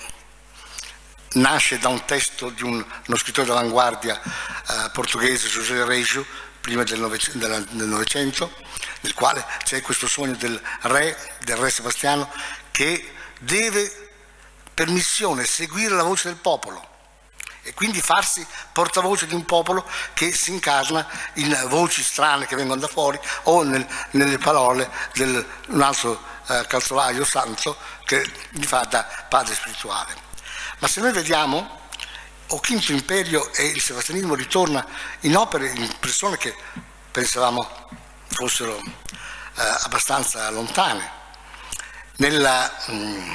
nasce 1.33 1.79
da 1.79 1.89
un 1.89 2.05
testo 2.05 2.51
di 2.51 2.63
un, 2.63 2.75
uno 2.75 3.17
scrittore 3.17 3.47
d'avanguardia 3.47 4.21
eh, 4.21 4.91
portoghese, 4.93 5.49
José 5.49 5.83
Reggio, 5.85 6.49
prima 6.61 6.83
del 6.83 7.01
Novecento, 7.01 8.53
nel 9.01 9.15
quale 9.15 9.45
c'è 9.65 9.81
questo 9.81 10.07
sogno 10.07 10.35
del 10.37 10.61
re, 10.83 11.17
del 11.45 11.57
re 11.57 11.71
Sebastiano, 11.71 12.31
che 12.71 13.13
deve 13.41 14.09
per 14.75 14.89
missione 14.89 15.45
seguire 15.45 15.95
la 15.95 16.03
voce 16.03 16.29
del 16.29 16.39
popolo 16.39 16.89
e 17.63 17.75
quindi 17.75 18.01
farsi 18.01 18.47
portavoce 18.73 19.27
di 19.27 19.35
un 19.35 19.45
popolo 19.45 19.87
che 20.15 20.33
si 20.33 20.51
incarna 20.51 21.07
in 21.35 21.67
voci 21.69 22.03
strane 22.03 22.47
che 22.47 22.57
vengono 22.57 22.81
da 22.81 22.89
fuori 22.89 23.19
o 23.45 23.63
nel, 23.63 23.87
nelle 24.13 24.39
parole 24.39 24.91
di 25.13 25.23
un 25.69 25.83
altro 25.83 26.23
eh, 26.47 26.65
calzolaio 26.67 27.25
santo 27.25 27.77
che 28.05 28.29
gli 28.51 28.65
fa 28.65 28.85
da 28.85 29.07
padre 29.29 29.55
spirituale. 29.55 30.15
Ma 30.79 30.89
se 30.89 31.01
noi 31.01 31.13
vediamo 31.13 31.79
o 32.53 32.61
Quinto 32.61 32.93
Imperio 32.93 33.53
e 33.53 33.67
il 33.67 33.81
sebastianismo 33.81 34.35
ritorna 34.35 34.85
in 35.21 35.37
opere, 35.37 35.69
in 35.69 35.89
persone 35.99 36.37
che 36.37 36.55
pensavamo 37.11 37.89
fossero 38.29 38.77
eh, 38.77 39.63
abbastanza 39.83 40.49
lontane. 40.51 41.19
Nella, 42.17 42.71
mh, 42.87 42.93
mm, 42.93 43.31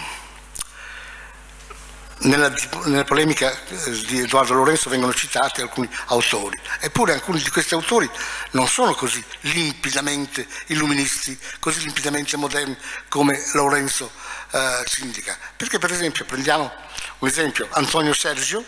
nella, 2.18 2.54
nella, 2.86 3.04
polemica 3.04 3.52
eh, 3.52 3.92
di 4.06 4.20
Edoardo 4.20 4.54
Lorenzo 4.54 4.90
vengono 4.90 5.14
citati 5.14 5.62
alcuni 5.62 5.90
autori, 6.08 6.60
eppure 6.80 7.14
alcuni 7.14 7.42
di 7.42 7.50
questi 7.50 7.74
autori 7.74 8.10
non 8.52 8.68
sono 8.68 8.94
così 8.96 9.24
limpidamente 9.42 10.48
illuministi, 10.68 11.38
così 11.60 11.82
limpidamente 11.82 12.38
moderni 12.38 12.78
come 13.08 13.42
Lorenzo 13.54 14.12
eh, 14.52 14.84
ci 14.88 15.04
indica. 15.04 15.38
Perché 15.56 15.80
per 15.80 15.92
esempio 15.92 16.26
prendiamo 16.26 16.72
un 17.20 17.28
esempio, 17.28 17.68
Antonio 17.72 18.14
Sergio, 18.14 18.64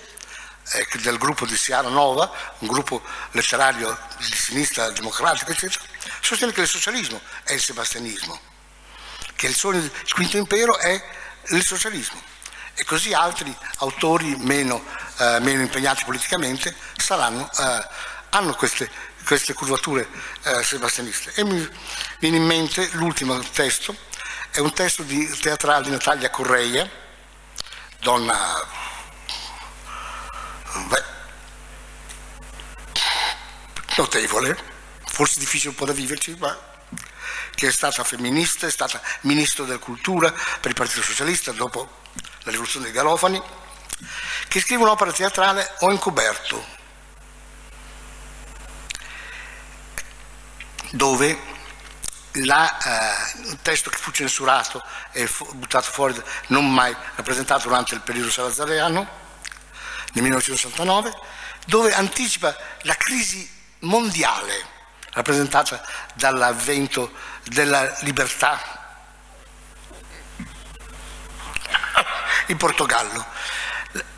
eh, 0.73 0.87
del 0.99 1.17
gruppo 1.17 1.45
di 1.45 1.55
Siara 1.55 1.89
Nova, 1.89 2.31
un 2.59 2.67
gruppo 2.67 3.01
letterario 3.31 3.97
di 4.17 4.35
sinistra 4.35 4.89
democratica, 4.89 5.51
eccetera, 5.51 5.83
sostiene 6.21 6.51
che 6.51 6.61
il 6.61 6.67
socialismo 6.67 7.21
è 7.43 7.53
il 7.53 7.61
sebastianismo, 7.61 8.39
che 9.35 9.47
il 9.47 9.55
sogno 9.55 9.79
del 9.79 9.91
quinto 10.13 10.37
impero 10.37 10.77
è 10.77 11.01
il 11.49 11.63
socialismo. 11.63 12.21
E 12.73 12.83
così 12.83 13.13
altri 13.13 13.55
autori 13.77 14.35
meno, 14.35 14.83
eh, 15.17 15.39
meno 15.39 15.61
impegnati 15.61 16.03
politicamente 16.03 16.75
saranno, 16.95 17.49
eh, 17.57 17.87
hanno 18.29 18.53
queste, 18.53 18.89
queste 19.25 19.53
curvature 19.53 20.07
eh, 20.43 20.63
sebastianiste. 20.63 21.31
E 21.33 21.43
mi 21.43 21.67
viene 22.19 22.37
in 22.37 22.45
mente 22.45 22.87
l'ultimo 22.93 23.39
testo, 23.39 23.95
è 24.51 24.59
un 24.59 24.73
testo 24.73 25.01
di 25.03 25.27
teatrale 25.39 25.85
di 25.85 25.89
Natalia 25.91 26.29
Correia, 26.29 26.87
donna 27.99 28.85
notevole, 33.97 34.57
forse 35.05 35.39
difficile 35.39 35.69
un 35.69 35.75
po' 35.75 35.85
da 35.85 35.93
viverci, 35.93 36.35
ma 36.39 36.57
che 37.55 37.67
è 37.67 37.71
stata 37.71 38.03
femminista, 38.03 38.67
è 38.67 38.71
stata 38.71 39.01
ministro 39.21 39.65
della 39.65 39.79
cultura 39.79 40.31
per 40.31 40.69
il 40.69 40.75
Partito 40.75 41.01
Socialista 41.01 41.51
dopo 41.51 42.01
la 42.43 42.51
rivoluzione 42.51 42.85
dei 42.85 42.93
Garofani, 42.93 43.41
che 44.47 44.59
scrive 44.59 44.83
un'opera 44.83 45.11
teatrale 45.11 45.75
Ho 45.79 45.91
incoberto, 45.91 46.75
dove 50.91 51.55
la, 52.43 52.77
eh, 52.77 53.39
il 53.49 53.57
testo 53.63 53.89
che 53.89 53.97
fu 53.97 54.11
censurato 54.11 54.83
e 55.11 55.25
fu 55.25 55.51
buttato 55.55 55.91
fuori, 55.91 56.21
non 56.47 56.71
mai 56.71 56.95
rappresentato 57.15 57.67
durante 57.67 57.95
il 57.95 58.01
periodo 58.01 58.29
salazariano, 58.29 59.25
nel 60.17 60.23
1969, 60.23 61.13
dove 61.65 61.93
anticipa 61.93 62.55
la 62.81 62.95
crisi 62.95 63.47
mondiale 63.79 64.75
rappresentata 65.11 65.83
dall'avvento 66.13 67.11
della 67.43 67.95
libertà 68.01 68.59
in 72.47 72.57
Portogallo, 72.57 73.25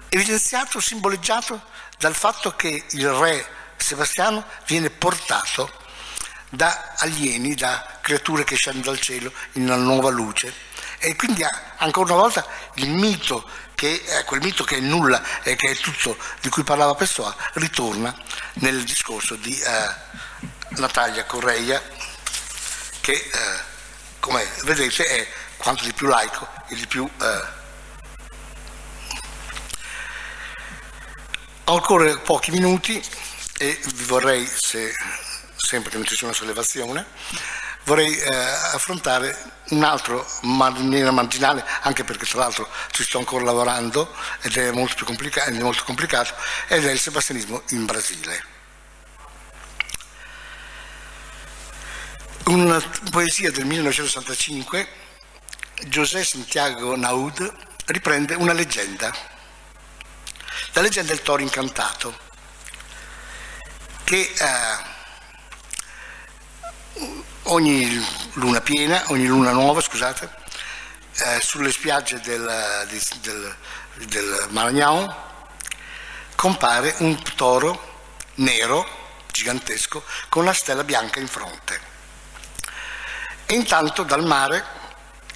evidenziato, 0.10 0.80
simboleggiato 0.80 1.62
dal 1.98 2.16
fatto 2.16 2.56
che 2.56 2.86
il 2.90 3.10
re 3.10 3.58
Sebastiano 3.78 4.46
viene 4.68 4.90
portato 4.90 5.72
da 6.50 6.96
alieni, 6.98 7.56
da 7.56 7.98
creature 8.02 8.44
che 8.44 8.56
scendono 8.56 8.94
dal 8.94 9.00
cielo 9.00 9.32
in 9.54 9.64
una 9.64 9.76
nuova 9.76 10.10
luce 10.10 10.54
e 11.00 11.16
quindi 11.16 11.44
ancora 11.78 12.14
una 12.14 12.22
volta 12.22 12.46
il 12.76 12.90
mito 12.90 13.48
che 13.74 14.04
è 14.04 14.26
quel 14.26 14.42
mito 14.42 14.66
che 14.66 14.76
è 14.78 14.80
nulla 14.82 15.42
e 15.42 15.56
che 15.56 15.70
è 15.70 15.76
tutto 15.76 16.18
di 16.42 16.50
cui 16.50 16.64
parlava 16.64 16.96
Pessoa, 16.96 17.34
ritorna 17.54 18.14
nel 18.56 18.84
discorso 18.84 19.36
di 19.36 19.58
eh, 19.58 19.90
Natalia 20.80 21.24
Correia, 21.24 21.82
che 23.00 23.14
eh, 23.14 23.30
come 24.20 24.46
vedete 24.64 25.06
è 25.06 25.28
quanto 25.56 25.86
di 25.86 25.94
più 25.94 26.08
laico 26.08 26.48
e 26.68 26.76
di 26.76 26.88
più... 26.88 27.10
Eh, 27.22 27.58
ho 31.64 31.76
ancora 31.76 32.18
pochi 32.18 32.52
minuti 32.52 33.02
e 33.58 33.80
vi 33.94 34.04
vorrei, 34.04 34.46
se 34.46 34.94
sempre 35.56 35.92
che 35.92 35.98
non 35.98 36.06
ci 36.06 36.16
sia 36.16 36.28
una 36.28 36.36
sollevazione, 36.36 37.06
vorrei 37.90 38.16
eh, 38.16 38.30
affrontare 38.30 39.36
un 39.70 39.84
altro 39.84 40.24
maniera 40.42 41.10
marginale, 41.10 41.66
anche 41.82 42.04
perché 42.04 42.28
tra 42.28 42.38
l'altro 42.38 42.70
ci 42.92 43.04
sto 43.04 43.18
ancora 43.18 43.44
lavorando 43.44 44.14
ed 44.42 44.56
è 44.58 44.72
molto, 44.72 44.94
più 44.94 45.06
complicato, 45.06 45.50
è 45.50 45.54
molto 45.60 45.84
complicato, 45.84 46.36
ed 46.68 46.86
è 46.86 46.92
il 46.92 47.00
sebastianismo 47.00 47.64
in 47.70 47.86
Brasile. 47.86 48.44
Una 52.46 52.80
poesia 53.10 53.50
del 53.50 53.66
1965, 53.66 54.88
José 55.88 56.24
Santiago 56.24 56.96
Naud 56.96 57.56
riprende 57.86 58.36
una 58.36 58.54
leggenda, 58.54 59.12
la 60.74 60.82
leggenda 60.82 61.12
del 61.12 61.24
toro 61.24 61.42
incantato, 61.42 62.16
che 64.04 64.32
eh, 64.38 64.98
ogni 67.50 68.06
luna 68.34 68.62
piena, 68.62 69.04
ogni 69.08 69.26
luna 69.26 69.52
nuova, 69.52 69.82
scusate, 69.82 70.30
eh, 71.18 71.40
sulle 71.42 71.72
spiagge 71.72 72.20
del, 72.22 72.88
del, 73.22 73.56
del 74.06 74.48
Maragnao 74.50 75.28
compare 76.36 76.96
un 77.00 77.22
toro 77.36 77.88
nero, 78.36 78.88
gigantesco, 79.32 80.04
con 80.30 80.44
una 80.44 80.54
stella 80.54 80.84
bianca 80.84 81.20
in 81.20 81.28
fronte. 81.28 81.88
E 83.46 83.56
intanto 83.56 84.04
dal 84.04 84.26
mare 84.26 84.78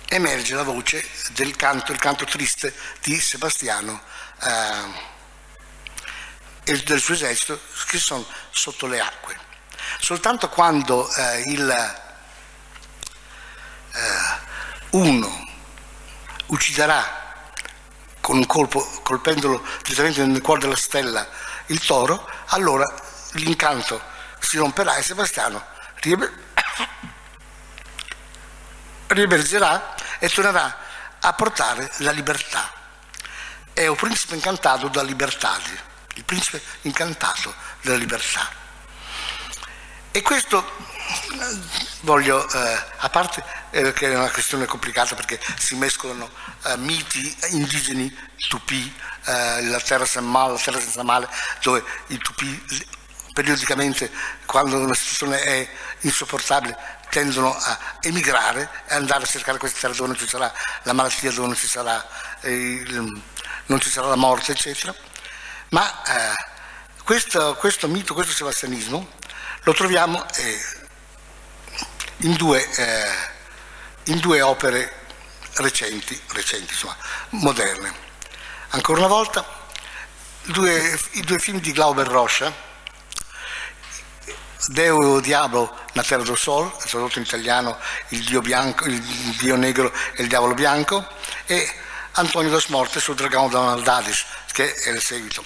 emerge 0.08 0.56
la 0.56 0.64
voce 0.64 1.04
del 1.32 1.56
canto, 1.56 1.92
il 1.92 2.00
canto 2.00 2.26
triste 2.26 2.74
di 3.02 3.20
Sebastiano 3.20 4.02
eh, 4.44 5.12
e 6.64 6.78
del 6.84 7.02
suo 7.02 7.16
esercito 7.16 7.60
che 7.88 7.98
sono 7.98 8.26
sotto 8.52 8.86
le 8.86 9.00
acque. 9.00 9.36
Soltanto 10.00 10.50
quando 10.50 11.12
eh, 11.14 11.42
il 11.48 12.02
uno 14.92 15.48
ucciderà 16.48 17.22
con 18.22 18.38
un 18.38 18.46
colpo, 18.46 18.80
colpendolo 19.04 19.66
direttamente 19.84 20.26
nel 20.26 20.42
cuore 20.42 20.62
della 20.62 20.76
stella 20.76 21.28
il 21.68 21.80
toro, 21.84 22.30
allora 22.48 22.92
l'incanto 23.34 24.02
si 24.40 24.58
romperà 24.58 24.96
e 24.96 25.04
Sebastiano 25.04 25.66
riemergerà 29.08 29.96
e 30.20 30.30
tornerà 30.30 30.78
a 31.20 31.34
portare 31.34 31.92
la 31.98 32.12
libertà. 32.12 32.72
È 33.74 33.88
un 33.88 33.96
principe 33.96 34.36
incantato 34.36 34.88
da 34.88 35.02
libertà, 35.02 35.58
il 36.16 36.24
principe 36.24 36.62
incantato 36.82 37.54
della 37.82 37.98
libertà. 37.98 38.48
E 40.12 40.22
questo 40.22 40.64
voglio, 42.02 42.48
eh, 42.50 42.84
a 42.98 43.10
parte 43.10 43.44
eh, 43.72 43.94
che 43.94 44.12
è 44.12 44.16
una 44.16 44.30
questione 44.30 44.66
complicata 44.66 45.16
perché 45.16 45.40
si 45.58 45.76
mescolano 45.76 46.30
eh, 46.66 46.78
miti 46.78 47.36
indigeni, 47.50 48.16
tupì, 48.50 48.94
eh, 49.26 49.64
la 49.64 49.80
terra 49.80 50.06
senza 50.06 50.22
male, 50.22 50.54
la 50.54 50.60
terra 50.60 50.80
senza 50.80 51.04
male, 51.04 51.28
dove 51.62 51.84
i 52.08 52.18
tupì 52.18 52.92
periodicamente, 53.34 54.12
quando 54.46 54.78
una 54.78 54.94
situazione 54.94 55.42
è 55.42 55.70
insopportabile, 56.02 56.78
tendono 57.10 57.56
a 57.56 57.78
emigrare 58.02 58.70
e 58.88 58.96
andare 58.96 59.24
a 59.24 59.28
cercare 59.28 59.58
queste 59.58 59.80
terre 59.80 59.96
dove 59.96 60.08
non 60.08 60.18
ci 60.18 60.28
sarà 60.28 60.54
la 60.84 60.94
malattia, 60.94 61.32
dove 61.32 61.48
non 61.48 61.56
ci 61.56 61.68
sarà, 61.68 62.06
non 62.42 63.80
ci 63.80 63.90
sarà 63.90 64.08
la 64.08 64.16
morte, 64.16 64.52
eccetera. 64.52 64.94
Ma 65.70 66.04
eh, 66.04 66.34
questo, 67.04 67.56
questo, 67.56 67.88
mito, 67.88 68.14
questo 68.14 68.34
sebastianismo, 68.34 69.08
lo 69.64 69.74
troviamo 69.74 70.24
eh, 70.36 70.83
in, 72.24 72.34
due, 72.34 72.66
eh, 72.76 73.12
in, 74.06 74.20
due, 74.20 74.42
opere 74.42 74.92
recenti, 75.56 76.20
recenti 76.30 76.74
insomma, 76.74 76.98
moderne. 77.30 77.94
Ancora 78.70 79.00
una 79.00 79.08
volta, 79.08 79.46
due, 80.44 81.00
i 81.12 81.22
due 81.22 81.40
film 81.40 81.60
di 81.60 81.72
Glauber 81.72 82.08
Rocha, 82.08 82.52
Deo 84.68 85.20
Diablo, 85.20 85.78
la 85.94 86.04
terra 86.04 86.24
del 86.24 86.38
sol, 86.38 86.72
tradotto 86.78 87.20
in 87.20 87.26
italiano 87.26 87.78
il 88.10 88.24
dio, 88.24 88.42
bianco, 88.42 88.86
il 88.86 89.02
dio 89.38 89.56
negro 89.56 89.92
e 90.16 90.24
il 90.24 90.30
diavolo 90.30 90.54
bianco, 90.54 91.06
e 91.46 91.70
Antonio 92.14 92.50
das 92.50 92.68
Morte 92.68 93.00
sul 93.00 93.16
dragone 93.16 93.50
da 93.50 93.62
Maldadis, 93.62 94.26
che 94.54 94.74
è 94.74 94.90
il 94.90 95.02
seguito. 95.02 95.44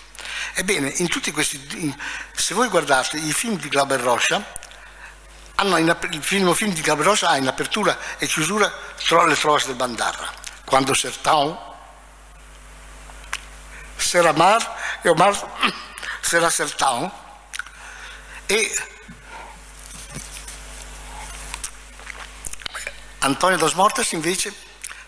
Ebbene, 0.53 0.93
in 0.97 1.07
tutti 1.07 1.31
questi, 1.31 1.95
se 2.35 2.53
voi 2.53 2.67
guardate 2.67 3.17
i 3.17 3.33
film 3.33 3.57
di 3.57 3.67
Glauber 3.69 3.99
Rocha, 3.99 4.65
hanno 5.59 5.77
in, 5.77 5.95
il 6.11 6.23
film, 6.23 6.53
film 6.53 6.71
di 6.71 6.83
Rocha 6.85 7.29
ha 7.29 7.37
in 7.37 7.47
apertura 7.47 7.97
e 8.17 8.27
chiusura 8.27 8.71
le 9.25 9.35
trovas 9.35 9.65
del 9.65 9.75
Bandarra. 9.75 10.31
Quando 10.65 10.93
Sertão, 10.93 11.57
Será 13.97 14.33
Mar 14.33 14.99
e 15.03 15.09
Omar 15.09 15.33
Será 16.21 16.49
Sertão, 16.49 17.11
e 18.47 18.75
Antonio 23.19 23.57
dos 23.57 23.73
Mortes 23.73 24.11
invece 24.11 24.53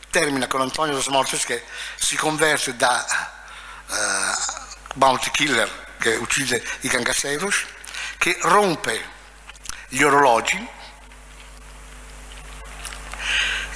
termina 0.10 0.48
con 0.48 0.62
Antonio 0.62 0.96
dos 0.96 1.08
Mortes 1.08 1.46
che 1.46 1.64
si 1.96 2.16
converte 2.16 2.76
da 2.76 3.06
uh, 3.88 4.96
bounty 4.96 5.30
killer 5.30 5.70
che 6.00 6.16
uccide 6.16 6.64
i 6.82 6.88
cangaceros, 6.88 7.66
che 8.18 8.38
rompe 8.42 9.18
gli 9.90 10.04
orologi 10.04 10.68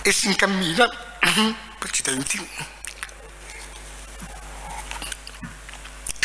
e 0.04 0.12
si 0.12 0.28
incammina, 0.28 0.90
accidenti, 1.80 2.50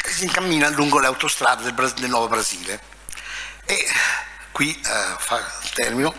si 0.04 0.24
incammina 0.24 0.68
lungo 0.70 0.98
le 0.98 1.06
autostrade 1.06 1.62
del, 1.62 1.72
Bras- 1.72 1.94
del 1.94 2.10
Nuovo 2.10 2.28
Brasile. 2.28 2.80
E 3.64 3.86
qui 4.52 4.78
eh, 4.78 5.14
fa 5.18 5.40
termino. 5.74 6.14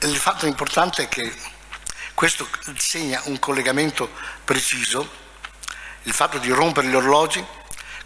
Il 0.00 0.16
fatto 0.16 0.46
importante 0.46 1.04
è 1.04 1.08
che 1.08 1.34
questo 2.14 2.48
segna 2.76 3.20
un 3.24 3.38
collegamento 3.38 4.12
preciso, 4.44 5.10
il 6.02 6.12
fatto 6.12 6.38
di 6.38 6.50
rompere 6.50 6.88
gli 6.88 6.94
orologi 6.94 7.44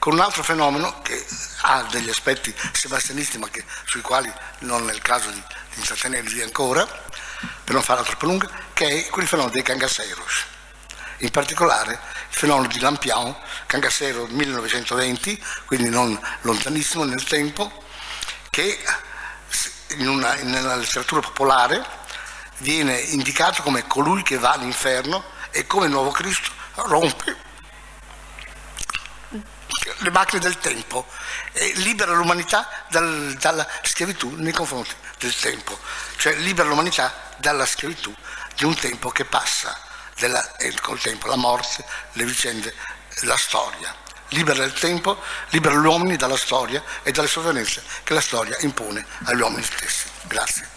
con 0.03 0.15
un 0.15 0.19
altro 0.19 0.43
fenomeno 0.43 1.01
che 1.01 1.25
ha 1.61 1.87
degli 1.89 2.09
aspetti 2.09 2.53
sebastianisti 2.73 3.39
ma 3.39 3.49
che, 3.49 3.65
sui 3.85 4.01
quali 4.01 4.29
non 4.63 4.91
è 4.91 4.93
il 4.93 5.01
caso 5.01 5.31
di, 5.31 5.41
di 5.41 5.79
intrattenervi 5.79 6.43
ancora, 6.43 6.85
per 6.85 7.73
non 7.73 7.85
farla 7.85 8.03
troppo 8.03 8.27
lunga, 8.27 8.51
che 8.73 9.07
è 9.07 9.09
quel 9.11 9.29
fenomeno 9.29 9.55
dei 9.55 9.63
cangaceros. 9.63 10.45
In 11.19 11.31
particolare 11.31 11.93
il 11.93 12.37
fenomeno 12.37 12.67
di 12.67 12.81
Lampion, 12.81 13.33
Cangasero 13.67 14.27
1920, 14.27 15.41
quindi 15.67 15.89
non 15.89 16.21
lontanissimo 16.41 17.05
nel 17.05 17.23
tempo, 17.23 17.71
che 18.51 18.83
in 19.99 20.09
una, 20.09 20.35
nella 20.35 20.75
letteratura 20.75 21.21
popolare 21.21 21.81
viene 22.57 22.99
indicato 22.99 23.63
come 23.63 23.87
colui 23.87 24.25
che 24.25 24.37
va 24.37 24.55
all'inferno 24.55 25.23
e 25.53 25.65
come 25.69 25.87
nuovo 25.87 26.11
Cristo 26.11 26.51
rompe 26.75 27.51
le 29.99 30.11
macchine 30.11 30.41
del 30.41 30.59
tempo 30.59 31.07
e 31.53 31.73
libera 31.77 32.13
l'umanità 32.13 32.69
dal, 32.89 33.37
dalla 33.39 33.67
schiavitù 33.83 34.35
nei 34.37 34.53
confronti 34.53 34.95
del 35.19 35.35
tempo, 35.35 35.79
cioè 36.17 36.35
libera 36.37 36.69
l'umanità 36.69 37.13
dalla 37.37 37.67
schiavitù 37.67 38.15
di 38.57 38.65
un 38.65 38.75
tempo 38.75 39.11
che 39.11 39.25
passa 39.25 39.79
della, 40.17 40.57
e 40.57 40.73
col 40.81 41.01
tempo 41.01 41.27
la 41.27 41.37
morte, 41.37 41.85
le 42.13 42.25
vicende, 42.25 42.75
la 43.23 43.37
storia. 43.37 43.95
Libera 44.29 44.65
il 44.65 44.73
tempo, 44.73 45.21
libera 45.51 45.75
gli 45.75 45.85
uomini 45.85 46.17
dalla 46.17 46.39
storia 46.39 46.83
e 47.03 47.13
dalle 47.13 47.29
sovranezze 47.29 47.83
che 48.03 48.15
la 48.15 48.21
storia 48.21 48.57
impone 48.61 49.05
agli 49.25 49.41
uomini 49.41 49.63
stessi. 49.63 50.07
Grazie. 50.23 50.73